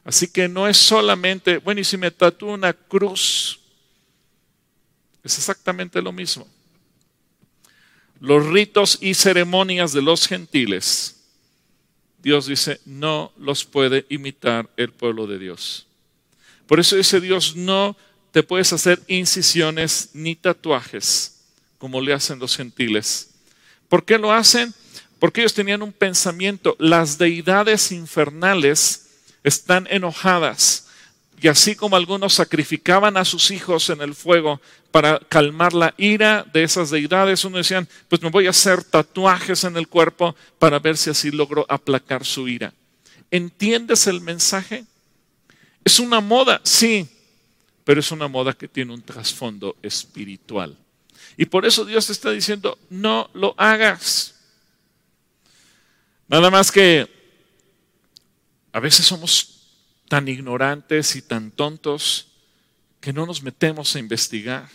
Así 0.04 0.28
que 0.28 0.48
no 0.48 0.68
es 0.68 0.76
solamente, 0.76 1.58
bueno, 1.58 1.80
y 1.80 1.84
si 1.84 1.96
me 1.96 2.10
tatúo 2.10 2.52
una 2.52 2.72
cruz, 2.72 3.60
es 5.24 5.38
exactamente 5.38 6.02
lo 6.02 6.12
mismo 6.12 6.46
los 8.22 8.46
ritos 8.46 8.98
y 9.00 9.14
ceremonias 9.14 9.92
de 9.92 10.00
los 10.00 10.28
gentiles, 10.28 11.21
Dios 12.22 12.46
dice, 12.46 12.80
no 12.84 13.32
los 13.36 13.64
puede 13.64 14.06
imitar 14.08 14.70
el 14.76 14.92
pueblo 14.92 15.26
de 15.26 15.38
Dios. 15.38 15.86
Por 16.66 16.78
eso 16.80 16.96
dice 16.96 17.20
Dios, 17.20 17.56
no 17.56 17.96
te 18.30 18.42
puedes 18.42 18.72
hacer 18.72 19.02
incisiones 19.08 20.10
ni 20.14 20.36
tatuajes 20.36 21.40
como 21.78 22.00
le 22.00 22.12
hacen 22.12 22.38
los 22.38 22.56
gentiles. 22.56 23.30
¿Por 23.88 24.04
qué 24.04 24.16
lo 24.16 24.32
hacen? 24.32 24.72
Porque 25.18 25.40
ellos 25.40 25.52
tenían 25.52 25.82
un 25.82 25.92
pensamiento, 25.92 26.76
las 26.78 27.18
deidades 27.18 27.90
infernales 27.90 29.08
están 29.42 29.88
enojadas 29.90 30.88
y 31.42 31.48
así 31.48 31.74
como 31.74 31.96
algunos 31.96 32.34
sacrificaban 32.34 33.16
a 33.16 33.24
sus 33.24 33.50
hijos 33.50 33.90
en 33.90 34.00
el 34.00 34.14
fuego 34.14 34.60
para 34.92 35.18
calmar 35.18 35.72
la 35.72 35.92
ira 35.98 36.46
de 36.52 36.62
esas 36.62 36.90
deidades, 36.90 37.44
uno 37.44 37.56
decían, 37.56 37.88
pues 38.08 38.22
me 38.22 38.30
voy 38.30 38.46
a 38.46 38.50
hacer 38.50 38.84
tatuajes 38.84 39.64
en 39.64 39.76
el 39.76 39.88
cuerpo 39.88 40.36
para 40.60 40.78
ver 40.78 40.96
si 40.96 41.10
así 41.10 41.32
logro 41.32 41.66
aplacar 41.68 42.24
su 42.24 42.46
ira. 42.46 42.72
¿Entiendes 43.28 44.06
el 44.06 44.20
mensaje? 44.20 44.84
Es 45.84 45.98
una 45.98 46.20
moda, 46.20 46.60
sí, 46.62 47.08
pero 47.82 47.98
es 47.98 48.12
una 48.12 48.28
moda 48.28 48.52
que 48.52 48.68
tiene 48.68 48.94
un 48.94 49.02
trasfondo 49.02 49.74
espiritual. 49.82 50.78
Y 51.36 51.46
por 51.46 51.66
eso 51.66 51.84
Dios 51.84 52.08
está 52.08 52.30
diciendo, 52.30 52.78
no 52.88 53.28
lo 53.34 53.56
hagas. 53.56 54.36
Nada 56.28 56.50
más 56.52 56.70
que 56.70 57.10
a 58.72 58.78
veces 58.78 59.04
somos 59.04 59.51
tan 60.12 60.28
ignorantes 60.28 61.16
y 61.16 61.22
tan 61.22 61.50
tontos 61.50 62.32
que 63.00 63.14
no 63.14 63.24
nos 63.24 63.42
metemos 63.42 63.96
a 63.96 63.98
investigar. 63.98 64.68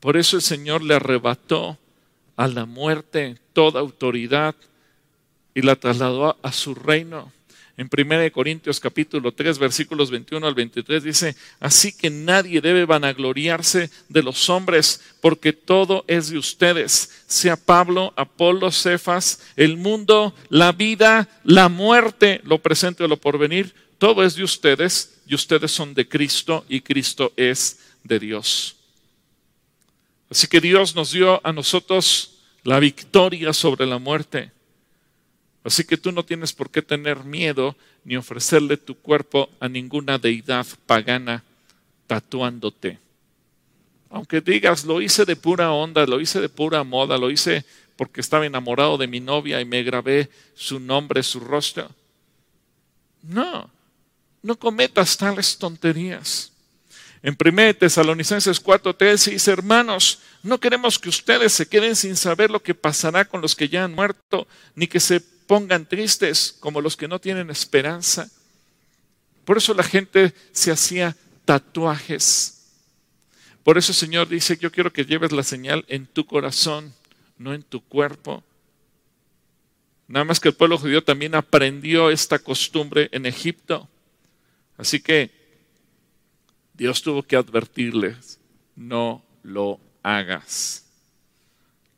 Por 0.00 0.18
eso 0.18 0.36
el 0.36 0.42
Señor 0.42 0.82
le 0.82 0.96
arrebató 0.96 1.78
a 2.36 2.46
la 2.46 2.66
muerte 2.66 3.38
toda 3.54 3.80
autoridad 3.80 4.54
y 5.54 5.62
la 5.62 5.76
trasladó 5.76 6.36
a 6.42 6.52
su 6.52 6.74
reino. 6.74 7.32
En 7.76 7.90
1 7.90 8.32
Corintios 8.32 8.78
capítulo 8.78 9.32
3 9.32 9.58
versículos 9.58 10.08
21 10.10 10.46
al 10.46 10.54
23 10.54 11.02
dice, 11.02 11.34
así 11.58 11.92
que 11.92 12.08
nadie 12.08 12.60
debe 12.60 12.84
vanagloriarse 12.84 13.90
de 14.08 14.22
los 14.22 14.48
hombres, 14.48 15.00
porque 15.20 15.52
todo 15.52 16.04
es 16.06 16.30
de 16.30 16.38
ustedes, 16.38 17.24
sea 17.26 17.56
Pablo, 17.56 18.12
Apolo, 18.16 18.70
Cefas, 18.70 19.40
el 19.56 19.76
mundo, 19.76 20.36
la 20.50 20.70
vida, 20.70 21.28
la 21.42 21.68
muerte, 21.68 22.40
lo 22.44 22.58
presente 22.58 23.02
o 23.02 23.08
lo 23.08 23.16
porvenir, 23.16 23.74
todo 23.98 24.22
es 24.22 24.36
de 24.36 24.44
ustedes 24.44 25.14
y 25.26 25.34
ustedes 25.34 25.72
son 25.72 25.94
de 25.94 26.08
Cristo 26.08 26.64
y 26.68 26.80
Cristo 26.80 27.32
es 27.36 27.80
de 28.04 28.20
Dios. 28.20 28.76
Así 30.30 30.46
que 30.46 30.60
Dios 30.60 30.94
nos 30.94 31.10
dio 31.10 31.44
a 31.44 31.52
nosotros 31.52 32.38
la 32.62 32.78
victoria 32.78 33.52
sobre 33.52 33.84
la 33.84 33.98
muerte. 33.98 34.53
Así 35.64 35.82
que 35.84 35.96
tú 35.96 36.12
no 36.12 36.24
tienes 36.24 36.52
por 36.52 36.70
qué 36.70 36.82
tener 36.82 37.24
miedo 37.24 37.74
ni 38.04 38.16
ofrecerle 38.16 38.76
tu 38.76 38.94
cuerpo 38.94 39.48
a 39.60 39.68
ninguna 39.68 40.18
deidad 40.18 40.66
pagana 40.84 41.42
tatuándote. 42.06 42.98
Aunque 44.10 44.42
digas, 44.42 44.84
lo 44.84 45.00
hice 45.00 45.24
de 45.24 45.36
pura 45.36 45.72
onda, 45.72 46.06
lo 46.06 46.20
hice 46.20 46.40
de 46.40 46.50
pura 46.50 46.84
moda, 46.84 47.16
lo 47.16 47.30
hice 47.30 47.64
porque 47.96 48.20
estaba 48.20 48.44
enamorado 48.44 48.98
de 48.98 49.06
mi 49.06 49.20
novia 49.20 49.60
y 49.60 49.64
me 49.64 49.82
grabé 49.82 50.28
su 50.54 50.78
nombre, 50.78 51.22
su 51.22 51.40
rostro. 51.40 51.90
No, 53.22 53.70
no 54.42 54.56
cometas 54.56 55.16
tales 55.16 55.56
tonterías. 55.56 56.52
En 57.22 57.34
1 57.42 57.74
Tesalonicenses 57.78 58.62
4:3 58.62 59.30
dice, 59.30 59.50
hermanos, 59.50 60.20
no 60.42 60.60
queremos 60.60 60.98
que 60.98 61.08
ustedes 61.08 61.54
se 61.54 61.66
queden 61.66 61.96
sin 61.96 62.16
saber 62.16 62.50
lo 62.50 62.62
que 62.62 62.74
pasará 62.74 63.24
con 63.24 63.40
los 63.40 63.56
que 63.56 63.70
ya 63.70 63.84
han 63.84 63.94
muerto, 63.94 64.46
ni 64.74 64.86
que 64.86 65.00
se 65.00 65.20
pongan 65.46 65.86
tristes 65.86 66.56
como 66.60 66.80
los 66.80 66.96
que 66.96 67.08
no 67.08 67.20
tienen 67.20 67.50
esperanza. 67.50 68.30
Por 69.44 69.58
eso 69.58 69.74
la 69.74 69.82
gente 69.82 70.34
se 70.52 70.70
hacía 70.70 71.16
tatuajes. 71.44 72.54
Por 73.62 73.78
eso 73.78 73.92
el 73.92 73.96
Señor 73.96 74.28
dice, 74.28 74.58
yo 74.58 74.70
quiero 74.70 74.92
que 74.92 75.04
lleves 75.04 75.32
la 75.32 75.42
señal 75.42 75.84
en 75.88 76.06
tu 76.06 76.26
corazón, 76.26 76.94
no 77.38 77.54
en 77.54 77.62
tu 77.62 77.82
cuerpo. 77.82 78.42
Nada 80.06 80.24
más 80.24 80.38
que 80.38 80.48
el 80.48 80.54
pueblo 80.54 80.78
judío 80.78 81.02
también 81.02 81.34
aprendió 81.34 82.10
esta 82.10 82.38
costumbre 82.38 83.08
en 83.12 83.24
Egipto. 83.24 83.88
Así 84.76 85.00
que 85.00 85.30
Dios 86.74 87.02
tuvo 87.02 87.22
que 87.22 87.36
advertirles, 87.36 88.38
no 88.76 89.24
lo 89.42 89.80
hagas. 90.02 90.84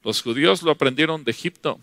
Los 0.05 0.23
judíos 0.23 0.63
lo 0.63 0.71
aprendieron 0.71 1.25
de 1.25 1.33
Egipto. 1.33 1.81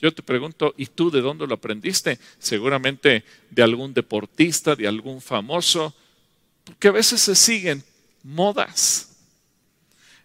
Yo 0.00 0.12
te 0.12 0.22
pregunto, 0.22 0.74
¿y 0.76 0.86
tú 0.86 1.10
de 1.10 1.22
dónde 1.22 1.46
lo 1.46 1.54
aprendiste? 1.54 2.18
Seguramente 2.38 3.24
de 3.50 3.62
algún 3.62 3.94
deportista, 3.94 4.76
de 4.76 4.86
algún 4.86 5.22
famoso, 5.22 5.94
porque 6.64 6.88
a 6.88 6.92
veces 6.92 7.20
se 7.20 7.34
siguen 7.34 7.82
modas. 8.22 9.16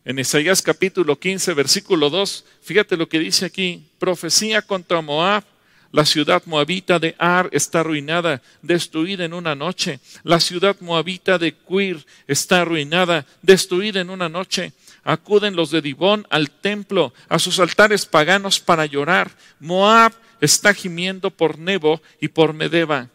En 0.03 0.19
Isaías 0.19 0.61
capítulo 0.61 1.17
15, 1.17 1.53
versículo 1.53 2.09
2, 2.09 2.45
fíjate 2.61 2.97
lo 2.97 3.07
que 3.07 3.19
dice 3.19 3.45
aquí, 3.45 3.87
profecía 3.99 4.61
contra 4.61 5.01
Moab. 5.01 5.43
La 5.91 6.05
ciudad 6.05 6.41
moabita 6.45 6.99
de 6.99 7.15
Ar 7.19 7.49
está 7.51 7.81
arruinada, 7.81 8.41
destruida 8.61 9.25
en 9.25 9.33
una 9.33 9.55
noche. 9.55 9.99
La 10.23 10.39
ciudad 10.39 10.75
moabita 10.79 11.37
de 11.37 11.53
Quir 11.53 12.05
está 12.27 12.61
arruinada, 12.61 13.25
destruida 13.41 13.99
en 13.99 14.09
una 14.09 14.29
noche. 14.29 14.73
Acuden 15.03 15.55
los 15.55 15.71
de 15.71 15.81
Dibón 15.81 16.27
al 16.29 16.51
templo, 16.51 17.13
a 17.27 17.39
sus 17.39 17.59
altares 17.59 18.05
paganos 18.05 18.59
para 18.59 18.85
llorar. 18.85 19.35
Moab 19.59 20.13
está 20.39 20.73
gimiendo 20.73 21.31
por 21.31 21.57
Nebo 21.57 22.01
y 22.19 22.27
por 22.27 22.53
Medeba. 22.53 23.09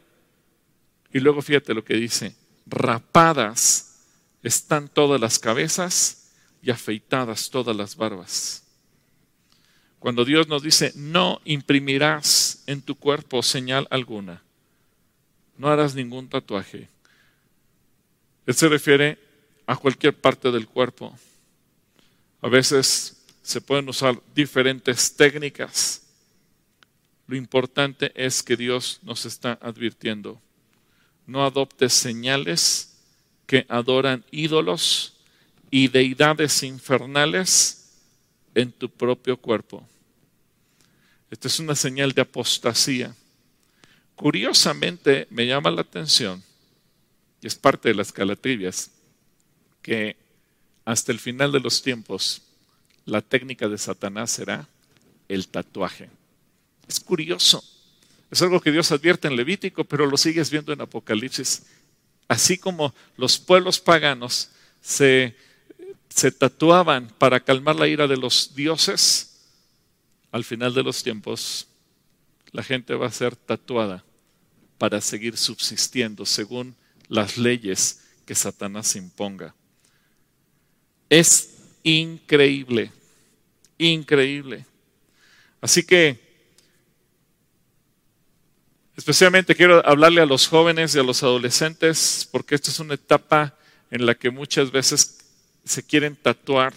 Y 1.13 1.21
luego 1.21 1.43
fíjate 1.43 1.75
lo 1.75 1.85
que 1.85 1.95
dice, 1.95 2.35
rapadas 2.67 4.05
están 4.43 4.89
todas 4.89 5.21
las 5.21 5.39
cabezas 5.39 6.33
y 6.63 6.71
afeitadas 6.71 7.51
todas 7.51 7.77
las 7.77 7.97
barbas. 7.97 8.65
Cuando 9.99 10.25
Dios 10.25 10.47
nos 10.49 10.63
dice, 10.63 10.93
no 10.95 11.41
imprimirás 11.45 12.63
en 12.67 12.83
tu 12.83 12.97
cuerpo 12.97 13.43
señal 13.43 13.89
alguna, 13.91 14.43
no 15.57 15.69
harás 15.69 15.95
ningún 15.95 16.29
tatuaje. 16.29 16.89
Él 18.47 18.55
se 18.55 18.69
refiere 18.69 19.19
a 19.67 19.77
cualquier 19.77 20.15
parte 20.15 20.53
del 20.53 20.67
cuerpo. 20.69 21.19
A 22.41 22.49
veces 22.49 23.25
se 23.43 23.61
pueden 23.61 23.89
usar 23.89 24.21
diferentes 24.35 25.15
técnicas. 25.15 26.03
Lo 27.27 27.37
importante 27.37 28.13
es 28.15 28.43
que 28.43 28.57
Dios 28.57 29.01
nos 29.03 29.25
está 29.25 29.59
advirtiendo. 29.61 30.41
No 31.27 31.45
adoptes 31.45 31.93
señales 31.93 32.97
que 33.47 33.67
adoran 33.69 34.25
ídolos 34.31 35.15
y 35.71 35.89
deidades 35.89 36.63
infernales 36.63 37.91
en 38.55 38.73
tu 38.73 38.89
propio 38.89 39.37
cuerpo. 39.37 39.87
Esta 41.31 41.49
es 41.49 41.59
una 41.59 41.75
señal 41.75 42.13
de 42.13 42.23
apostasía. 42.23 43.15
Curiosamente 44.15 45.27
me 45.31 45.47
llama 45.47 45.71
la 45.71 45.83
atención, 45.83 46.43
y 47.43 47.47
es 47.47 47.55
parte 47.55 47.89
de 47.89 47.95
las 47.95 48.13
calatrivias, 48.13 48.91
que 49.83 50.17
hasta 50.87 51.13
el 51.13 51.19
final 51.19 51.53
de 51.53 51.61
los 51.61 51.83
tiempos, 51.83 52.43
la 53.05 53.21
técnica 53.21 53.69
de 53.69 53.77
Satanás 53.77 54.31
será 54.31 54.67
el 55.29 55.49
tatuaje. 55.49 56.09
Es 56.89 57.01
curioso. 57.01 57.63
Es 58.31 58.41
algo 58.41 58.61
que 58.61 58.71
Dios 58.71 58.91
advierte 58.93 59.27
en 59.27 59.37
Levítico, 59.37 59.85
pero 59.85 60.07
lo 60.07 60.17
sigues 60.17 60.49
viendo 60.49 60.73
en 60.73 60.81
Apocalipsis. 60.81 61.65
Así 62.29 62.57
como 62.57 62.95
los 63.17 63.39
pueblos 63.39 63.81
paganos 63.81 64.51
se, 64.81 65.37
se 66.09 66.31
tatuaban 66.31 67.13
para 67.19 67.41
calmar 67.41 67.77
la 67.77 67.89
ira 67.89 68.07
de 68.07 68.17
los 68.17 68.55
dioses, 68.55 69.37
al 70.31 70.45
final 70.45 70.73
de 70.73 70.85
los 70.85 71.03
tiempos 71.03 71.67
la 72.53 72.63
gente 72.63 72.95
va 72.95 73.09
a 73.09 73.13
ser 73.13 73.35
tatuada 73.35 74.05
para 74.79 75.01
seguir 75.01 75.37
subsistiendo 75.37 76.25
según 76.25 76.77
las 77.09 77.39
leyes 77.39 78.03
que 78.25 78.37
Satanás 78.37 78.95
imponga. 78.95 79.55
Es 81.09 81.57
increíble, 81.83 82.91
increíble. 83.79 84.67
Así 85.61 85.85
que, 85.85 86.19
especialmente 88.97 89.55
quiero 89.55 89.87
hablarle 89.87 90.21
a 90.21 90.27
los 90.27 90.49
jóvenes 90.49 90.95
y 90.95 90.99
a 90.99 91.03
los 91.03 91.23
adolescentes, 91.23 92.29
porque 92.31 92.55
esta 92.55 92.71
es 92.71 92.81
una 92.81 92.95
etapa 92.95 93.57
en 93.91 94.05
la 94.05 94.15
que 94.15 94.31
muchas 94.31 94.71
veces 94.71 95.19
se 95.65 95.83
quieren 95.83 96.17
tatuar. 96.17 96.75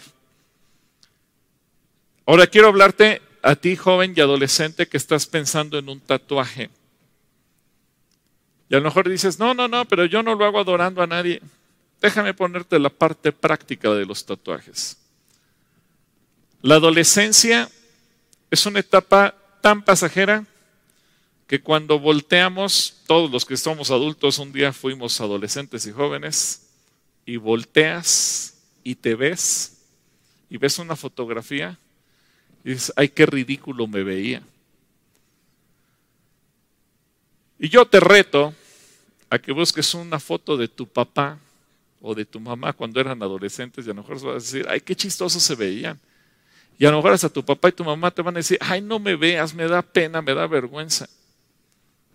Ahora 2.25 2.45
quiero 2.45 2.67
hablarte 2.67 3.21
a 3.41 3.55
ti, 3.55 3.75
joven 3.75 4.13
y 4.15 4.21
adolescente, 4.21 4.88
que 4.88 4.97
estás 4.97 5.25
pensando 5.25 5.77
en 5.80 5.89
un 5.89 5.99
tatuaje. 5.99 6.69
Y 8.69 8.75
a 8.75 8.77
lo 8.77 8.84
mejor 8.84 9.09
dices, 9.09 9.39
no, 9.39 9.53
no, 9.55 9.67
no, 9.67 9.86
pero 9.86 10.05
yo 10.05 10.21
no 10.21 10.36
lo 10.36 10.45
hago 10.45 10.59
adorando 10.59 11.01
a 11.01 11.07
nadie. 11.07 11.41
Déjame 12.02 12.34
ponerte 12.34 12.80
la 12.80 12.89
parte 12.89 13.32
práctica 13.32 13.89
de 13.91 14.06
los 14.06 14.26
tatuajes. 14.26 14.97
La 16.62 16.76
adolescencia 16.76 17.70
es 18.52 18.66
una 18.66 18.80
etapa 18.80 19.36
tan 19.62 19.84
pasajera 19.84 20.45
que 21.47 21.62
cuando 21.62 22.00
volteamos, 22.00 23.02
todos 23.08 23.32
los 23.32 23.43
que 23.43 23.58
somos 23.58 23.91
adultos 23.91 24.39
un 24.39 24.54
día 24.54 24.72
fuimos 24.72 25.20
adolescentes 25.20 25.86
y 25.88 25.91
jóvenes, 25.91 26.70
y 27.26 27.38
volteas 27.38 28.56
y 28.84 28.95
te 28.95 29.16
ves 29.16 29.78
y 30.50 30.58
ves 30.58 30.80
una 30.80 30.95
fotografía 30.95 31.78
y 32.64 32.72
dices, 32.72 32.91
ay, 32.95 33.10
qué 33.10 33.26
ridículo 33.26 33.88
me 33.88 34.04
veía. 34.04 34.41
Y 37.60 37.70
yo 37.70 37.86
te 37.86 38.00
reto 38.00 38.54
a 39.30 39.38
que 39.38 39.52
busques 39.52 39.93
una 39.93 40.20
foto 40.20 40.58
de 40.58 40.68
tu 40.68 40.88
papá 40.88 41.38
o 42.02 42.16
de 42.16 42.26
tu 42.26 42.39
mamá 42.39 42.74
cuando 42.74 43.00
eran 43.00 43.22
adolescentes 43.22 43.86
y 43.86 43.89
a 43.89 43.93
lo 43.93 44.02
mejor 44.02 44.16
vas 44.16 44.26
a 44.26 44.34
decir, 44.34 44.66
ay, 44.70 44.82
qué 44.82 44.95
chistosos 44.95 45.43
se 45.43 45.56
veían. 45.56 46.00
Y 46.78 46.86
a 46.86 46.91
lo 46.91 46.97
mejor 46.97 47.14
hasta 47.14 47.30
tu 47.30 47.43
papá 47.43 47.70
y 47.70 47.74
tu 47.74 47.84
mamá 47.84 48.10
te 48.10 48.22
van 48.22 48.36
a 48.36 48.39
decir, 48.39 48.58
ay, 48.62 48.82
no 48.82 49.00
me 49.00 49.16
veas, 49.16 49.54
me 49.54 49.68
da 49.68 49.82
pena, 49.82 50.22
me 50.22 50.34
da 50.34 50.47
vergüenza. 50.47 51.10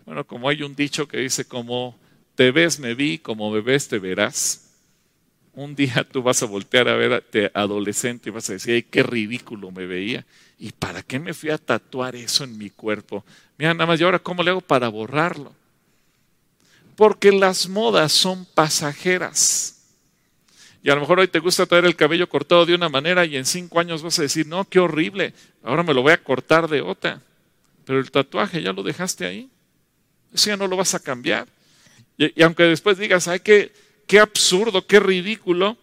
Bueno, 0.07 0.27
como 0.27 0.49
hay 0.49 0.63
un 0.63 0.75
dicho 0.75 1.07
que 1.07 1.19
dice, 1.19 1.45
como 1.45 1.97
te 2.35 2.51
ves, 2.51 2.79
me 2.79 2.95
vi, 2.95 3.19
como 3.19 3.51
me 3.51 3.61
ves, 3.61 3.89
te 3.89 3.99
verás. 3.99 4.71
Un 5.55 5.75
día 5.75 6.07
tú 6.11 6.23
vas 6.23 6.43
a 6.43 6.47
voltear 6.47 6.89
a 6.89 6.97
verte 6.97 7.51
adolescente 7.55 8.31
y 8.31 8.33
vas 8.33 8.49
a 8.51 8.55
decir, 8.55 8.75
ay, 8.75 8.83
qué 8.83 9.03
ridículo 9.03 9.71
me 9.71 9.87
veía. 9.87 10.25
¿Y 10.59 10.73
para 10.73 11.03
qué 11.03 11.19
me 11.19 11.35
fui 11.35 11.51
a 11.51 11.59
tatuar 11.59 12.17
eso 12.17 12.43
en 12.45 12.57
mi 12.57 12.71
cuerpo? 12.71 13.25
Mira, 13.59 13.75
nada 13.75 13.87
más, 13.87 14.01
¿y 14.01 14.05
ahora 14.05 14.19
cómo 14.19 14.43
le 14.43 14.51
hago 14.51 14.61
para 14.61 14.89
borrarlo? 14.89 15.53
Porque 16.97 17.33
las 17.33 17.69
modas 17.69 18.13
son 18.13 18.47
pasajeras. 18.47 19.74
Y 20.85 20.91
a 20.91 20.95
lo 20.95 21.01
mejor 21.01 21.19
hoy 21.19 21.29
te 21.29 21.39
gusta 21.39 21.65
traer 21.65 21.87
el 21.87 21.97
cabello 21.97 22.29
cortado 22.29 22.67
de 22.67 22.75
una 22.75 22.91
manera 22.91 23.25
y 23.25 23.39
en 23.39 23.47
cinco 23.47 23.81
años 23.81 24.03
vas 24.03 24.19
a 24.19 24.23
decir, 24.23 24.47
no, 24.47 24.69
qué 24.69 24.81
horrible, 24.81 25.33
ahora 25.63 25.83
me 25.83 25.95
lo 25.95 26.03
voy 26.03 26.13
a 26.13 26.23
cortar 26.23 26.69
de 26.69 26.83
otra. 26.83 27.23
Pero 27.87 27.99
el 27.99 28.11
tatuaje 28.11 28.61
ya 28.61 28.75
lo 28.75 28.83
dejaste 28.83 29.25
ahí. 29.25 29.49
Eso 30.35 30.51
ya 30.51 30.59
no 30.59 30.67
lo 30.67 30.77
vas 30.77 30.95
a 30.95 31.01
cambiar. 31.01 31.49
Y, 32.19 32.43
aunque 32.43 32.65
después 32.65 32.99
digas, 32.99 33.29
ay, 33.29 33.41
qué, 33.41 33.73
qué 34.07 34.21
absurdo, 34.21 34.87
qué 34.87 35.01
ridículo. 35.01 35.79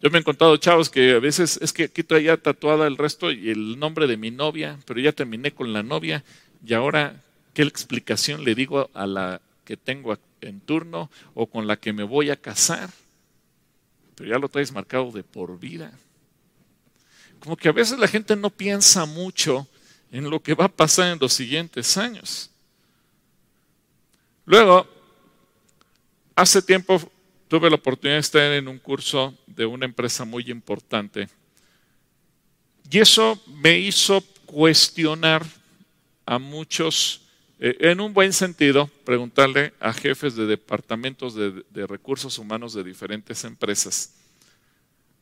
Yo 0.00 0.10
me 0.10 0.18
he 0.18 0.20
encontrado 0.20 0.56
chavos 0.56 0.88
que 0.88 1.14
a 1.14 1.18
veces 1.18 1.58
es 1.60 1.72
que 1.72 1.84
aquí 1.84 2.04
traía 2.04 2.36
tatuada 2.36 2.86
el 2.86 2.96
resto 2.96 3.32
y 3.32 3.50
el 3.50 3.80
nombre 3.80 4.06
de 4.06 4.16
mi 4.16 4.30
novia, 4.30 4.78
pero 4.86 5.00
ya 5.00 5.10
terminé 5.10 5.50
con 5.50 5.72
la 5.72 5.82
novia 5.82 6.22
y 6.64 6.72
ahora, 6.72 7.20
¿qué 7.52 7.62
explicación 7.62 8.44
le 8.44 8.54
digo 8.54 8.90
a 8.94 9.08
la 9.08 9.40
que 9.64 9.76
tengo 9.76 10.16
en 10.40 10.60
turno 10.60 11.10
o 11.34 11.46
con 11.46 11.66
la 11.66 11.76
que 11.76 11.92
me 11.92 12.04
voy 12.04 12.30
a 12.30 12.36
casar? 12.36 12.90
Pero 14.20 14.32
ya 14.32 14.38
lo 14.38 14.50
traes 14.50 14.70
marcado 14.70 15.10
de 15.12 15.22
por 15.22 15.58
vida. 15.58 15.90
Como 17.38 17.56
que 17.56 17.70
a 17.70 17.72
veces 17.72 17.98
la 17.98 18.06
gente 18.06 18.36
no 18.36 18.50
piensa 18.50 19.06
mucho 19.06 19.66
en 20.12 20.28
lo 20.28 20.42
que 20.42 20.52
va 20.52 20.66
a 20.66 20.68
pasar 20.68 21.10
en 21.10 21.18
los 21.18 21.32
siguientes 21.32 21.96
años. 21.96 22.50
Luego, 24.44 24.86
hace 26.34 26.60
tiempo 26.60 27.00
tuve 27.48 27.70
la 27.70 27.76
oportunidad 27.76 28.16
de 28.16 28.20
estar 28.20 28.52
en 28.52 28.68
un 28.68 28.78
curso 28.78 29.34
de 29.46 29.64
una 29.64 29.86
empresa 29.86 30.26
muy 30.26 30.50
importante 30.50 31.26
y 32.90 32.98
eso 32.98 33.42
me 33.46 33.78
hizo 33.78 34.20
cuestionar 34.44 35.46
a 36.26 36.38
muchos, 36.38 37.22
eh, 37.62 37.76
en 37.80 38.00
un 38.00 38.14
buen 38.14 38.32
sentido, 38.32 38.90
preguntarle 39.04 39.74
a 39.80 39.92
jefes 39.92 40.34
de 40.34 40.46
departamentos 40.46 41.34
de, 41.34 41.86
recursos 41.86 42.38
humanos 42.38 42.72
de 42.72 42.82
diferentes 42.82 43.44
empresas 43.44 44.14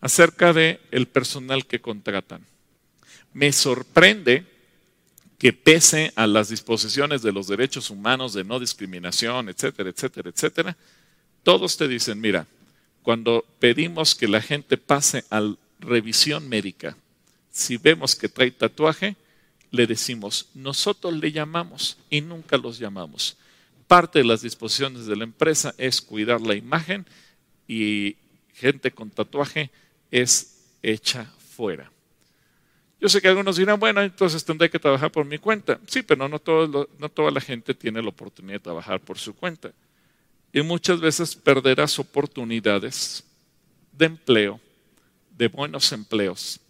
acerca 0.01 0.53
de 0.53 0.79
el 0.93 1.09
personal 1.09 1.67
que 1.67 1.81
contratan. 1.81 2.47
Me 3.33 3.53
sorprende 3.53 4.47
que 5.37 5.53
pese 5.53 6.13
a 6.15 6.29
las 6.29 6.49
disposiciones 6.49 7.23
de 7.23 7.33
los 7.33 7.49
derechos 7.49 7.91
humanos 7.91 8.35
de 8.35 8.45
no 8.45 8.61
discriminación, 8.61 9.49
etcétera, 9.49 9.91
etcétera, 9.91 10.31
etcétera, 10.31 10.77
todos 11.43 11.77
te 11.77 11.89
dicen, 11.89 12.21
mira, 12.21 12.47
cuando 13.03 13.45
pedimos 13.59 14.15
que 14.15 14.29
la 14.29 14.41
gente 14.41 14.77
pase 14.77 15.25
a 15.31 15.43
revisión 15.81 16.49
médica, 16.49 16.97
si 17.51 17.77
vemos 17.77 18.15
que 18.15 18.29
trae 18.29 18.53
tatuaje, 18.53 19.17
le 19.71 19.87
decimos, 19.87 20.49
nosotros 20.55 21.15
le 21.15 21.33
llamamos 21.33 21.99
y 22.11 22.21
nunca 22.21 22.57
los 22.57 22.79
llamamos. 22.79 23.37
Parte 23.87 24.21
de 24.21 24.25
las 24.25 24.43
disposiciones 24.43 25.07
de 25.07 25.17
la 25.17 25.25
empresa 25.25 25.75
es 25.79 26.01
cuidar 26.01 26.41
la 26.41 26.55
imagen 26.55 27.07
y 27.67 28.17
gente 28.55 28.91
con 28.91 29.11
tatuaje 29.11 29.71
es 30.11 30.65
hecha 30.83 31.25
fuera. 31.57 31.91
Yo 33.01 33.09
sé 33.09 33.21
que 33.21 33.29
algunos 33.29 33.57
dirán, 33.57 33.79
bueno, 33.79 34.03
entonces 34.03 34.45
tendré 34.45 34.69
que 34.69 34.79
trabajar 34.79 35.13
por 35.13 35.25
mi 35.25 35.39
cuenta. 35.39 35.79
Sí, 35.87 36.03
pero 36.03 36.29
no, 36.29 36.39
toda 36.41 37.31
la 37.31 37.41
gente 37.41 37.73
tiene 37.73 38.03
la 38.03 38.09
oportunidad 38.09 38.55
de 38.55 38.61
trabajar 38.61 39.01
por 39.01 39.19
su 39.19 39.35
cuenta. 39.35 39.73
Y 40.53 40.63
muchas 40.63 41.01
veces 41.01 41.37
perderás 41.37 41.99
oportunidades 41.99 43.23
de 43.93 44.07
empleo, 44.07 44.61
de 45.37 45.47
buenos 45.47 45.93
empleos, 45.93 46.61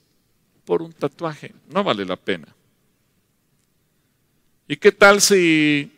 por 0.66 0.82
un 0.82 0.92
tatuaje. 0.92 1.54
No 1.72 1.82
vale 1.82 2.04
la 2.04 2.16
pena. 2.16 2.54
¿Y 4.70 4.76
qué 4.76 4.92
tal 4.92 5.22
si 5.22 5.90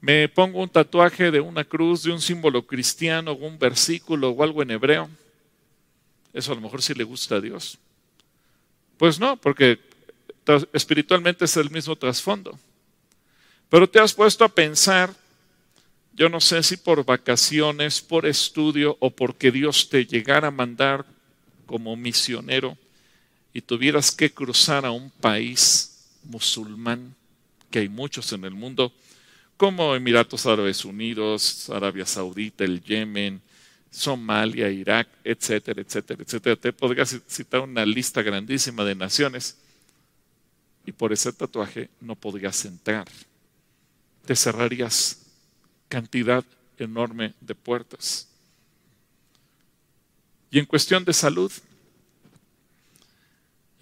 me 0.00 0.28
pongo 0.28 0.60
un 0.60 0.68
tatuaje 0.68 1.30
de 1.30 1.38
una 1.38 1.62
cruz, 1.62 2.02
de 2.02 2.10
un 2.10 2.20
símbolo 2.20 2.66
cristiano, 2.66 3.34
un 3.34 3.56
versículo 3.56 4.30
o 4.30 4.42
algo 4.42 4.62
en 4.62 4.72
hebreo? 4.72 5.08
Eso 6.32 6.50
a 6.50 6.54
lo 6.56 6.60
mejor 6.60 6.82
sí 6.82 6.92
le 6.92 7.04
gusta 7.04 7.36
a 7.36 7.40
Dios. 7.40 7.78
Pues 8.96 9.20
no, 9.20 9.36
porque 9.36 9.78
espiritualmente 10.72 11.44
es 11.44 11.56
el 11.56 11.70
mismo 11.70 11.94
trasfondo. 11.94 12.58
Pero 13.68 13.88
te 13.88 14.00
has 14.00 14.12
puesto 14.12 14.44
a 14.44 14.48
pensar, 14.48 15.14
yo 16.14 16.28
no 16.28 16.40
sé 16.40 16.64
si 16.64 16.76
por 16.76 17.04
vacaciones, 17.04 18.00
por 18.00 18.26
estudio 18.26 18.96
o 18.98 19.10
porque 19.10 19.52
Dios 19.52 19.88
te 19.88 20.04
llegara 20.04 20.48
a 20.48 20.50
mandar 20.50 21.06
como 21.66 21.94
misionero 21.94 22.76
y 23.54 23.60
tuvieras 23.60 24.10
que 24.10 24.32
cruzar 24.32 24.84
a 24.84 24.90
un 24.90 25.10
país 25.10 26.10
musulmán, 26.24 27.14
que 27.72 27.80
hay 27.80 27.88
muchos 27.88 28.32
en 28.32 28.44
el 28.44 28.52
mundo, 28.52 28.92
como 29.56 29.96
Emiratos 29.96 30.46
Árabes 30.46 30.84
Unidos, 30.84 31.68
Arabia 31.70 32.06
Saudita, 32.06 32.62
el 32.62 32.80
Yemen, 32.82 33.40
Somalia, 33.90 34.70
Irak, 34.70 35.08
etcétera, 35.24 35.82
etcétera, 35.82 36.22
etcétera. 36.22 36.56
Te 36.56 36.72
podría 36.72 37.04
citar 37.04 37.60
una 37.62 37.84
lista 37.84 38.22
grandísima 38.22 38.84
de 38.84 38.94
naciones 38.94 39.56
y 40.86 40.92
por 40.92 41.12
ese 41.12 41.32
tatuaje 41.32 41.90
no 42.00 42.14
podrías 42.14 42.64
entrar. 42.64 43.08
Te 44.24 44.36
cerrarías 44.36 45.22
cantidad 45.88 46.44
enorme 46.78 47.34
de 47.40 47.54
puertas. 47.54 48.28
Y 50.50 50.58
en 50.58 50.66
cuestión 50.66 51.04
de 51.04 51.12
salud, 51.12 51.50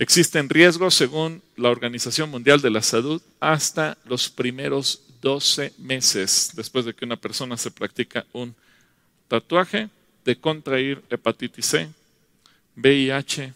existen 0.01 0.49
riesgos, 0.49 0.95
según 0.95 1.43
la 1.57 1.69
Organización 1.69 2.31
Mundial 2.31 2.63
de 2.63 2.71
la 2.71 2.81
Salud, 2.81 3.21
hasta 3.39 3.99
los 4.07 4.31
primeros 4.31 5.03
12 5.21 5.75
meses 5.77 6.53
después 6.55 6.87
de 6.87 6.95
que 6.95 7.05
una 7.05 7.17
persona 7.17 7.59
se 7.59 7.71
practica 7.71 8.25
un 8.33 8.57
tatuaje 9.29 9.91
de 10.25 10.41
contraer 10.41 11.03
hepatitis 11.11 11.67
C, 11.67 11.91
VIH 12.77 13.53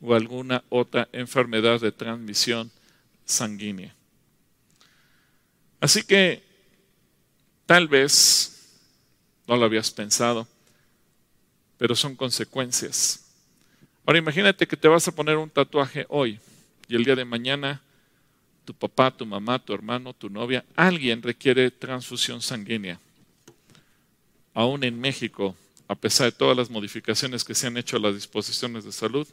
o 0.00 0.14
alguna 0.14 0.62
otra 0.68 1.08
enfermedad 1.12 1.80
de 1.80 1.90
transmisión 1.90 2.70
sanguínea. 3.24 3.92
Así 5.80 6.04
que 6.04 6.44
tal 7.66 7.88
vez 7.88 8.68
no 9.48 9.56
lo 9.56 9.64
habías 9.64 9.90
pensado, 9.90 10.46
pero 11.76 11.96
son 11.96 12.14
consecuencias. 12.14 13.27
Ahora 14.08 14.20
imagínate 14.20 14.66
que 14.66 14.78
te 14.78 14.88
vas 14.88 15.06
a 15.06 15.14
poner 15.14 15.36
un 15.36 15.50
tatuaje 15.50 16.06
hoy 16.08 16.40
y 16.88 16.96
el 16.96 17.04
día 17.04 17.14
de 17.14 17.26
mañana 17.26 17.82
tu 18.64 18.72
papá, 18.72 19.14
tu 19.14 19.26
mamá, 19.26 19.58
tu 19.58 19.74
hermano, 19.74 20.14
tu 20.14 20.30
novia, 20.30 20.64
alguien 20.76 21.22
requiere 21.22 21.70
transfusión 21.70 22.40
sanguínea. 22.40 22.98
Aún 24.54 24.82
en 24.82 24.98
México 24.98 25.54
a 25.88 25.94
pesar 25.94 26.32
de 26.32 26.38
todas 26.38 26.56
las 26.56 26.70
modificaciones 26.70 27.44
que 27.44 27.54
se 27.54 27.66
han 27.66 27.76
hecho 27.76 27.98
a 27.98 28.00
las 28.00 28.14
disposiciones 28.14 28.84
de 28.84 28.92
salud, 28.92 29.28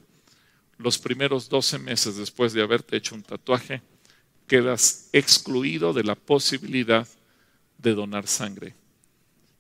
los 0.78 0.98
primeros 0.98 1.48
12 1.48 1.80
meses 1.80 2.18
después 2.18 2.52
de 2.52 2.62
haberte 2.62 2.98
hecho 2.98 3.16
un 3.16 3.24
tatuaje, 3.24 3.82
quedas 4.46 5.08
excluido 5.14 5.94
de 5.94 6.04
la 6.04 6.16
posibilidad 6.16 7.08
de 7.78 7.94
donar 7.94 8.28
sangre. 8.28 8.76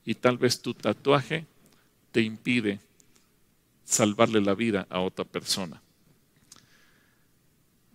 Y 0.03 0.15
tal 0.15 0.37
vez 0.37 0.61
tu 0.61 0.73
tatuaje 0.73 1.45
te 2.11 2.19
impide 2.21 2.81
salvarle 3.85 4.41
la 4.41 4.55
vida 4.55 4.87
a 4.89 4.99
otra 4.99 5.23
persona. 5.23 5.81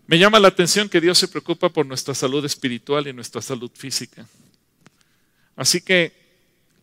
Me 0.06 0.18
llama 0.18 0.40
la 0.40 0.48
atención 0.48 0.88
que 0.88 1.00
Dios 1.00 1.18
se 1.18 1.28
preocupa 1.28 1.68
por 1.68 1.86
nuestra 1.86 2.14
salud 2.14 2.44
espiritual 2.44 3.06
y 3.06 3.12
nuestra 3.12 3.42
salud 3.42 3.70
física. 3.72 4.26
Así 5.54 5.80
que 5.80 6.12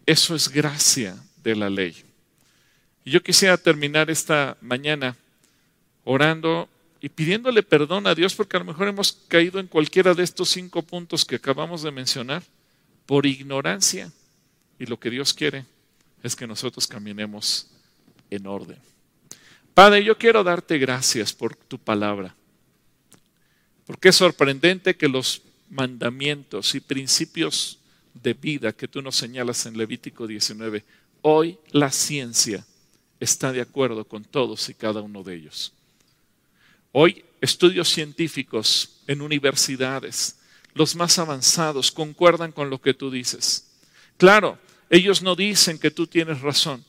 eso 0.06 0.36
es 0.36 0.48
gracia 0.48 1.18
de 1.44 1.56
la 1.56 1.70
ley. 1.70 2.06
Y 3.04 3.12
yo 3.12 3.22
quisiera 3.22 3.58
terminar 3.58 4.10
esta 4.10 4.58
mañana 4.62 5.18
orando 6.04 6.70
y 7.02 7.10
pidiéndole 7.10 7.64
perdón 7.64 8.08
a 8.08 8.16
Dios 8.16 8.34
porque 8.34 8.56
a 8.56 8.60
lo 8.60 8.66
mejor 8.66 8.88
hemos 8.88 9.12
caído 9.28 9.60
en 9.60 9.68
cualquiera 9.68 10.14
de 10.14 10.24
estos 10.24 10.50
cinco 10.50 10.82
puntos 10.82 11.26
que 11.26 11.36
acabamos 11.36 11.84
de 11.84 11.92
mencionar 11.92 12.44
por 13.06 13.26
ignorancia. 13.26 14.12
Y 14.80 14.86
lo 14.86 15.00
que 15.00 15.10
Dios 15.10 15.34
quiere 15.34 15.66
es 16.24 16.36
que 16.36 16.48
nosotros 16.48 16.88
caminemos 16.88 17.68
en 18.30 18.48
orden. 18.48 18.78
Padre, 19.78 20.04
yo 20.04 20.18
quiero 20.18 20.44
darte 20.44 20.80
gracias 20.80 21.34
por 21.34 21.56
tu 21.56 21.78
palabra, 21.78 22.36
porque 23.86 24.10
es 24.10 24.16
sorprendente 24.16 24.98
que 24.98 25.08
los 25.08 25.44
mandamientos 25.70 26.74
y 26.74 26.80
principios 26.80 27.78
de 28.16 28.34
vida 28.34 28.74
que 28.74 28.88
tú 28.88 29.04
nos 29.04 29.18
señalas 29.18 29.68
en 29.68 29.78
Levítico 29.78 30.26
19, 30.26 30.84
hoy 31.22 31.60
la 31.70 31.92
ciencia 31.92 32.66
está 33.20 33.52
de 33.52 33.62
acuerdo 33.62 34.04
con 34.06 34.24
todos 34.24 34.68
y 34.68 34.74
cada 34.74 35.02
uno 35.02 35.22
de 35.22 35.36
ellos. 35.36 35.74
Hoy 36.92 37.24
estudios 37.40 37.88
científicos 37.88 39.02
en 39.06 39.22
universidades, 39.22 40.40
los 40.74 40.96
más 40.96 41.20
avanzados, 41.20 41.92
concuerdan 41.92 42.52
con 42.52 42.72
lo 42.72 42.82
que 42.82 42.96
tú 42.96 43.12
dices. 43.12 43.68
Claro, 44.18 44.58
ellos 44.90 45.22
no 45.22 45.36
dicen 45.36 45.78
que 45.78 45.92
tú 45.92 46.08
tienes 46.08 46.42
razón, 46.42 46.84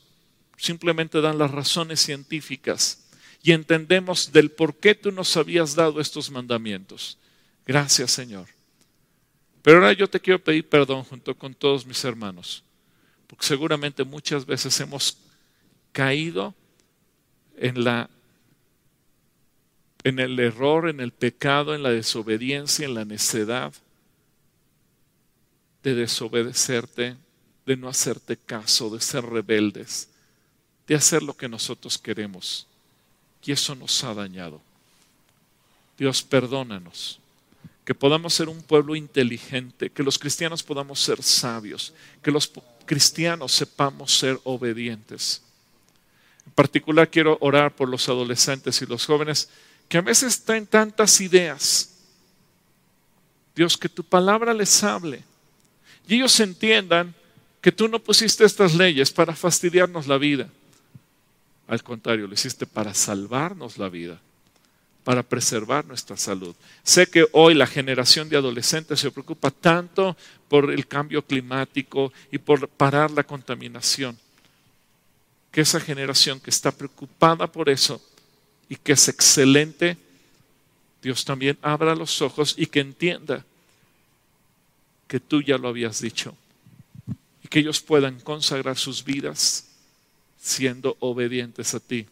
simplemente 0.59 1.21
dan 1.21 1.37
las 1.37 1.51
razones 1.51 2.01
científicas 2.01 3.07
y 3.41 3.53
entendemos 3.53 4.31
del 4.31 4.51
por 4.51 4.75
qué 4.75 4.93
tú 4.93 5.11
nos 5.11 5.35
habías 5.37 5.73
dado 5.73 6.01
estos 6.01 6.29
mandamientos. 6.29 7.17
Gracias, 7.65 8.11
Señor. 8.11 8.47
Pero 9.61 9.77
ahora 9.77 9.93
yo 9.93 10.09
te 10.09 10.19
quiero 10.19 10.43
pedir 10.43 10.67
perdón 10.67 11.03
junto 11.03 11.35
con 11.35 11.53
todos 11.53 11.85
mis 11.85 12.03
hermanos, 12.03 12.63
porque 13.27 13.45
seguramente 13.45 14.03
muchas 14.03 14.45
veces 14.45 14.79
hemos 14.79 15.17
caído 15.91 16.53
en 17.57 17.83
la 17.83 18.09
en 20.03 20.19
el 20.19 20.39
error, 20.39 20.87
en 20.87 21.01
el 21.01 21.11
pecado, 21.11 21.75
en 21.75 21.83
la 21.83 21.89
desobediencia, 21.89 22.85
en 22.85 22.93
la 22.93 23.03
necedad 23.03 23.73
de 25.83 25.93
desobedecerte, 25.93 27.17
de 27.65 27.77
no 27.77 27.89
hacerte 27.89 28.37
caso, 28.37 28.89
de 28.89 29.01
ser 29.01 29.25
rebeldes, 29.25 30.08
de 30.89 30.95
hacer 30.95 31.21
lo 31.21 31.37
que 31.37 31.47
nosotros 31.47 31.99
queremos. 31.99 32.65
Y 33.45 33.51
eso 33.51 33.75
nos 33.75 34.03
ha 34.03 34.11
dañado. 34.15 34.59
Dios, 35.99 36.23
perdónanos. 36.23 37.19
Que 37.85 37.93
podamos 37.93 38.33
ser 38.33 38.49
un 38.49 38.63
pueblo 38.63 38.95
inteligente, 38.95 39.91
que 39.91 40.01
los 40.01 40.17
cristianos 40.17 40.63
podamos 40.63 40.99
ser 40.99 41.21
sabios, 41.21 41.93
que 42.23 42.31
los 42.31 42.51
cristianos 42.85 43.51
sepamos 43.51 44.17
ser 44.17 44.39
obedientes. 44.43 45.43
En 46.47 46.53
particular 46.53 47.09
quiero 47.09 47.37
orar 47.39 47.75
por 47.75 47.87
los 47.87 48.09
adolescentes 48.09 48.81
y 48.81 48.87
los 48.87 49.05
jóvenes 49.05 49.47
que 49.87 49.99
a 49.99 50.01
veces 50.01 50.43
traen 50.43 50.65
tantas 50.65 51.21
ideas. 51.21 51.91
Dios, 53.55 53.77
que 53.77 53.89
tu 53.89 54.03
palabra 54.03 54.55
les 54.55 54.83
hable 54.83 55.23
y 56.07 56.15
ellos 56.15 56.39
entiendan 56.39 57.13
que 57.61 57.71
tú 57.71 57.87
no 57.87 57.99
pusiste 57.99 58.43
estas 58.43 58.73
leyes 58.73 59.11
para 59.11 59.35
fastidiarnos 59.35 60.07
la 60.07 60.17
vida. 60.17 60.49
Al 61.69 61.83
contrario, 61.83 62.25
lo 62.25 62.33
hiciste 62.33 62.65
para 62.65 62.95
salvarnos 62.95 63.77
la 63.77 63.89
vida, 63.89 64.19
para 65.03 65.21
preservar 65.21 65.85
nuestra 65.85 66.17
salud. 66.17 66.55
Sé 66.81 67.07
que 67.07 67.27
hoy 67.31 67.53
la 67.53 67.67
generación 67.67 68.27
de 68.27 68.37
adolescentes 68.37 68.99
se 68.99 69.11
preocupa 69.11 69.51
tanto 69.51 70.17
por 70.47 70.71
el 70.71 70.87
cambio 70.87 71.23
climático 71.23 72.11
y 72.31 72.39
por 72.39 72.67
parar 72.67 73.11
la 73.11 73.23
contaminación, 73.23 74.17
que 75.51 75.61
esa 75.61 75.79
generación 75.79 76.39
que 76.39 76.49
está 76.49 76.71
preocupada 76.71 77.45
por 77.45 77.69
eso 77.69 78.01
y 78.67 78.75
que 78.75 78.93
es 78.93 79.07
excelente, 79.07 79.95
Dios 81.03 81.23
también 81.23 81.59
abra 81.61 81.93
los 81.93 82.19
ojos 82.23 82.55
y 82.57 82.65
que 82.65 82.79
entienda 82.79 83.45
que 85.07 85.19
tú 85.19 85.43
ya 85.43 85.59
lo 85.59 85.67
habías 85.67 86.01
dicho 86.01 86.35
y 87.43 87.47
que 87.47 87.59
ellos 87.59 87.79
puedan 87.79 88.19
consagrar 88.21 88.75
sus 88.75 89.03
vidas 89.03 89.68
siendo 90.39 90.97
obedientes 90.99 91.73
a 91.73 91.79
ti 91.79 92.07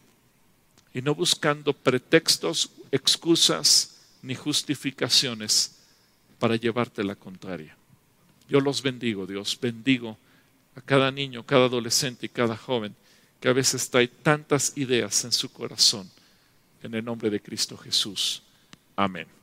y 0.92 1.02
no 1.02 1.14
buscando 1.14 1.72
pretextos, 1.72 2.70
excusas 2.90 3.98
ni 4.22 4.34
justificaciones 4.34 5.76
para 6.38 6.56
llevarte 6.56 7.04
la 7.04 7.14
contraria. 7.14 7.76
Yo 8.48 8.60
los 8.60 8.82
bendigo, 8.82 9.26
Dios, 9.26 9.58
bendigo 9.60 10.16
a 10.74 10.80
cada 10.80 11.10
niño, 11.10 11.44
cada 11.44 11.66
adolescente 11.66 12.26
y 12.26 12.30
cada 12.30 12.56
joven 12.56 12.94
que 13.40 13.48
a 13.48 13.52
veces 13.52 13.88
trae 13.90 14.08
tantas 14.08 14.76
ideas 14.76 15.24
en 15.24 15.32
su 15.32 15.50
corazón 15.52 16.10
en 16.82 16.94
el 16.94 17.04
nombre 17.04 17.30
de 17.30 17.40
Cristo 17.40 17.76
Jesús. 17.76 18.42
Amén. 18.96 19.37